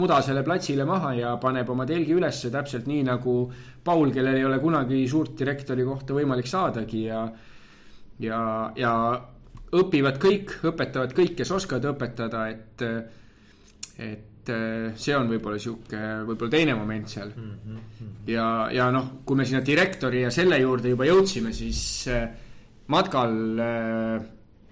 mudasele 0.00 0.42
platsile 0.46 0.86
maha 0.88 1.12
ja 1.20 1.34
paneb 1.42 1.70
oma 1.70 1.86
telgi 1.86 2.16
ülesse 2.16 2.50
täpselt 2.54 2.88
nii 2.90 3.04
nagu 3.06 3.36
Paul, 3.86 4.10
kellel 4.14 4.40
ei 4.40 4.46
ole 4.48 4.58
kunagi 4.58 5.04
suurt 5.08 5.36
direktori 5.38 5.86
kohta 5.86 6.16
võimalik 6.16 6.50
saadagi 6.50 7.04
ja 7.06 7.22
ja, 8.24 8.40
ja 8.74 8.92
õpivad 9.76 10.18
kõik, 10.22 10.56
õpetavad 10.66 11.12
kõik, 11.14 11.36
kes 11.38 11.52
oskavad 11.54 11.92
õpetada, 11.92 12.48
et 12.50 12.88
et 13.96 14.35
et 14.46 14.54
eh, 14.54 14.94
see 14.98 15.14
on 15.16 15.28
võib-olla 15.30 15.58
sihuke, 15.58 16.00
võib-olla 16.26 16.52
teine 16.52 16.74
moment 16.78 17.08
seal 17.10 17.32
mm. 17.34 17.52
-hmm. 17.66 18.10
ja, 18.30 18.46
ja 18.72 18.90
noh, 18.94 19.22
kui 19.26 19.36
me 19.36 19.44
sinna 19.44 19.62
direktori 19.66 20.22
ja 20.22 20.30
selle 20.30 20.58
juurde 20.60 20.92
juba 20.92 21.06
jõudsime, 21.08 21.52
siis 21.52 21.80
eh, 22.12 22.26
matkal 22.86 23.34
eh, 23.58 24.26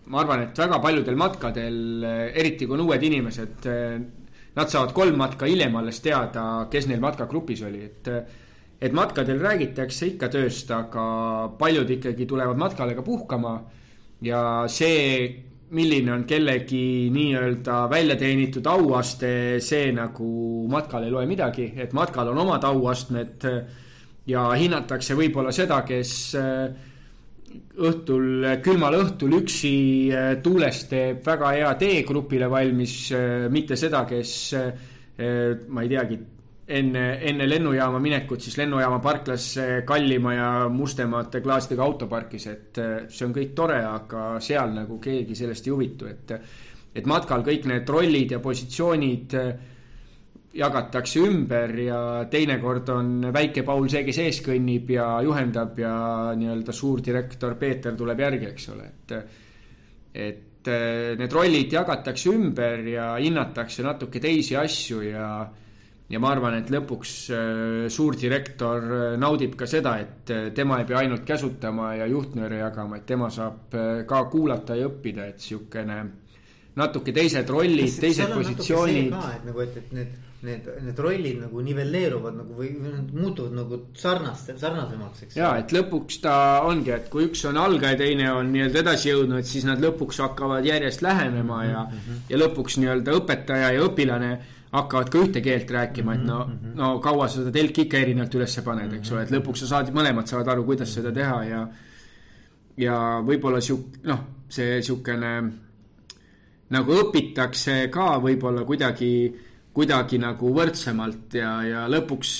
ma 0.04 0.20
arvan, 0.20 0.44
et 0.46 0.58
väga 0.58 0.78
paljudel 0.78 1.16
matkadel, 1.16 2.04
eriti 2.34 2.66
kui 2.66 2.76
on 2.76 2.84
uued 2.84 3.02
inimesed, 3.02 3.68
nad 4.54 4.68
saavad 4.68 4.92
kolm 4.92 5.16
matka 5.16 5.48
hiljem 5.48 5.76
alles 5.80 6.02
teada, 6.04 6.66
kes 6.70 6.86
neil 6.90 7.00
matkagrupis 7.00 7.62
oli, 7.64 7.84
et 7.84 8.10
et 8.84 8.92
matkadel 8.92 9.38
räägitakse 9.40 10.10
ikka 10.10 10.28
tööst, 10.28 10.68
aga 10.74 11.48
paljud 11.56 11.88
ikkagi 11.88 12.26
tulevad 12.28 12.58
matkale 12.60 12.92
ka 12.92 13.02
puhkama 13.06 13.54
ja 14.20 14.66
see 14.68 15.53
milline 15.74 16.12
on 16.14 16.24
kellegi 16.28 17.10
nii-öelda 17.14 17.84
välja 17.90 18.16
teenitud 18.20 18.66
auaste, 18.70 19.60
see 19.64 19.92
nagu 19.94 20.28
matkal 20.70 21.06
ei 21.06 21.12
loe 21.12 21.26
midagi, 21.30 21.70
et 21.76 21.94
matkal 21.96 22.32
on 22.32 22.42
omad 22.46 22.64
auastmed 22.68 23.46
ja 24.30 24.48
hinnatakse 24.56 25.16
võib-olla 25.18 25.52
seda, 25.54 25.82
kes 25.86 26.12
äh, 26.40 26.92
õhtul, 27.84 28.46
külmal 28.64 28.98
õhtul 29.02 29.38
üksi 29.42 29.74
äh, 30.14 30.30
tuules 30.42 30.84
teeb 30.90 31.24
väga 31.26 31.54
hea 31.58 31.72
tee 31.80 32.02
grupile 32.06 32.50
valmis, 32.50 32.98
mitte 33.50 33.78
seda, 33.78 34.06
kes 34.08 34.36
ma 35.14 35.84
ei 35.84 35.90
teagi 35.92 36.16
enne, 36.68 37.04
enne 37.20 37.46
lennujaama 37.48 37.98
minekut 38.00 38.44
siis 38.44 38.56
lennujaama 38.60 38.98
parklas 39.04 39.50
kallima 39.86 40.34
ja 40.34 40.48
mustemate 40.72 41.42
klaasidega 41.44 41.84
auto 41.84 42.08
parkis, 42.08 42.46
et 42.48 42.80
äh, 42.80 42.96
see 43.08 43.26
on 43.28 43.34
kõik 43.36 43.52
tore, 43.56 43.80
aga 43.84 44.24
seal 44.44 44.72
nagu 44.76 44.98
keegi 45.02 45.36
sellest 45.36 45.68
ei 45.68 45.74
huvitu, 45.74 46.08
et. 46.08 46.34
et 46.94 47.06
matkal 47.10 47.42
kõik 47.42 47.64
need 47.66 47.88
rollid 47.90 48.30
ja 48.30 48.38
positsioonid 48.40 49.34
äh, 49.34 49.48
jagatakse 50.54 51.24
ümber 51.26 51.72
ja 51.82 52.00
teinekord 52.30 52.88
on 52.94 53.32
väike 53.34 53.64
Paul 53.66 53.88
see, 53.90 54.04
kes 54.06 54.20
ees 54.22 54.38
kõnnib 54.46 54.92
ja 54.94 55.08
juhendab 55.26 55.78
ja 55.78 55.94
nii-öelda 56.38 56.72
suurdirektor 56.72 57.56
Peeter 57.58 57.96
tuleb 57.98 58.22
järgi, 58.22 58.52
eks 58.52 58.68
ole, 58.70 58.86
et 58.94 59.16
et 60.14 60.70
need 61.18 61.34
rollid 61.34 61.74
jagatakse 61.74 62.30
ümber 62.30 62.86
ja 62.88 63.10
hinnatakse 63.18 63.82
natuke 63.84 64.22
teisi 64.22 64.54
asju 64.56 65.02
ja 65.04 65.26
ja 66.14 66.22
ma 66.22 66.32
arvan, 66.34 66.58
et 66.60 66.72
lõpuks 66.72 67.14
äh, 67.34 67.86
suurdirektor 67.92 68.84
äh, 68.88 69.06
naudib 69.20 69.56
ka 69.60 69.68
seda, 69.70 69.96
et 70.02 70.34
tema 70.56 70.80
ei 70.80 70.88
pea 70.88 71.02
ainult 71.02 71.24
käsutama 71.28 71.94
ja 71.98 72.08
juhtnööre 72.10 72.62
jagama, 72.62 73.00
et 73.00 73.08
tema 73.08 73.30
saab 73.34 73.74
ka 74.08 74.26
kuulata 74.32 74.78
ja 74.78 74.90
õppida, 74.90 75.28
et 75.32 75.42
niisugune 75.42 75.98
natuke 76.74 77.14
teised 77.14 77.50
rollid, 77.50 77.98
teised 78.02 78.32
positsioonid. 78.34 79.12
et 79.12 79.50
nagu, 79.50 79.66
et, 79.66 79.76
et 79.82 79.92
need 79.94 80.22
need, 80.44 80.66
need 80.84 80.98
rollid 81.00 81.40
nagu 81.42 81.62
nivelleeruvad 81.64 82.36
nagu 82.36 82.56
või 82.58 82.70
muutuvad 82.76 83.54
nagu 83.56 83.78
sarnaste, 83.98 84.56
sarnasemaks, 84.60 85.24
eks. 85.26 85.38
ja, 85.38 85.54
et 85.60 85.72
lõpuks 85.74 86.20
ta 86.24 86.36
ongi, 86.68 86.92
et 86.94 87.08
kui 87.12 87.28
üks 87.30 87.44
on 87.48 87.58
algaja, 87.60 87.98
teine 88.00 88.30
on 88.34 88.52
nii-öelda 88.54 88.82
edasi 88.84 89.10
jõudnud, 89.12 89.46
siis 89.48 89.66
nad 89.68 89.82
lõpuks 89.82 90.20
hakkavad 90.24 90.66
järjest 90.68 91.04
lähenema 91.04 91.62
ja 91.64 91.86
mm, 91.86 92.02
-hmm. 92.02 92.26
ja 92.32 92.42
lõpuks 92.44 92.78
nii-öelda 92.82 93.16
õpetaja 93.20 93.72
ja 93.76 93.86
õpilane 93.88 94.32
hakkavad 94.74 95.10
ka 95.10 95.22
ühte 95.22 95.42
keelt 95.44 95.70
rääkima, 95.70 96.14
et 96.18 96.24
no 96.26 96.38
mm, 96.44 96.52
-hmm. 96.52 96.76
no 96.78 96.98
kaua 97.00 97.28
sa 97.28 97.40
seda 97.40 97.52
telki 97.54 97.86
ikka 97.86 97.98
erinevalt 97.98 98.34
üles 98.34 98.60
paned, 98.64 98.92
eks 98.98 99.12
ole, 99.12 99.22
et 99.22 99.34
lõpuks 99.34 99.62
sa 99.62 99.70
saad, 99.70 99.92
mõlemad 99.94 100.26
saavad 100.30 100.48
aru, 100.54 100.64
kuidas 100.70 100.94
seda 100.94 101.12
teha 101.12 101.42
ja 101.44 101.66
ja 102.76 102.96
võib-olla 103.26 103.60
sihuke, 103.62 104.02
noh, 104.10 104.24
see 104.48 104.82
sihukene 104.82 105.32
nagu 106.74 106.96
õpitakse 107.04 107.88
ka 107.90 108.18
võib-olla 108.22 108.64
kuidagi 108.66 109.12
kuidagi 109.74 110.20
nagu 110.22 110.50
võrdsemalt 110.54 111.34
ja, 111.34 111.50
ja 111.66 111.80
lõpuks 111.90 112.32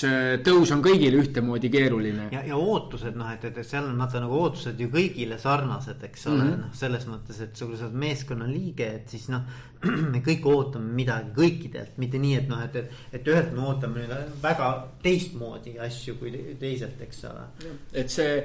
tõus 0.46 0.70
on 0.74 0.82
kõigile 0.84 1.18
ühtemoodi 1.18 1.70
keeruline. 1.72 2.28
ja, 2.30 2.44
ja 2.46 2.58
ootused 2.58 3.16
noh, 3.18 3.32
et, 3.34 3.46
et 3.48 3.58
seal 3.66 3.88
on 3.88 3.98
vaata 3.98 4.22
nagu 4.22 4.38
ootused 4.38 4.78
ju 4.78 4.86
kõigile 4.92 5.38
sarnased, 5.42 6.02
eks 6.06 6.28
ole 6.30 6.36
mm 6.36 6.44
-hmm., 6.46 6.62
noh, 6.62 6.76
selles 6.78 7.08
mõttes, 7.10 7.40
et 7.42 7.58
kui 7.58 7.76
sa 7.76 7.88
oled 7.88 7.98
meeskonna 8.06 8.46
liige, 8.50 8.90
et 9.00 9.16
siis 9.16 9.26
noh. 9.34 9.42
me 10.14 10.22
kõik 10.24 10.46
ootame 10.48 10.94
midagi 11.02 11.34
kõikidelt, 11.36 11.98
mitte 12.00 12.22
nii, 12.22 12.36
et 12.38 12.48
noh, 12.48 12.62
et, 12.64 12.76
et, 12.76 13.02
et 13.18 13.26
ühelt 13.34 13.50
me 13.52 13.66
ootame 13.66 14.04
nüüd 14.04 14.38
väga 14.42 14.70
teistmoodi 15.02 15.74
asju 15.82 16.14
kui 16.22 16.32
teiselt, 16.60 17.02
eks 17.02 17.24
ole. 17.32 17.48
et 17.92 18.10
see, 18.10 18.38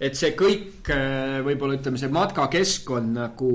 et 0.00 0.18
see 0.18 0.34
kõik 0.36 0.90
võib-olla 1.46 1.78
ütleme, 1.78 2.00
see 2.00 2.10
matkakeskkond 2.10 3.14
nagu 3.22 3.52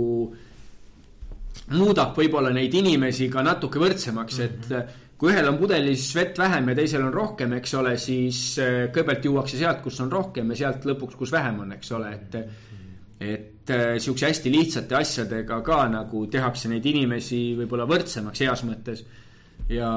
muudab 1.74 2.16
võib-olla 2.18 2.54
neid 2.56 2.74
inimesi 2.78 3.28
ka 3.32 3.44
natuke 3.46 3.82
võrdsemaks 3.82 4.40
et 4.46 4.70
mhm. 4.70 5.04
kui 5.18 5.34
ühel 5.34 5.50
on 5.50 5.58
pudelis 5.60 6.08
vett 6.16 6.38
vähem 6.40 6.72
ja 6.72 6.78
teisel 6.78 7.04
on 7.08 7.14
rohkem, 7.14 7.58
eks 7.58 7.74
ole, 7.80 7.98
siis 8.02 8.42
äh, 8.62 8.88
kõigepealt 8.92 9.28
juuakse 9.30 9.60
sealt, 9.60 9.84
kus 9.84 10.00
on 10.06 10.12
rohkem 10.14 10.54
ja 10.54 10.64
sealt 10.64 10.88
lõpuks, 10.88 11.18
kus 11.20 11.34
vähem 11.34 11.64
on, 11.66 11.76
eks 11.78 11.94
ole, 11.98 12.14
et 12.16 12.42
et 13.18 13.70
äh, 13.74 13.98
siukse 13.98 14.28
hästi 14.30 14.52
lihtsate 14.54 14.96
asjadega 14.96 15.62
ka 15.66 15.86
nagu 15.90 16.28
tehakse 16.30 16.70
neid 16.70 16.86
inimesi 16.86 17.56
võib-olla 17.58 17.88
võrdsemaks 17.90 18.44
heas 18.46 18.62
mõttes. 18.68 19.02
ja 19.74 19.88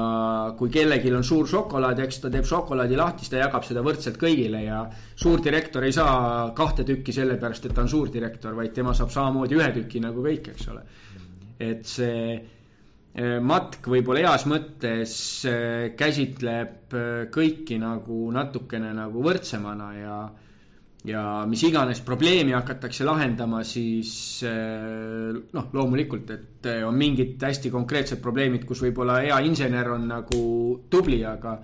kui 0.57 0.71
kellelgi 0.73 1.13
on 1.13 1.23
suur 1.23 1.47
šokolaad, 1.47 1.99
eks 2.03 2.17
ta 2.23 2.31
teeb 2.33 2.47
šokolaadi 2.49 2.97
lahti, 2.97 3.21
siis 3.21 3.31
ta 3.31 3.43
jagab 3.43 3.63
seda 3.63 3.83
võrdselt 3.85 4.17
kõigile 4.19 4.63
ja 4.65 4.81
suurdirektor 5.15 5.85
ei 5.85 5.93
saa 5.93 6.49
kahte 6.57 6.83
tükki 6.83 7.13
sellepärast, 7.13 7.69
et 7.69 7.75
ta 7.77 7.85
on 7.85 7.93
suurdirektor, 7.93 8.57
vaid 8.57 8.73
tema 8.73 8.95
saab 8.97 9.13
samamoodi 9.13 9.55
ühe 9.61 9.69
tüki 9.77 10.01
nagu 10.01 10.25
kõik, 10.25 10.49
eks 10.55 10.67
ole 10.73 10.81
et 11.61 11.87
see 11.87 12.35
äh, 12.35 13.39
matk 13.43 13.89
võib-olla 13.91 14.25
heas 14.25 14.45
mõttes 14.49 15.15
äh, 15.49 15.91
käsitleb 15.97 16.95
äh, 16.95 17.09
kõiki 17.33 17.79
nagu 17.81 18.23
natukene 18.33 18.93
nagu 18.97 19.25
võrdsemana 19.25 19.91
ja 19.99 20.21
ja 21.01 21.21
mis 21.49 21.63
iganes 21.65 21.97
probleemi 22.05 22.53
hakatakse 22.53 23.01
lahendama, 23.01 23.63
siis 23.65 24.43
noh, 24.45 25.71
loomulikult, 25.73 26.29
et 26.29 26.67
on 26.85 26.93
mingid 26.93 27.41
hästi 27.41 27.71
konkreetsed 27.73 28.21
probleemid, 28.21 28.67
kus 28.69 28.83
võib-olla 28.85 29.15
hea 29.23 29.39
insener 29.41 29.89
on 29.95 30.05
nagu 30.11 30.43
tubli, 30.93 31.23
aga 31.25 31.55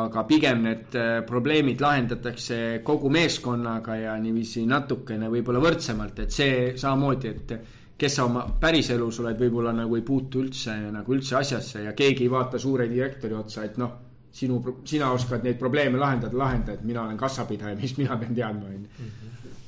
aga 0.00 0.24
pigem 0.24 0.64
need 0.64 0.96
probleemid 1.28 1.84
lahendatakse 1.84 2.80
kogu 2.88 3.12
meeskonnaga 3.12 3.98
ja 4.00 4.16
niiviisi 4.16 4.64
natukene 4.64 5.28
võib-olla 5.28 5.60
võrdsemalt, 5.68 6.24
et 6.24 6.32
see 6.32 6.56
samamoodi, 6.80 7.34
et 7.36 7.83
kes 7.98 8.16
sa 8.18 8.24
oma 8.26 8.44
päriselus 8.60 9.20
oled, 9.22 9.38
võib-olla 9.38 9.72
nagu 9.74 9.96
ei 9.96 10.02
puutu 10.06 10.42
üldse 10.42 10.74
nagu 10.92 11.14
üldse 11.14 11.38
asjasse 11.38 11.84
ja 11.86 11.92
keegi 11.96 12.26
ei 12.26 12.32
vaata 12.32 12.58
suure 12.58 12.88
direktori 12.90 13.36
otsa, 13.38 13.64
et 13.68 13.78
noh, 13.78 13.92
sinu, 14.34 14.58
sina 14.86 15.12
oskad 15.14 15.44
neid 15.46 15.58
probleeme 15.60 16.00
lahendada, 16.00 16.36
lahenda, 16.38 16.74
et 16.74 16.82
mina 16.86 17.04
olen 17.04 17.18
kassapidaja, 17.18 17.78
mis 17.82 17.96
mina 18.00 18.18
pean 18.20 18.34
teadma, 18.34 18.70
on 18.70 18.80
ju. 18.80 19.10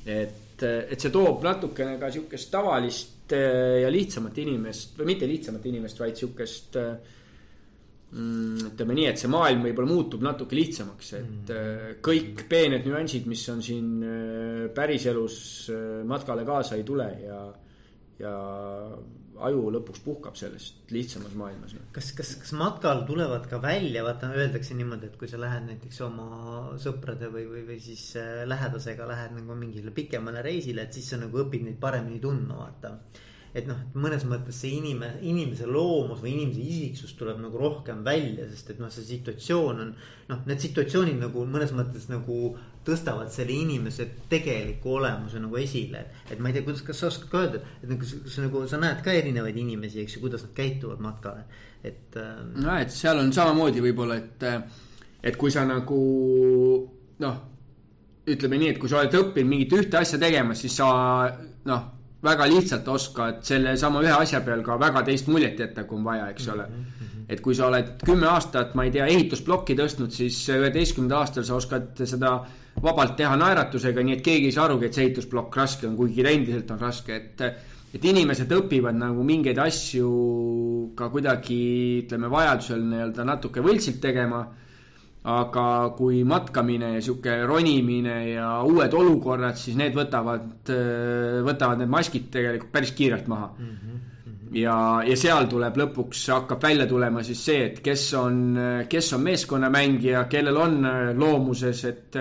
Et, 0.07 0.63
et 0.63 0.99
see 0.99 1.11
toob 1.13 1.43
natukene 1.43 1.97
ka 1.99 2.09
sihukest 2.11 2.49
tavalist 2.51 3.35
eh, 3.35 3.83
ja 3.83 3.91
lihtsamat 3.91 4.39
inimest 4.43 4.97
või 4.99 5.13
mitte 5.13 5.27
lihtsamat 5.29 5.67
inimest, 5.67 5.99
vaid 5.99 6.19
sihukest 6.19 6.77
mm, 6.79 8.65
ütleme 8.71 8.97
nii, 8.97 9.05
et 9.11 9.21
see 9.21 9.31
maailm 9.31 9.63
võib-olla 9.67 9.91
muutub 9.91 10.25
natuke 10.25 10.55
lihtsamaks, 10.59 11.13
et 11.19 11.53
mm. 11.53 12.01
kõik 12.03 12.43
peened 12.51 12.87
nüansid, 12.87 13.27
mis 13.31 13.45
on 13.53 13.63
siin 13.63 13.87
päriselus 14.75 15.39
matkale 16.07 16.43
kaasa 16.47 16.79
ei 16.79 16.87
tule 16.87 17.07
ja 17.23 17.39
ja 18.19 18.33
aju 19.47 19.67
lõpuks 19.75 20.01
puhkab 20.01 20.37
sellest 20.39 20.89
lihtsamas 20.93 21.35
maailmas. 21.37 21.75
kas, 21.93 22.09
kas, 22.17 22.33
kas 22.41 22.53
matkal 22.57 23.03
tulevad 23.09 23.45
ka 23.49 23.59
välja, 23.61 24.03
vaata 24.05 24.31
öeldakse 24.33 24.77
niimoodi, 24.77 25.11
et 25.11 25.19
kui 25.19 25.29
sa 25.29 25.39
lähed 25.41 25.67
näiteks 25.67 26.01
oma 26.07 26.27
sõprade 26.81 27.29
või, 27.33 27.45
või, 27.51 27.63
või 27.69 27.79
siis 27.83 28.09
äh, 28.17 28.43
lähedasega 28.49 29.07
lähed 29.09 29.37
nagu 29.37 29.57
mingile 29.59 29.93
pikemale 29.93 30.41
reisile, 30.45 30.87
et 30.87 30.97
siis 30.97 31.13
sa 31.13 31.21
nagu 31.21 31.43
õpid 31.45 31.67
neid 31.67 31.81
paremini 31.81 32.21
tundma, 32.23 32.63
vaata 32.65 32.95
et 33.57 33.65
noh, 33.65 33.77
mõnes 33.97 34.25
mõttes 34.27 34.59
see 34.61 34.75
inimene, 34.77 35.21
inimese 35.25 35.65
loomus 35.69 36.19
või 36.21 36.35
inimese 36.35 36.61
isiksus 36.61 37.15
tuleb 37.17 37.39
nagu 37.41 37.57
rohkem 37.57 38.03
välja, 38.05 38.45
sest 38.51 38.73
et 38.73 38.81
noh, 38.81 38.91
see 38.93 39.05
situatsioon 39.07 39.83
on. 39.85 39.93
noh, 40.29 40.43
need 40.49 40.61
situatsioonid 40.61 41.17
nagu 41.23 41.45
mõnes 41.49 41.73
mõttes 41.75 42.09
nagu 42.11 42.51
tõstavad 42.87 43.31
selle 43.33 43.55
inimese 43.55 44.07
tegeliku 44.31 44.97
olemuse 44.97 45.41
nagu 45.43 45.59
esile. 45.59 46.05
et 46.29 46.39
ma 46.39 46.49
ei 46.49 46.57
tea, 46.57 46.65
kuidas, 46.67 46.83
kas 46.87 47.01
sa 47.01 47.09
oskad 47.11 47.29
ka 47.31 47.43
öelda, 47.43 47.61
et 47.81 47.89
nagu 47.91 48.07
sa 48.07 48.45
nagu, 48.45 48.63
sa 48.67 48.79
näed 48.81 49.03
ka 49.05 49.15
erinevaid 49.15 49.57
inimesi, 49.57 50.01
eks 50.03 50.17
ju, 50.17 50.23
kuidas 50.23 50.45
nad 50.47 50.55
käituvad 50.57 51.03
matkal, 51.03 51.43
et 51.83 52.17
äh.... 52.17 52.39
no, 52.55 52.71
et 52.77 52.93
seal 52.93 53.19
on 53.19 53.33
samamoodi 53.35 53.83
võib-olla, 53.83 54.17
et, 54.21 54.47
et 55.23 55.37
kui 55.39 55.53
sa 55.53 55.65
nagu 55.67 55.99
noh, 57.23 57.37
ütleme 58.27 58.59
nii, 58.59 58.73
et 58.75 58.81
kui 58.81 58.89
sa 58.91 59.01
oled 59.01 59.19
õppinud 59.21 59.53
mingit 59.53 59.77
ühte 59.77 59.99
asja 59.99 60.19
tegema, 60.21 60.55
siis 60.57 60.75
sa 60.79 60.89
noh 61.67 61.93
väga 62.23 62.47
lihtsalt 62.49 62.87
oskad 62.89 63.43
sellesama 63.45 64.01
ühe 64.05 64.13
asja 64.15 64.41
peal 64.45 64.63
ka 64.65 64.77
väga 64.81 65.03
teist 65.07 65.29
muljet 65.31 65.59
jätta, 65.59 65.85
kui 65.87 65.99
on 65.99 66.07
vaja, 66.07 66.29
eks 66.33 66.47
ole 66.53 66.65
mm. 66.65 66.83
-hmm. 66.83 67.16
Et 67.29 67.41
kui 67.43 67.55
sa 67.55 67.67
oled 67.67 67.97
kümme 68.05 68.27
aastat, 68.31 68.75
ma 68.75 68.85
ei 68.87 68.93
tea, 68.93 69.07
ehitusplokki 69.11 69.75
tõstnud, 69.75 70.13
siis 70.15 70.37
üheteistkümnendal 70.53 71.25
aastal 71.25 71.43
sa 71.47 71.57
oskad 71.59 72.03
seda 72.07 72.37
vabalt 72.83 73.17
teha 73.19 73.35
naeratusega, 73.39 74.03
nii 74.05 74.19
et 74.19 74.23
keegi 74.23 74.51
ei 74.51 74.55
saa 74.55 74.67
arugi, 74.69 74.87
et 74.87 74.95
see 74.95 75.07
ehitusplokk 75.07 75.57
raske 75.59 75.89
on, 75.89 75.97
kuigi 75.99 76.23
ta 76.23 76.31
endiselt 76.31 76.71
on 76.75 76.85
raske, 76.85 77.15
et 77.15 77.49
et 77.97 78.03
inimesed 78.03 78.51
õpivad 78.51 78.97
nagu 78.99 79.23
mingeid 79.25 79.57
asju 79.63 80.07
ka 80.95 81.07
kuidagi, 81.09 81.59
ütleme, 82.03 82.27
vajadusel 82.29 82.83
nii-öelda 82.83 83.25
natuke 83.25 83.63
võltsilt 83.63 84.01
tegema 84.03 84.43
aga 85.27 85.63
kui 85.97 86.21
matkamine 86.27 86.93
ja 86.95 87.03
sihuke 87.03 87.33
ronimine 87.49 88.17
ja 88.29 88.49
uued 88.67 88.93
olukorrad, 88.95 89.57
siis 89.59 89.75
need 89.79 89.95
võtavad, 89.97 90.69
võtavad 91.47 91.81
need 91.81 91.91
maskid 91.91 92.29
tegelikult 92.31 92.71
päris 92.71 92.93
kiirelt 92.95 93.27
maha 93.27 93.49
mm. 93.57 93.73
-hmm. 93.73 94.05
Ja, 94.55 94.77
ja 95.07 95.17
seal 95.19 95.47
tuleb 95.49 95.77
lõpuks, 95.81 96.27
hakkab 96.33 96.63
välja 96.63 96.87
tulema 96.89 97.23
siis 97.25 97.41
see, 97.49 97.65
et 97.71 97.81
kes 97.83 98.05
on, 98.19 98.39
kes 98.89 99.11
on 99.17 99.25
meeskonnamängija, 99.25 100.23
kellel 100.31 100.61
on 100.61 100.79
loomuses, 101.17 101.83
et 101.89 102.17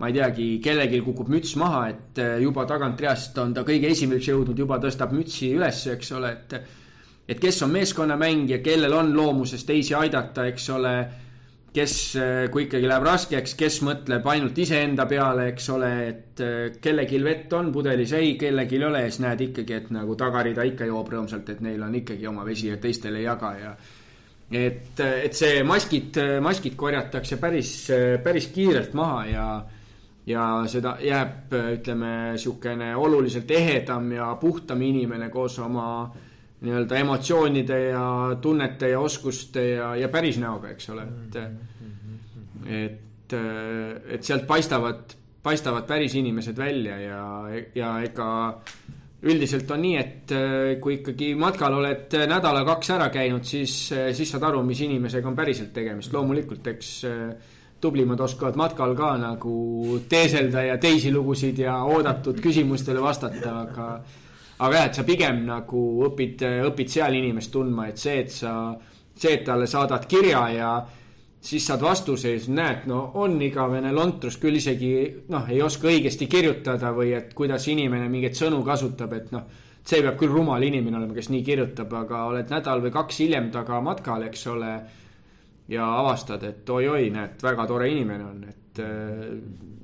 ma 0.00 0.08
ei 0.08 0.16
teagi, 0.16 0.50
kellelgi 0.64 1.00
kukub 1.04 1.30
müts 1.32 1.54
maha, 1.60 1.86
et 1.92 2.20
juba 2.40 2.64
tagantreast 2.68 3.38
on 3.42 3.54
ta 3.54 3.64
kõige 3.68 3.90
esimeseks 3.92 4.30
jõudnud, 4.32 4.58
juba 4.58 4.80
tõstab 4.82 5.12
mütsi 5.14 5.52
üles, 5.56 5.86
eks 5.94 6.14
ole, 6.18 6.36
et 6.36 6.60
et 7.30 7.38
kes 7.38 7.60
on 7.62 7.70
meeskonnamängija, 7.70 8.58
kellel 8.64 8.94
on 8.96 9.12
loomuses 9.14 9.62
teisi 9.62 9.94
aidata, 9.94 10.48
eks 10.50 10.64
ole 10.74 10.94
kes, 11.74 11.94
eh, 12.16 12.48
kui 12.50 12.64
ikkagi 12.66 12.88
läheb 12.90 13.06
raskeks, 13.06 13.54
kes 13.58 13.78
mõtleb 13.86 14.26
ainult 14.32 14.58
iseenda 14.58 15.06
peale, 15.10 15.46
eks 15.52 15.68
ole, 15.74 15.90
et 16.08 16.42
eh, 16.42 16.58
kellelgi 16.82 17.20
vett 17.22 17.52
on 17.54 17.70
pudelis, 17.72 18.12
ei, 18.18 18.34
kellelgi 18.40 18.78
ei 18.78 18.86
ole 18.88 19.04
siis 19.06 19.20
näed 19.24 19.44
ikkagi, 19.46 19.76
et 19.78 19.90
nagu 19.94 20.16
tagarida 20.18 20.66
ikka 20.66 20.88
joob 20.90 21.12
rõõmsalt, 21.14 21.52
et 21.54 21.60
neil 21.64 21.82
on 21.86 21.94
ikkagi 22.00 22.26
oma 22.30 22.46
vesi 22.46 22.72
ja 22.72 22.78
teistele 22.82 23.22
ei 23.22 23.28
jaga 23.28 23.52
ja. 23.58 23.74
et, 24.50 24.98
et 25.00 25.36
see 25.36 25.60
maskid, 25.62 26.18
maskid 26.42 26.74
korjatakse 26.78 27.38
päris, 27.38 27.74
päris 28.24 28.50
kiirelt 28.50 28.96
maha 28.98 29.20
ja, 29.30 29.46
ja 30.26 30.48
seda 30.70 30.96
jääb, 31.04 31.54
ütleme, 31.76 32.16
sihukene 32.34 32.96
oluliselt 32.98 33.50
ehedam 33.50 34.10
ja 34.16 34.32
puhtam 34.40 34.82
inimene 34.82 35.30
koos 35.30 35.60
oma 35.62 35.86
nii-öelda 36.60 36.98
emotsioonide 37.00 37.78
ja 37.88 38.04
tunnete 38.40 38.90
ja 38.92 39.00
oskuste 39.00 39.64
ja, 39.70 39.94
ja 39.96 40.08
päris 40.12 40.38
näoga, 40.38 40.74
eks 40.74 40.90
ole, 40.92 41.06
et 41.26 41.38
et, 42.70 43.34
et 43.34 44.26
sealt 44.26 44.44
paistavad, 44.46 45.14
paistavad 45.42 45.86
päris 45.88 46.14
inimesed 46.20 46.58
välja 46.58 46.98
ja, 47.00 47.22
ja 47.74 47.94
ega 48.04 48.30
üldiselt 49.20 49.70
on 49.74 49.82
nii, 49.84 49.96
et 50.00 50.32
äh, 50.32 50.74
kui 50.80 50.98
ikkagi 51.00 51.34
matkal 51.38 51.76
oled 51.76 52.14
nädala-kaks 52.30 52.92
ära 52.96 53.10
käinud, 53.12 53.44
siis, 53.44 53.74
äh, 53.92 54.10
siis 54.16 54.30
saad 54.32 54.46
aru, 54.48 54.62
mis 54.64 54.80
inimesega 54.86 55.28
on 55.28 55.36
päriselt 55.36 55.74
tegemist. 55.76 56.12
loomulikult, 56.12 56.66
eks 56.72 56.92
äh, 57.08 57.58
tublimad 57.80 58.20
oskavad 58.20 58.56
matkal 58.60 58.94
ka 58.96 59.14
nagu 59.20 59.98
teeselda 60.08 60.64
ja 60.68 60.78
teisi 60.80 61.12
lugusid 61.12 61.60
ja 61.60 61.78
oodatud 61.84 62.40
küsimustele 62.40 63.00
vastata, 63.00 63.54
aga 63.66 63.90
aga 64.60 64.76
jah, 64.76 64.86
et 64.90 64.98
sa 64.98 65.04
pigem 65.08 65.44
nagu 65.48 65.82
õpid, 66.06 66.44
õpid 66.68 66.92
seal 66.92 67.16
inimest 67.16 67.52
tundma, 67.54 67.88
et 67.88 68.00
see, 68.00 68.18
et 68.24 68.32
sa, 68.34 68.54
see, 69.14 69.38
et 69.38 69.44
talle 69.46 69.68
saadad 69.70 70.04
kirja 70.10 70.42
ja 70.52 70.72
siis 71.40 71.64
saad 71.66 71.80
vastuse 71.80 72.34
ja 72.34 72.38
siis 72.38 72.52
näed, 72.52 72.84
no 72.90 73.00
on 73.22 73.38
igavene 73.42 73.92
lontrus 73.96 74.36
küll 74.40 74.60
isegi 74.60 74.92
noh, 75.32 75.48
ei 75.48 75.62
oska 75.64 75.88
õigesti 75.88 76.28
kirjutada 76.28 76.92
või 76.96 77.14
et 77.16 77.32
kuidas 77.36 77.66
inimene 77.72 78.10
mingeid 78.12 78.36
sõnu 78.36 78.60
kasutab, 78.66 79.16
et 79.16 79.32
noh, 79.32 79.48
see 79.80 80.02
peab 80.04 80.18
küll 80.20 80.32
rumal 80.34 80.62
inimene 80.62 81.00
olema, 81.00 81.16
kes 81.16 81.30
nii 81.32 81.44
kirjutab, 81.46 81.94
aga 82.02 82.26
oled 82.28 82.52
nädal 82.52 82.84
või 82.84 82.92
kaks 82.92 83.22
hiljem 83.24 83.48
taga 83.54 83.80
matkal, 83.84 84.28
eks 84.28 84.46
ole. 84.52 84.74
ja 85.70 85.84
avastad, 86.00 86.42
et 86.42 86.70
oi-oi, 86.70 87.12
näed, 87.14 87.38
väga 87.42 87.66
tore 87.70 87.88
inimene 87.88 88.24
on, 88.26 88.44
et 88.50 88.59
et 88.70 88.80
äh, 88.84 89.30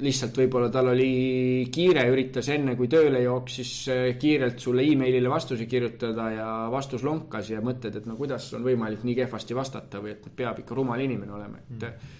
lihtsalt 0.02 0.36
võib-olla 0.38 0.68
tal 0.70 0.92
oli 0.92 1.66
kiire, 1.72 2.04
üritas 2.12 2.48
enne 2.54 2.76
kui 2.78 2.86
tööle 2.90 3.22
jooksis 3.24 3.72
äh, 3.90 4.04
kiirelt 4.20 4.62
sulle 4.62 4.84
emailile 4.86 5.30
vastuse 5.30 5.66
kirjutada 5.66 6.28
ja 6.34 6.46
vastus 6.70 7.02
lonkas 7.06 7.50
ja 7.50 7.62
mõtled, 7.64 7.98
et 7.98 8.06
no 8.06 8.16
kuidas 8.18 8.46
on 8.54 8.66
võimalik 8.66 9.02
nii 9.06 9.16
kehvasti 9.22 9.58
vastata 9.58 10.02
või 10.04 10.14
et 10.14 10.30
peab 10.36 10.62
ikka 10.62 10.78
rumal 10.78 11.02
inimene 11.02 11.34
olema, 11.34 11.62
et 11.66 11.82
mm. 11.82 12.14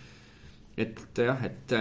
et 0.82 1.22
jah, 1.28 1.46
et, 1.46 1.76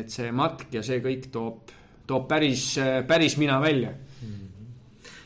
et 0.00 0.16
see 0.16 0.32
matk 0.32 0.72
ja 0.72 0.82
see 0.82 1.02
kõik 1.04 1.28
toob, 1.34 1.76
toob 2.08 2.28
päris, 2.30 2.72
päris 3.08 3.36
mina 3.40 3.60
välja 3.60 3.92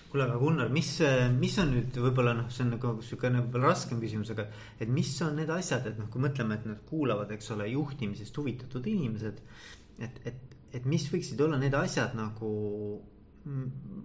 kuule, 0.08 0.24
aga 0.24 0.38
Gunnar, 0.40 0.70
mis, 0.72 0.90
mis 1.36 1.56
on 1.60 1.72
nüüd 1.74 1.98
võib-olla 2.00 2.32
noh, 2.38 2.48
see 2.52 2.64
on 2.64 2.72
nagu 2.76 2.94
sihukene 3.04 3.42
võib-olla 3.44 3.72
raskem 3.74 4.00
küsimus, 4.00 4.32
aga. 4.32 4.48
et 4.80 4.88
mis 4.92 5.10
on 5.26 5.36
need 5.36 5.52
asjad, 5.52 5.86
et 5.90 5.98
noh, 6.00 6.08
kui 6.12 6.22
mõtleme, 6.24 6.56
et 6.56 6.68
nad 6.70 6.80
kuulavad, 6.88 7.32
eks 7.36 7.52
ole, 7.56 7.68
juhtimisest 7.74 8.40
huvitatud 8.40 8.88
inimesed. 8.88 9.42
et, 10.06 10.20
et, 10.30 10.58
et 10.78 10.88
mis 10.88 11.04
võiksid 11.12 11.40
olla 11.44 11.60
need 11.60 11.76
asjad 11.76 12.16
nagu 12.16 12.52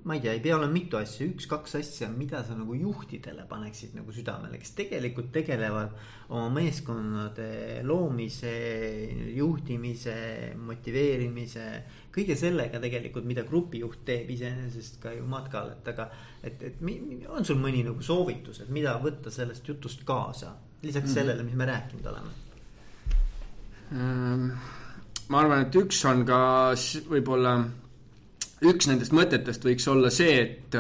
ma 0.04 0.16
ei 0.16 0.20
tea, 0.20 0.34
ei 0.34 0.42
pea 0.44 0.58
olema 0.58 0.72
mitu 0.74 0.98
asja, 1.00 1.26
üks-kaks 1.32 1.78
asja, 1.80 2.10
mida 2.12 2.42
sa 2.44 2.56
nagu 2.58 2.76
juhtidele 2.76 3.46
paneksid 3.48 3.94
nagu 3.96 4.12
südamele, 4.12 4.60
kes 4.60 4.74
tegelikult 4.76 5.30
tegelevad 5.36 5.94
oma 6.34 6.50
meeskonnade 6.58 7.82
loomise, 7.88 8.54
juhtimise, 9.36 10.16
motiveerimise. 10.60 11.68
kõige 12.14 12.36
sellega 12.38 12.82
tegelikult, 12.84 13.26
mida 13.26 13.46
grupijuht 13.48 14.04
teeb 14.06 14.30
iseenesest 14.36 15.00
ka 15.02 15.16
ju 15.16 15.24
matkal, 15.28 15.72
et 15.78 15.88
aga, 15.94 16.10
et, 16.44 16.68
et 16.70 16.84
on 17.32 17.48
sul 17.48 17.60
mõni 17.60 17.86
nagu 17.88 18.04
soovitus, 18.04 18.60
et 18.62 18.70
mida 18.70 18.98
võtta 19.04 19.32
sellest 19.32 19.68
jutust 19.68 20.04
kaasa, 20.06 20.52
lisaks 20.84 21.10
mm. 21.10 21.14
sellele, 21.16 21.48
mis 21.48 21.56
me 21.56 21.70
rääkinud 21.72 22.12
oleme 22.12 22.36
mm.? 23.92 24.52
ma 25.32 25.40
arvan, 25.40 25.64
et 25.64 25.80
üks 25.80 26.04
on 26.10 26.26
ka 26.28 26.42
võib-olla 27.08 27.56
üks 28.70 28.88
nendest 28.90 29.14
mõtetest 29.16 29.66
võiks 29.68 29.88
olla 29.92 30.12
see, 30.14 30.40
et, 30.42 30.78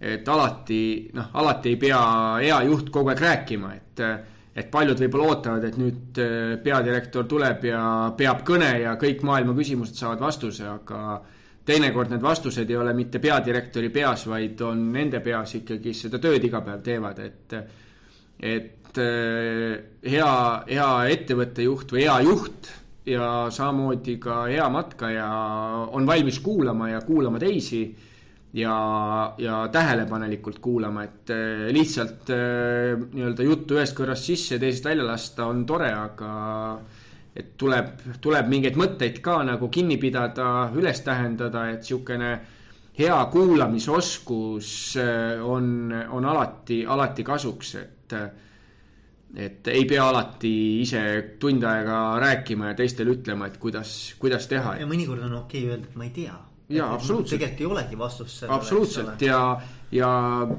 et 0.00 0.28
alati, 0.28 0.82
noh, 1.16 1.30
alati 1.40 1.74
ei 1.74 1.80
pea 1.80 2.02
hea 2.42 2.58
juht 2.68 2.90
kogu 2.94 3.12
aeg 3.12 3.22
rääkima, 3.24 3.72
et, 3.76 4.04
et 4.58 4.70
paljud 4.72 5.00
võib-olla 5.04 5.32
ootavad, 5.32 5.66
et 5.68 5.78
nüüd 5.80 6.20
peadirektor 6.64 7.26
tuleb 7.30 7.68
ja 7.70 7.82
peab 8.18 8.44
kõne 8.46 8.70
ja 8.82 8.96
kõik 9.00 9.24
maailma 9.26 9.56
küsimused 9.58 9.98
saavad 9.98 10.22
vastuse, 10.26 10.66
aga 10.68 11.20
teinekord 11.68 12.14
need 12.14 12.24
vastused 12.24 12.70
ei 12.70 12.80
ole 12.80 12.94
mitte 12.96 13.20
peadirektori 13.20 13.90
peas, 13.92 14.24
vaid 14.30 14.60
on 14.64 14.88
nende 14.94 15.20
peas 15.24 15.54
ikkagi 15.60 15.94
seda 15.94 16.20
tööd 16.22 16.44
iga 16.48 16.62
päev 16.64 16.82
teevad, 16.86 17.22
et, 17.24 17.56
et 18.40 19.00
hea, 20.08 20.34
hea 20.68 20.90
ettevõtte 21.12 21.66
juht 21.66 21.92
või 21.92 22.06
hea 22.06 22.20
juht 22.24 22.70
ja 23.08 23.48
samamoodi 23.50 24.18
ka 24.20 24.42
hea 24.50 24.68
matkaja 24.72 25.28
on 25.92 26.06
valmis 26.06 26.40
kuulama 26.44 26.90
ja 26.90 27.00
kuulama 27.00 27.38
teisi 27.38 27.82
ja, 28.52 29.34
ja 29.38 29.68
tähelepanelikult 29.72 30.58
kuulama, 30.58 31.04
et 31.04 31.30
eh, 31.30 31.66
lihtsalt 31.72 32.30
eh, 32.30 32.94
nii-öelda 33.12 33.46
juttu 33.46 33.78
ühest 33.78 33.96
kõrvast 33.96 34.30
sisse 34.30 34.58
teisest 34.58 34.88
välja 34.88 35.06
lasta 35.06 35.48
on 35.48 35.64
tore, 35.68 35.90
aga 35.92 36.30
et 37.36 37.54
tuleb, 37.60 37.92
tuleb 38.20 38.48
mingeid 38.50 38.78
mõtteid 38.80 39.20
ka 39.22 39.40
nagu 39.46 39.68
kinni 39.72 39.98
pidada, 40.00 40.68
üles 40.76 41.02
tähendada, 41.06 41.68
et 41.72 41.84
niisugune 41.84 42.32
hea 42.98 43.18
kuulamisoskus 43.32 44.70
eh, 45.00 45.44
on, 45.44 45.92
on 45.92 46.28
alati, 46.32 46.84
alati 46.86 47.26
kasuks, 47.26 47.74
et 47.82 48.18
et 49.36 49.68
ei 49.68 49.84
pea 49.88 50.04
alati 50.08 50.50
ise 50.82 51.00
tund 51.40 51.64
aega 51.68 52.18
rääkima 52.22 52.72
ja 52.72 52.76
teistele 52.78 53.12
ütlema, 53.18 53.48
et 53.50 53.58
kuidas, 53.60 54.14
kuidas 54.20 54.48
teha. 54.48 54.78
ja 54.80 54.86
mõnikord 54.88 55.24
on 55.26 55.34
okei 55.42 55.66
okay 55.66 55.74
öelda, 55.74 55.90
et 55.90 55.98
ma 55.98 56.06
ei 56.06 56.14
tea. 56.16 56.36
jaa, 56.68 56.88
absoluutselt. 56.94 57.40
tegelikult 57.40 57.60
ei 57.60 57.66
olegi 57.66 57.98
vastust 57.98 58.38
sellele. 58.38 58.56
absoluutselt 58.56 59.22
ja, 59.22 59.42
ja 59.92 60.10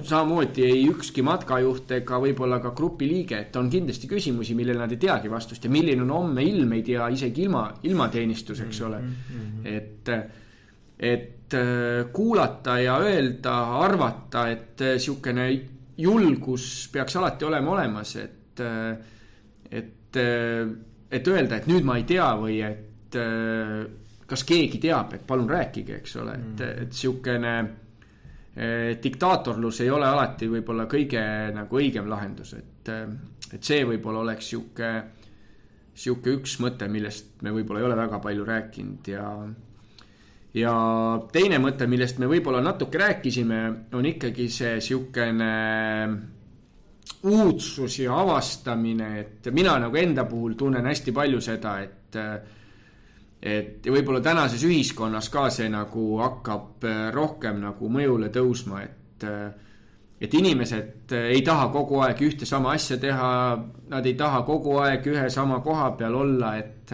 samamoodi 0.04 0.68
ei 0.68 0.86
ükski 0.90 1.26
matkajuht 1.26 1.96
ega 1.98 2.22
võib-olla 2.22 2.62
ka 2.62 2.76
grupi 2.78 3.10
liige, 3.10 3.42
et 3.48 3.58
on 3.58 3.72
kindlasti 3.74 4.10
küsimusi, 4.12 4.58
millele 4.58 4.84
nad 4.84 4.94
ei 4.94 5.02
teagi 5.02 5.32
vastust 5.34 5.66
ja 5.66 5.74
milline 5.74 6.06
on 6.06 6.14
homme 6.20 6.46
ilm, 6.46 6.78
ei 6.78 6.86
tea 6.86 7.10
isegi 7.10 7.48
ilma, 7.48 7.66
ilmateenistus, 7.90 8.62
eks 8.68 8.82
ole 8.86 9.02
mm. 9.02 9.20
-hmm. 9.34 9.68
et, 9.74 10.16
et 11.00 11.58
äh, 11.58 12.12
kuulata 12.14 12.80
ja 12.80 13.00
öelda, 13.02 13.60
arvata, 13.82 14.50
et 14.50 14.82
äh, 14.82 14.98
sihukene 14.98 15.52
julgus 15.98 16.90
peaks 16.94 17.16
alati 17.16 17.46
olema 17.46 17.72
olemas, 17.72 18.16
et 18.16 18.39
et, 18.64 19.82
et, 19.82 20.22
et 21.12 21.28
öelda, 21.34 21.60
et 21.60 21.68
nüüd 21.70 21.88
ma 21.88 21.98
ei 22.00 22.08
tea 22.10 22.30
või 22.40 22.62
et 22.66 23.18
kas 24.30 24.46
keegi 24.48 24.80
teab, 24.82 25.14
et 25.18 25.26
palun 25.28 25.50
rääkige, 25.50 26.00
eks 26.00 26.18
ole, 26.22 26.36
et, 26.38 26.50
mm. 26.62 26.84
et 26.86 26.98
sihukene 26.98 27.54
eh, 28.56 28.98
diktaatorlus 29.02 29.82
ei 29.86 29.94
ole 29.94 30.08
alati 30.10 30.50
võib-olla 30.52 30.86
kõige 30.90 31.24
nagu 31.56 31.80
õigem 31.82 32.10
lahendus, 32.12 32.54
et, 32.60 32.92
et 33.54 33.64
see 33.66 33.82
võib-olla 33.90 34.24
oleks 34.26 34.52
sihuke, 34.54 34.92
sihuke 35.94 36.36
üks 36.38 36.60
mõte, 36.64 36.90
millest 36.92 37.42
me 37.46 37.54
võib-olla 37.56 37.82
ei 37.82 37.90
ole 37.90 37.98
väga 38.00 38.22
palju 38.24 38.46
rääkinud 38.48 39.12
ja 39.16 39.26
ja 40.58 40.74
teine 41.34 41.60
mõte, 41.62 41.86
millest 41.90 42.18
me 42.22 42.30
võib-olla 42.30 42.62
natuke 42.66 43.02
rääkisime, 43.02 43.62
on 43.98 44.06
ikkagi 44.10 44.50
see 44.54 44.78
sihukene 44.82 45.50
uudsus 47.24 48.00
ja 48.00 48.20
avastamine, 48.22 49.10
et 49.20 49.50
mina 49.52 49.78
nagu 49.80 49.98
enda 50.00 50.26
puhul 50.26 50.56
tunnen 50.58 50.86
hästi 50.86 51.12
palju 51.16 51.42
seda, 51.44 51.80
et 51.84 52.20
et 53.40 53.86
ja 53.86 53.92
võib-olla 53.94 54.20
tänases 54.20 54.64
ühiskonnas 54.68 55.30
ka 55.32 55.46
see 55.54 55.70
nagu 55.72 56.18
hakkab 56.20 56.88
rohkem 57.16 57.62
nagu 57.64 57.90
mõjule 57.92 58.32
tõusma, 58.36 58.84
et 58.84 59.28
et 60.20 60.34
inimesed 60.36 61.14
ei 61.16 61.42
taha 61.48 61.70
kogu 61.72 62.02
aeg 62.04 62.20
ühte 62.28 62.48
sama 62.48 62.74
asja 62.76 62.98
teha, 63.00 63.30
nad 63.92 64.06
ei 64.06 64.16
taha 64.20 64.42
kogu 64.48 64.76
aeg 64.84 65.08
ühe 65.08 65.30
sama 65.32 65.62
koha 65.64 65.94
peal 66.00 66.16
olla, 66.20 66.58
et 66.60 66.94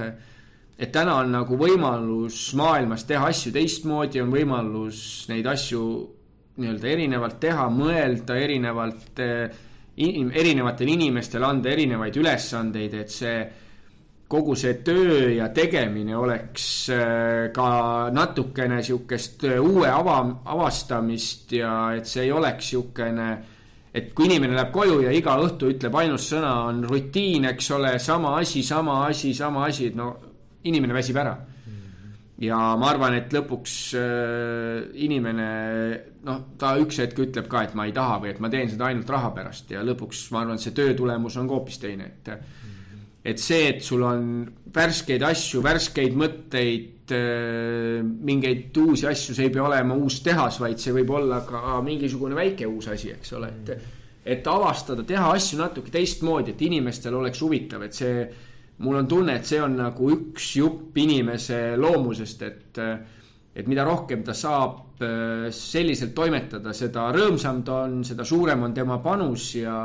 et 0.78 0.92
täna 0.92 1.22
on 1.22 1.32
nagu 1.32 1.58
võimalus 1.58 2.50
maailmas 2.60 3.06
teha 3.08 3.30
asju 3.32 3.54
teistmoodi, 3.56 4.22
on 4.22 4.34
võimalus 4.34 5.00
neid 5.32 5.48
asju 5.48 5.82
nii-öelda 6.60 6.90
erinevalt 6.92 7.40
teha, 7.40 7.70
mõelda 7.72 8.36
erinevalt 8.40 9.22
äh, 9.24 9.56
in, 9.98 10.32
erinevatele 10.34 10.92
inimestele 10.92 11.46
anda 11.46 11.72
erinevaid 11.72 12.18
ülesandeid, 12.20 12.98
et 13.00 13.14
see 13.14 13.38
kogu 14.28 14.56
see 14.58 14.80
töö 14.84 15.30
ja 15.36 15.50
tegemine 15.54 16.18
oleks 16.18 16.68
äh, 16.90 17.52
ka 17.54 18.10
natukene 18.14 18.82
sihukest 18.84 19.46
äh, 19.46 19.60
uue 19.62 19.88
ava, 19.90 20.18
avastamist 20.46 21.54
ja 21.60 21.94
et 21.96 22.10
see 22.10 22.26
ei 22.26 22.32
oleks 22.34 22.72
sihukene, 22.74 23.28
et 23.96 24.14
kui 24.18 24.28
inimene 24.28 24.58
läheb 24.58 24.74
koju 24.76 25.02
ja 25.06 25.14
iga 25.16 25.38
õhtu 25.40 25.70
ütleb 25.76 25.96
ainus 26.02 26.30
sõna 26.34 26.56
on 26.68 26.84
rutiin, 26.90 27.46
eks 27.54 27.72
ole, 27.78 27.98
sama 28.00 28.38
asi, 28.42 28.64
sama 28.66 29.04
asi, 29.06 29.34
sama 29.38 29.68
asi, 29.70 29.92
et 29.94 30.00
no 30.00 30.16
inimene 30.66 30.98
väsib 30.98 31.22
ära 31.22 31.38
ja 32.44 32.58
ma 32.80 32.90
arvan, 32.92 33.16
et 33.16 33.32
lõpuks 33.34 33.76
äh, 34.00 34.82
inimene 35.06 35.48
noh, 36.28 36.42
ta 36.60 36.74
üks 36.82 37.00
hetk 37.04 37.22
ütleb 37.28 37.48
ka, 37.52 37.64
et 37.64 37.76
ma 37.78 37.88
ei 37.88 37.96
taha 37.96 38.20
või 38.24 38.34
et 38.34 38.42
ma 38.44 38.52
teen 38.52 38.72
seda 38.72 38.90
ainult 38.90 39.10
raha 39.14 39.32
pärast 39.36 39.72
ja 39.72 39.84
lõpuks 39.86 40.28
ma 40.36 40.44
arvan, 40.44 40.60
et 40.60 40.66
see 40.66 40.76
töö 40.76 40.96
tulemus 40.98 41.38
on 41.40 41.48
ka 41.48 41.60
hoopis 41.60 41.80
teine, 41.82 42.12
et 42.12 42.34
et 43.26 43.42
see, 43.42 43.72
et 43.72 43.82
sul 43.82 44.04
on 44.06 44.26
värskeid 44.76 45.24
asju, 45.26 45.64
värskeid 45.66 46.18
mõtteid 46.20 47.14
äh,, 47.16 48.04
mingeid 48.04 48.76
uusi 48.84 49.08
asju, 49.10 49.34
see 49.34 49.48
ei 49.48 49.54
pea 49.54 49.64
olema 49.66 49.98
uus 49.98 50.20
tehas, 50.26 50.60
vaid 50.62 50.82
see 50.82 50.94
võib 50.94 51.16
olla 51.18 51.40
ka 51.48 51.80
mingisugune 51.86 52.38
väike 52.38 52.68
uus 52.70 52.92
asi, 52.94 53.16
eks 53.16 53.38
ole, 53.40 53.54
et 53.62 53.94
et 54.26 54.48
avastada, 54.50 55.04
teha 55.06 55.28
asju 55.38 55.60
natuke 55.60 55.92
teistmoodi, 55.94 56.56
et 56.56 56.62
inimestel 56.66 57.14
oleks 57.14 57.44
huvitav, 57.46 57.84
et 57.86 57.94
see 57.94 58.24
mul 58.78 58.96
on 58.96 59.08
tunne, 59.08 59.36
et 59.36 59.46
see 59.46 59.62
on 59.62 59.78
nagu 59.80 60.10
üks 60.12 60.56
jupp 60.60 60.98
inimese 60.98 61.76
loomusest, 61.78 62.42
et 62.42 62.82
et 63.56 63.68
mida 63.72 63.86
rohkem 63.88 64.24
ta 64.24 64.34
saab 64.36 65.00
äh, 65.04 65.48
selliselt 65.56 66.12
toimetada, 66.16 66.74
seda 66.76 67.08
rõõmsam 67.16 67.62
ta 67.64 67.86
on, 67.86 68.02
seda 68.04 68.26
suurem 68.28 68.66
on 68.68 68.76
tema 68.76 69.00
panus 69.04 69.54
ja 69.56 69.78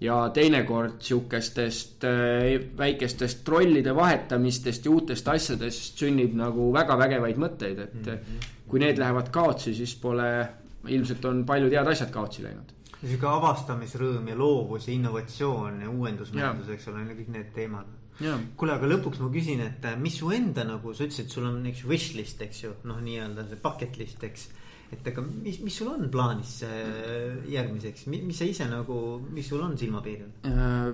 ja 0.00 0.16
teinekord 0.30 1.00
sihukestest 1.02 2.06
äh, 2.06 2.54
väikestest 2.78 3.42
trollide 3.44 3.94
vahetamistest 3.96 4.86
ja 4.86 4.92
uutest 4.94 5.28
asjadest 5.28 5.98
sünnib 5.98 6.36
nagu 6.38 6.70
väga 6.72 6.96
vägevaid 7.00 7.40
mõtteid, 7.42 7.82
et 7.82 8.00
mm 8.06 8.12
-hmm. 8.12 8.48
kui 8.68 8.80
need 8.80 8.98
lähevad 8.98 9.30
kaotsi, 9.34 9.74
siis 9.74 9.96
pole, 9.96 10.48
ilmselt 10.86 11.24
on 11.24 11.44
paljud 11.44 11.72
head 11.72 11.86
asjad 11.86 12.10
kaotsi 12.10 12.42
läinud. 12.42 12.77
Sihuke 13.02 13.28
avastamisrõõm 13.30 14.26
ja 14.32 14.36
loovus 14.38 14.88
ja 14.88 14.94
innovatsioon 14.96 15.82
ja 15.84 15.90
uuendusmõtlus, 15.92 16.72
eks 16.74 16.88
ole, 16.90 17.04
kõik 17.14 17.32
need 17.34 17.50
teemad. 17.54 17.96
Kuule, 18.18 18.74
aga 18.74 18.88
lõpuks 18.90 19.20
ma 19.22 19.28
küsin, 19.30 19.60
et 19.62 19.84
äh, 19.86 19.98
mis 20.00 20.16
su 20.18 20.32
enda 20.34 20.64
nagu 20.66 20.90
sa 20.90 21.06
ütlesid, 21.06 21.28
sul 21.30 21.46
on 21.46 21.60
ju 21.68 21.86
wish 21.86 22.16
list, 22.18 22.40
eks 22.42 22.64
ju, 22.64 22.72
noh, 22.90 22.98
nii-öelda 23.04 23.44
see 23.46 23.60
bucket 23.62 23.98
list, 24.00 24.24
eks. 24.26 24.48
et 24.90 25.06
aga 25.12 25.22
mis, 25.22 25.60
mis 25.62 25.76
sul 25.78 25.92
on 25.92 26.08
plaanis 26.10 26.56
äh, 26.66 27.36
järgmiseks, 27.52 28.08
mis 28.10 28.34
sa 28.34 28.48
ise 28.48 28.66
nagu, 28.70 29.20
mis 29.30 29.46
sul 29.46 29.62
on 29.62 29.78
silmapiiril? 29.78 30.32
Äh,? 30.50 30.90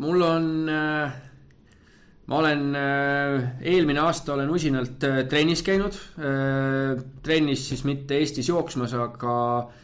mul 0.00 0.22
on 0.24 0.46
äh, 0.72 1.16
ma 2.28 2.38
olen 2.42 2.68
äh,, 2.76 3.48
eelmine 3.72 4.04
aasta 4.04 4.34
olen 4.36 4.52
usinalt 4.52 5.08
trennis 5.30 5.64
käinud. 5.64 5.96
Trennis 7.24 7.66
siis 7.70 7.84
mitte 7.88 8.16
Eestis 8.20 8.48
jooksmas, 8.48 8.92
aga 8.96 9.34
äh, 9.62 9.82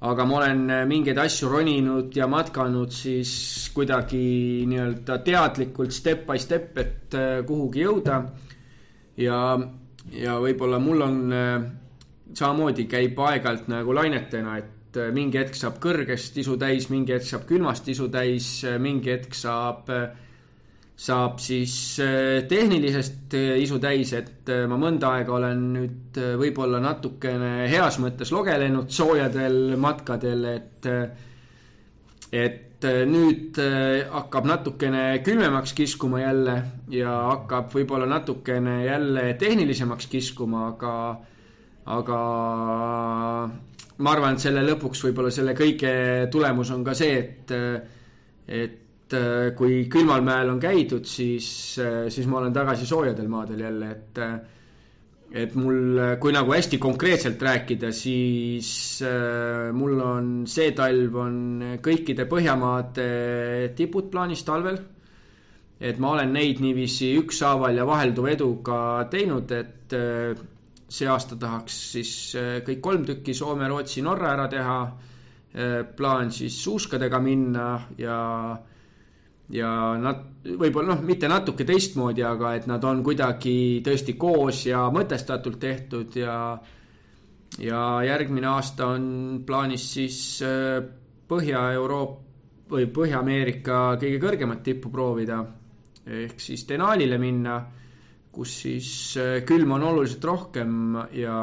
aga 0.00 0.24
ma 0.24 0.36
olen 0.38 0.62
äh, 0.70 0.86
mingeid 0.88 1.18
asju 1.20 1.50
roninud 1.52 2.14
ja 2.16 2.26
matkanud 2.30 2.92
siis 2.94 3.32
kuidagi 3.74 4.64
nii-öelda 4.70 5.18
teadlikult 5.26 5.92
step 5.92 6.24
by 6.28 6.40
step, 6.40 6.72
et 6.80 7.16
äh, 7.18 7.42
kuhugi 7.46 7.84
jõuda. 7.84 8.22
ja, 9.20 9.40
ja 10.16 10.38
võib-olla 10.40 10.80
mul 10.80 11.04
on 11.04 11.20
äh, 11.36 11.54
samamoodi 12.32 12.86
käib 12.88 13.18
aeg-ajalt 13.18 13.68
nagu 13.68 13.94
lainetena, 13.94 14.56
et 14.56 15.00
mingi 15.14 15.38
hetk 15.38 15.54
saab 15.54 15.76
kõrgest 15.82 16.38
isu 16.40 16.56
täis, 16.58 16.88
mingi 16.90 17.12
hetk 17.14 17.28
saab 17.28 17.44
külmast 17.46 17.88
isu 17.92 18.08
täis, 18.10 18.48
mingi 18.80 19.12
hetk 19.12 19.36
saab 19.36 19.92
äh, 19.92 20.08
saab 21.00 21.38
siis 21.40 21.74
äh, 22.04 22.42
tehnilisest 22.48 23.34
äh, 23.38 23.54
isu 23.62 23.78
täis, 23.80 24.12
et 24.16 24.50
äh, 24.52 24.66
ma 24.68 24.76
mõnda 24.80 25.14
aega 25.16 25.32
olen 25.38 25.62
nüüd 25.72 26.18
võib-olla 26.40 26.80
natukene 26.84 27.68
heas 27.72 27.96
mõttes 28.02 28.32
logelenud 28.34 28.92
soojadel 28.92 29.78
matkadel, 29.80 30.44
et 30.50 30.90
et 32.30 32.84
nüüd 33.08 33.58
hakkab 34.08 34.46
natukene 34.48 35.20
külmemaks 35.24 35.74
kiskuma 35.76 36.22
jälle 36.22 36.54
ja 36.94 37.16
hakkab 37.30 37.72
võib-olla 37.74 38.06
natukene 38.08 38.76
jälle 38.86 39.24
tehnilisemaks 39.40 40.08
kiskuma, 40.08 40.68
aga 40.70 40.92
aga 41.96 42.20
ma 44.00 44.14
arvan, 44.14 44.36
et 44.36 44.44
selle 44.44 44.62
lõpuks 44.68 45.04
võib-olla 45.08 45.32
selle 45.34 45.56
kõige 45.58 45.92
tulemus 46.32 46.72
on 46.76 46.86
ka 46.86 46.96
see, 46.96 47.18
et 47.24 47.56
et 48.48 48.78
et 49.10 49.18
äh, 49.18 49.50
kui 49.58 49.88
külmal 49.90 50.22
mäel 50.22 50.52
on 50.52 50.60
käidud, 50.62 51.04
siis, 51.08 51.78
äh, 51.82 52.06
siis 52.12 52.28
ma 52.30 52.38
olen 52.38 52.54
tagasi 52.54 52.86
soojadel 52.86 53.28
maadel 53.28 53.64
jälle, 53.64 53.90
et 53.90 54.18
äh, 54.22 54.38
et 55.30 55.54
mul, 55.54 55.98
kui 56.18 56.32
nagu 56.34 56.50
hästi 56.50 56.78
konkreetselt 56.82 57.42
rääkida, 57.42 57.92
siis 57.94 58.98
mul 59.78 60.00
on 60.02 60.30
see 60.50 60.72
talv 60.74 61.14
on 61.22 61.36
kõikide 61.78 62.24
Põhjamaade 62.26 63.04
tipud 63.78 64.08
plaanis 64.10 64.42
talvel. 64.42 64.80
et 65.80 66.00
ma 66.02 66.10
olen 66.16 66.32
neid 66.34 66.58
niiviisi 66.60 67.12
ükshaaval 67.20 67.78
ja 67.78 67.86
vahelduva 67.86 68.32
eduga 68.34 69.06
teinud, 69.08 69.52
et 69.54 69.94
see 70.90 71.06
aasta 71.06 71.38
tahaks 71.38 71.78
siis 71.92 72.10
kõik 72.66 72.82
kolm 72.82 73.06
tükki 73.06 73.30
Soome, 73.32 73.68
Rootsi, 73.68 74.02
Norra 74.02 74.32
ära 74.32 74.48
teha. 74.48 74.80
plaan 75.96 76.30
siis 76.30 76.58
suuskadega 76.64 77.20
minna 77.22 77.80
ja 77.98 78.18
ja 79.50 79.70
nad 79.98 80.26
võib-olla 80.44 80.94
noh, 80.94 81.02
mitte 81.06 81.28
natuke 81.30 81.66
teistmoodi, 81.68 82.22
aga 82.26 82.54
et 82.58 82.68
nad 82.70 82.84
on 82.86 83.02
kuidagi 83.04 83.80
tõesti 83.84 84.14
koos 84.18 84.64
ja 84.68 84.86
mõtestatult 84.94 85.58
tehtud 85.62 86.16
ja 86.20 86.36
ja 87.60 87.80
järgmine 88.06 88.46
aasta 88.46 88.92
on 88.94 89.42
plaanis 89.46 89.86
siis 89.96 90.18
äh, 90.46 90.78
Põhja-Euroopa 91.30 92.28
või 92.70 92.86
Põhja-Ameerika 92.94 93.98
kõige 93.98 94.20
kõrgemat 94.22 94.62
tippu 94.66 94.90
proovida 94.90 95.40
ehk 96.06 96.40
siis 96.42 96.62
Denalile 96.68 97.18
minna, 97.18 97.58
kus 98.30 98.54
siis 98.62 98.88
äh, 99.18 99.40
külm 99.46 99.74
on 99.76 99.88
oluliselt 99.90 100.24
rohkem 100.30 100.96
ja 101.18 101.36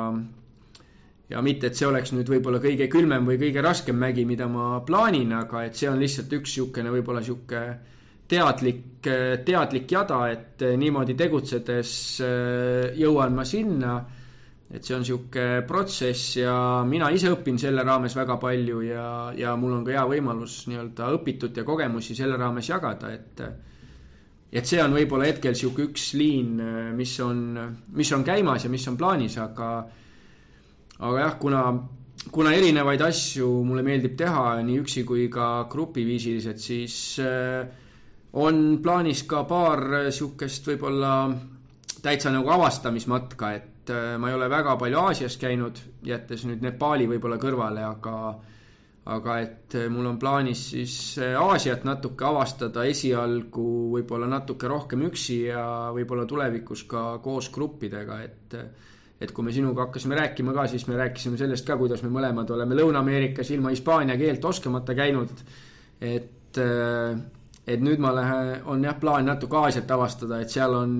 ja 1.28 1.41
mitte, 1.43 1.68
et 1.68 1.76
see 1.76 1.88
oleks 1.89 2.14
nüüd 2.16 2.30
võib-olla 2.32 2.62
kõige 2.64 2.88
külmem 2.88 3.28
või 3.28 3.36
kõige 3.41 3.62
raskem 3.64 3.97
mägi, 3.99 4.24
mida 4.26 4.47
ma 4.47 4.80
plaanin, 4.88 5.34
aga 5.36 5.66
et 5.68 5.76
see 5.76 5.89
on 5.91 5.99
lihtsalt 5.99 6.32
üks 6.39 6.55
niisugune 6.55 6.93
võib-olla 6.93 7.20
niisugune 7.20 7.96
teadlik, 8.30 9.07
teadlik 9.45 9.91
jada, 9.91 10.19
et 10.32 10.63
niimoodi 10.78 11.15
tegutsedes 11.17 11.91
äh, 12.25 12.95
jõuan 12.99 13.36
ma 13.36 13.45
sinna. 13.47 13.97
et 14.67 14.84
see 14.84 14.95
on 14.97 15.05
sihuke 15.07 15.43
protsess 15.63 16.34
ja 16.41 16.84
mina 16.84 17.07
ise 17.15 17.30
õpin 17.32 17.55
selle 17.55 17.86
raames 17.88 18.15
väga 18.17 18.36
palju 18.36 18.82
ja, 18.84 19.32
ja 19.32 19.53
mul 19.55 19.78
on 19.78 19.86
ka 19.86 19.93
hea 19.95 20.03
võimalus 20.09 20.65
nii-öelda 20.67 21.07
õpitut 21.15 21.55
ja 21.55 21.63
kogemusi 21.63 22.15
selle 22.15 22.36
raames 22.36 22.67
jagada, 22.67 23.13
et. 23.13 23.43
et 24.51 24.65
see 24.67 24.82
on 24.84 24.91
võib-olla 24.91 25.30
hetkel 25.30 25.55
sihuke 25.55 25.88
üks 25.88 26.09
liin, 26.19 26.59
mis 26.97 27.15
on, 27.23 27.39
mis 27.95 28.11
on 28.11 28.28
käimas 28.28 28.67
ja 28.67 28.69
mis 28.69 28.88
on 28.91 28.97
plaanis, 28.99 29.38
aga. 29.39 29.71
aga 30.99 31.19
jah, 31.21 31.39
kuna 31.39 31.63
kuna 32.32 32.51
erinevaid 32.51 33.01
asju 33.07 33.47
mulle 33.63 33.84
meeldib 33.86 34.15
teha 34.19 34.57
nii 34.65 34.80
üksi 34.82 35.03
kui 35.07 35.28
ka 35.32 35.67
grupiviisiliselt, 35.71 36.59
siis 36.59 36.95
äh, 37.23 37.86
on 38.34 38.80
plaanis 38.84 39.23
ka 39.23 39.43
paar 39.47 40.11
sihukest 40.11 40.67
võib-olla 40.67 41.13
täitsa 42.03 42.32
nagu 42.34 42.49
avastamismatka, 42.53 43.51
et 43.57 43.93
äh, 43.93 44.13
ma 44.19 44.30
ei 44.30 44.38
ole 44.38 44.49
väga 44.51 44.75
palju 44.80 44.99
Aasias 45.07 45.38
käinud, 45.41 45.80
jättes 46.05 46.45
nüüd 46.47 46.63
Nepali 46.65 47.07
võib-olla 47.09 47.39
kõrvale, 47.41 47.84
aga 47.88 48.17
aga 49.07 49.38
et 49.39 49.75
äh, 49.80 49.88
mul 49.91 50.09
on 50.09 50.17
plaanis 50.19 50.65
siis 50.73 50.95
äh, 51.23 51.38
Aasiat 51.39 51.86
natuke 51.88 52.28
avastada 52.28 52.84
esialgu 52.88 53.67
võib-olla 53.95 54.28
natuke 54.30 54.67
rohkem 54.67 55.07
üksi 55.07 55.45
ja 55.47 55.63
võib-olla 55.95 56.28
tulevikus 56.28 56.84
ka 56.89 57.07
koos 57.23 57.49
gruppidega, 57.55 58.21
et 58.23 58.59
et 59.17 59.32
kui 59.34 59.47
me 59.47 59.49
sinuga 59.49 59.88
hakkasime 59.88 60.13
rääkima 60.13 60.53
ka, 60.53 60.67
siis 60.69 60.84
me 60.86 60.93
rääkisime 60.99 61.39
sellest 61.39 61.65
ka, 61.65 61.73
kuidas 61.80 62.03
me 62.05 62.11
mõlemad 62.13 62.51
oleme 62.53 62.75
Lõuna-Ameerikas 62.78 63.49
ilma 63.55 63.71
hispaania 63.73 64.13
keelt 64.19 64.45
oskamata 64.45 64.93
käinud. 64.93 65.32
et 65.97 66.59
et 67.68 67.82
nüüd 67.84 67.99
ma 67.99 68.13
lähen, 68.15 68.53
on 68.72 68.84
jah 68.84 68.95
plaan 68.99 69.28
natuke 69.28 69.57
Aasiat 69.59 69.91
avastada, 69.91 70.39
et 70.41 70.53
seal 70.53 70.76
on, 70.76 70.93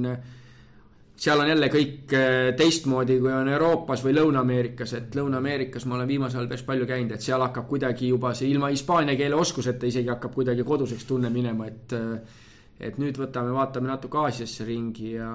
seal 1.16 1.40
on 1.40 1.48
jälle 1.48 1.70
kõik 1.72 2.16
äh, 2.18 2.50
teistmoodi, 2.60 3.20
kui 3.24 3.32
on 3.34 3.48
Euroopas 3.54 4.04
või 4.06 4.18
Lõuna-Ameerikas, 4.18 4.94
et 5.00 5.16
Lõuna-Ameerikas 5.16 5.88
ma 5.88 5.96
olen 5.98 6.12
viimasel 6.12 6.42
ajal 6.42 6.52
päris 6.52 6.66
palju 6.68 6.90
käinud, 6.90 7.16
et 7.16 7.24
seal 7.24 7.46
hakkab 7.46 7.70
kuidagi 7.72 8.12
juba 8.12 8.34
see 8.36 8.52
ilma 8.52 8.74
hispaania 8.74 9.16
keele 9.20 9.40
oskuseta 9.40 9.88
isegi 9.88 10.12
hakkab 10.12 10.36
kuidagi 10.36 10.68
koduseks 10.68 11.08
tunne 11.08 11.32
minema, 11.34 11.72
et 11.72 11.96
äh, 11.96 12.44
et 12.78 13.00
nüüd 13.02 13.18
võtame, 13.18 13.56
vaatame 13.56 13.90
natuke 13.90 14.20
Aasiasse 14.22 14.68
ringi 14.68 15.16
ja 15.16 15.32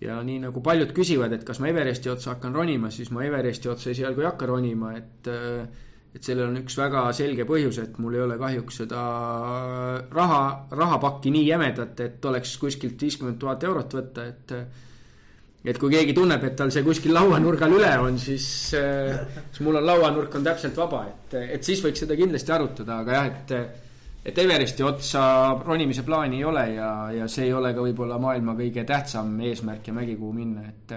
ja 0.00 0.16
nii 0.24 0.40
nagu 0.46 0.62
paljud 0.64 0.94
küsivad, 0.96 1.34
et 1.36 1.44
kas 1.44 1.60
ma 1.60 1.68
Everesti 1.68 2.08
otsa 2.10 2.34
hakkan 2.34 2.56
ronima, 2.56 2.88
siis 2.90 3.10
ma 3.12 3.24
Everesti 3.26 3.68
otsa 3.68 3.90
esialgu 3.92 4.24
ei 4.24 4.30
hakka 4.30 4.48
ronima, 4.48 4.94
et 4.96 5.28
äh, 5.28 5.84
et 6.14 6.26
sellel 6.26 6.48
on 6.48 6.58
üks 6.62 6.76
väga 6.78 7.04
selge 7.14 7.46
põhjus, 7.46 7.78
et 7.82 7.98
mul 8.02 8.16
ei 8.18 8.22
ole 8.24 8.36
kahjuks 8.40 8.80
seda 8.82 9.02
raha, 10.10 10.40
rahapakki 10.74 11.32
nii 11.34 11.44
jämedat, 11.46 12.00
et 12.02 12.30
oleks 12.30 12.56
kuskilt 12.62 13.00
viiskümmend 13.00 13.38
tuhat 13.40 13.66
eurot 13.68 13.98
võtta, 14.00 14.30
et 14.32 14.56
et 15.60 15.76
kui 15.76 15.92
keegi 15.92 16.14
tunneb, 16.16 16.42
et 16.48 16.56
tal 16.56 16.70
see 16.72 16.82
kuskil 16.82 17.12
lauanurgal 17.12 17.74
üle 17.76 17.90
on, 18.00 18.16
siis, 18.18 18.46
siis 18.72 19.60
mul 19.60 19.76
on 19.76 19.86
lauanurk 19.86 20.34
on 20.38 20.46
täpselt 20.46 20.78
vaba, 20.80 21.04
et, 21.10 21.36
et 21.58 21.68
siis 21.68 21.82
võiks 21.84 22.00
seda 22.00 22.16
kindlasti 22.16 22.54
arutada, 22.56 23.02
aga 23.04 23.18
jah, 23.18 23.30
et 23.30 23.86
et 24.20 24.36
Everesti 24.36 24.84
otsa 24.84 25.22
ronimise 25.64 26.02
plaani 26.04 26.42
ei 26.42 26.44
ole 26.44 26.64
ja, 26.74 26.90
ja 27.14 27.28
see 27.28 27.46
ei 27.46 27.54
ole 27.56 27.70
ka 27.72 27.80
võib-olla 27.86 28.18
maailma 28.20 28.52
kõige 28.58 28.84
tähtsam 28.84 29.32
eesmärk 29.48 29.88
ja 29.88 29.94
mägi, 29.96 30.16
kuhu 30.18 30.34
minna, 30.36 30.66
et 30.68 30.92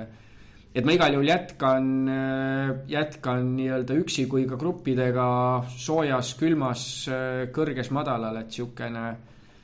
et 0.73 0.85
ma 0.85 0.95
igal 0.95 1.13
juhul 1.13 1.29
jätkan, 1.29 1.89
jätkan 2.89 3.51
nii-öelda 3.57 3.97
üksi 4.01 4.25
kui 4.29 4.47
ka 4.49 4.57
gruppidega 4.57 5.27
soojas, 5.69 6.33
külmas, 6.39 6.85
kõrges, 7.53 7.91
madalal, 7.93 8.41
et 8.41 8.51
sihukene. 8.51 9.05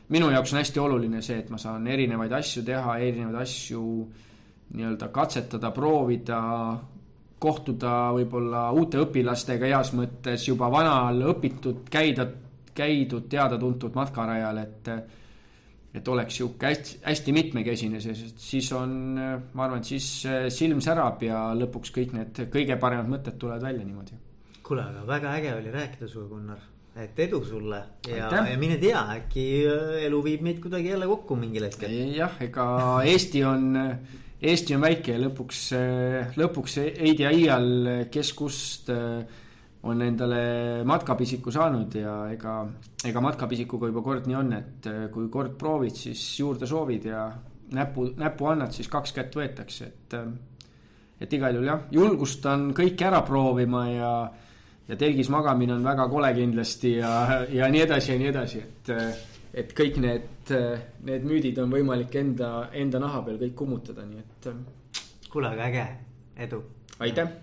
minu 0.09 0.29
jaoks 0.31 0.53
on 0.53 0.59
hästi 0.59 0.79
oluline 0.79 1.21
see, 1.21 1.39
et 1.39 1.49
ma 1.49 1.57
saan 1.57 1.87
erinevaid 1.87 2.31
asju 2.33 2.63
teha, 2.65 2.97
erinevaid 2.97 3.41
asju 3.41 3.83
nii-öelda 4.73 5.09
katsetada, 5.13 5.71
proovida, 5.71 6.39
kohtuda 7.39 8.11
võib-olla 8.13 8.67
uute 8.75 8.99
õpilastega 9.01 9.65
heas 9.65 9.93
mõttes 9.97 10.45
juba 10.47 10.69
vanal 10.71 11.21
õpitud, 11.31 11.87
käida, 11.89 12.27
käidud, 12.75 13.25
teada-tuntud 13.31 13.95
matkarajal, 13.97 14.61
et 14.61 14.91
et 15.93 16.07
oleks 16.07 16.35
sihuke 16.37 16.69
hästi, 16.69 16.99
hästi 17.03 17.33
mitmekesine, 17.33 18.01
sest 18.03 18.41
siis 18.43 18.71
on, 18.77 18.91
ma 19.17 19.65
arvan, 19.65 19.79
et 19.81 19.89
siis 19.89 20.09
silm 20.53 20.83
särab 20.85 21.23
ja 21.25 21.47
lõpuks 21.57 21.93
kõik 21.95 22.13
need 22.13 22.43
kõige 22.53 22.77
paremad 22.81 23.09
mõtted 23.09 23.39
tulevad 23.41 23.65
välja 23.69 23.85
niimoodi. 23.85 24.19
kuule, 24.63 24.83
aga 24.85 25.07
väga 25.07 25.37
äge 25.39 25.55
oli 25.55 25.71
rääkida 25.73 26.07
sinuga, 26.07 26.35
Gunnar 26.35 26.67
et 27.03 27.19
edu 27.23 27.39
sulle 27.45 27.79
ja, 28.09 28.29
ja 28.33 28.55
mine 28.59 28.77
tea, 28.81 29.01
äkki 29.19 29.45
äh, 29.69 29.99
elu 30.07 30.21
viib 30.25 30.41
meid 30.45 30.61
kuidagi 30.63 30.91
jälle 30.93 31.07
kokku 31.09 31.37
mingil 31.39 31.67
hetkel. 31.67 31.93
jah, 32.15 32.33
ega 32.43 32.65
Eesti 33.07 33.43
on, 33.47 33.69
Eesti 34.41 34.75
on 34.75 34.83
väike 34.83 35.15
ja 35.15 35.21
lõpuks, 35.27 35.61
äh, 35.77 36.33
lõpuks 36.39 36.79
ei 36.87 37.13
tea 37.19 37.31
iial, 37.35 37.69
kes 38.11 38.33
kust 38.37 38.91
äh, 38.93 39.21
on 39.83 40.01
endale 40.03 40.41
matkapisiku 40.83 41.51
saanud 41.55 41.95
ja 41.95 42.15
ega, 42.33 42.55
ega 43.07 43.21
matkapisikuga 43.23 43.87
juba 43.87 44.03
kord 44.03 44.27
nii 44.27 44.35
on, 44.35 44.51
et 44.57 44.89
kui 45.13 45.29
kord 45.31 45.55
proovid, 45.59 45.95
siis 45.95 46.23
juurde 46.39 46.67
soovid 46.67 47.07
ja 47.07 47.29
näpu, 47.75 48.09
näpu 48.19 48.49
annad, 48.51 48.75
siis 48.75 48.91
kaks 48.91 49.15
kätt 49.15 49.39
võetakse, 49.39 49.87
et. 49.87 50.19
et 51.19 51.33
igal 51.33 51.55
juhul 51.55 51.67
jah, 51.67 51.81
julgustan 51.91 52.69
kõike 52.75 53.07
ära 53.07 53.23
proovima 53.27 53.87
ja 53.91 54.11
ja 54.89 54.97
telgis 54.97 55.29
magamine 55.29 55.75
on 55.75 55.83
väga 55.85 56.07
kole 56.09 56.31
kindlasti 56.33 56.95
ja, 56.97 57.11
ja 57.53 57.69
nii 57.69 57.81
edasi 57.85 58.11
ja 58.11 58.19
nii 58.19 58.29
edasi, 58.31 58.61
et, 58.65 58.93
et 59.63 59.73
kõik 59.77 59.99
need, 60.01 60.53
need 61.05 61.27
müüdid 61.29 61.61
on 61.61 61.73
võimalik 61.73 62.15
enda, 62.23 62.69
enda 62.73 63.01
naha 63.05 63.21
peal 63.27 63.41
kõik 63.43 63.57
kummutada, 63.63 64.07
nii 64.09 64.23
et. 64.25 64.53
kuule, 65.29 65.53
aga 65.53 65.67
äge, 65.69 65.89
edu. 66.47 66.63
aitäh. 66.99 67.37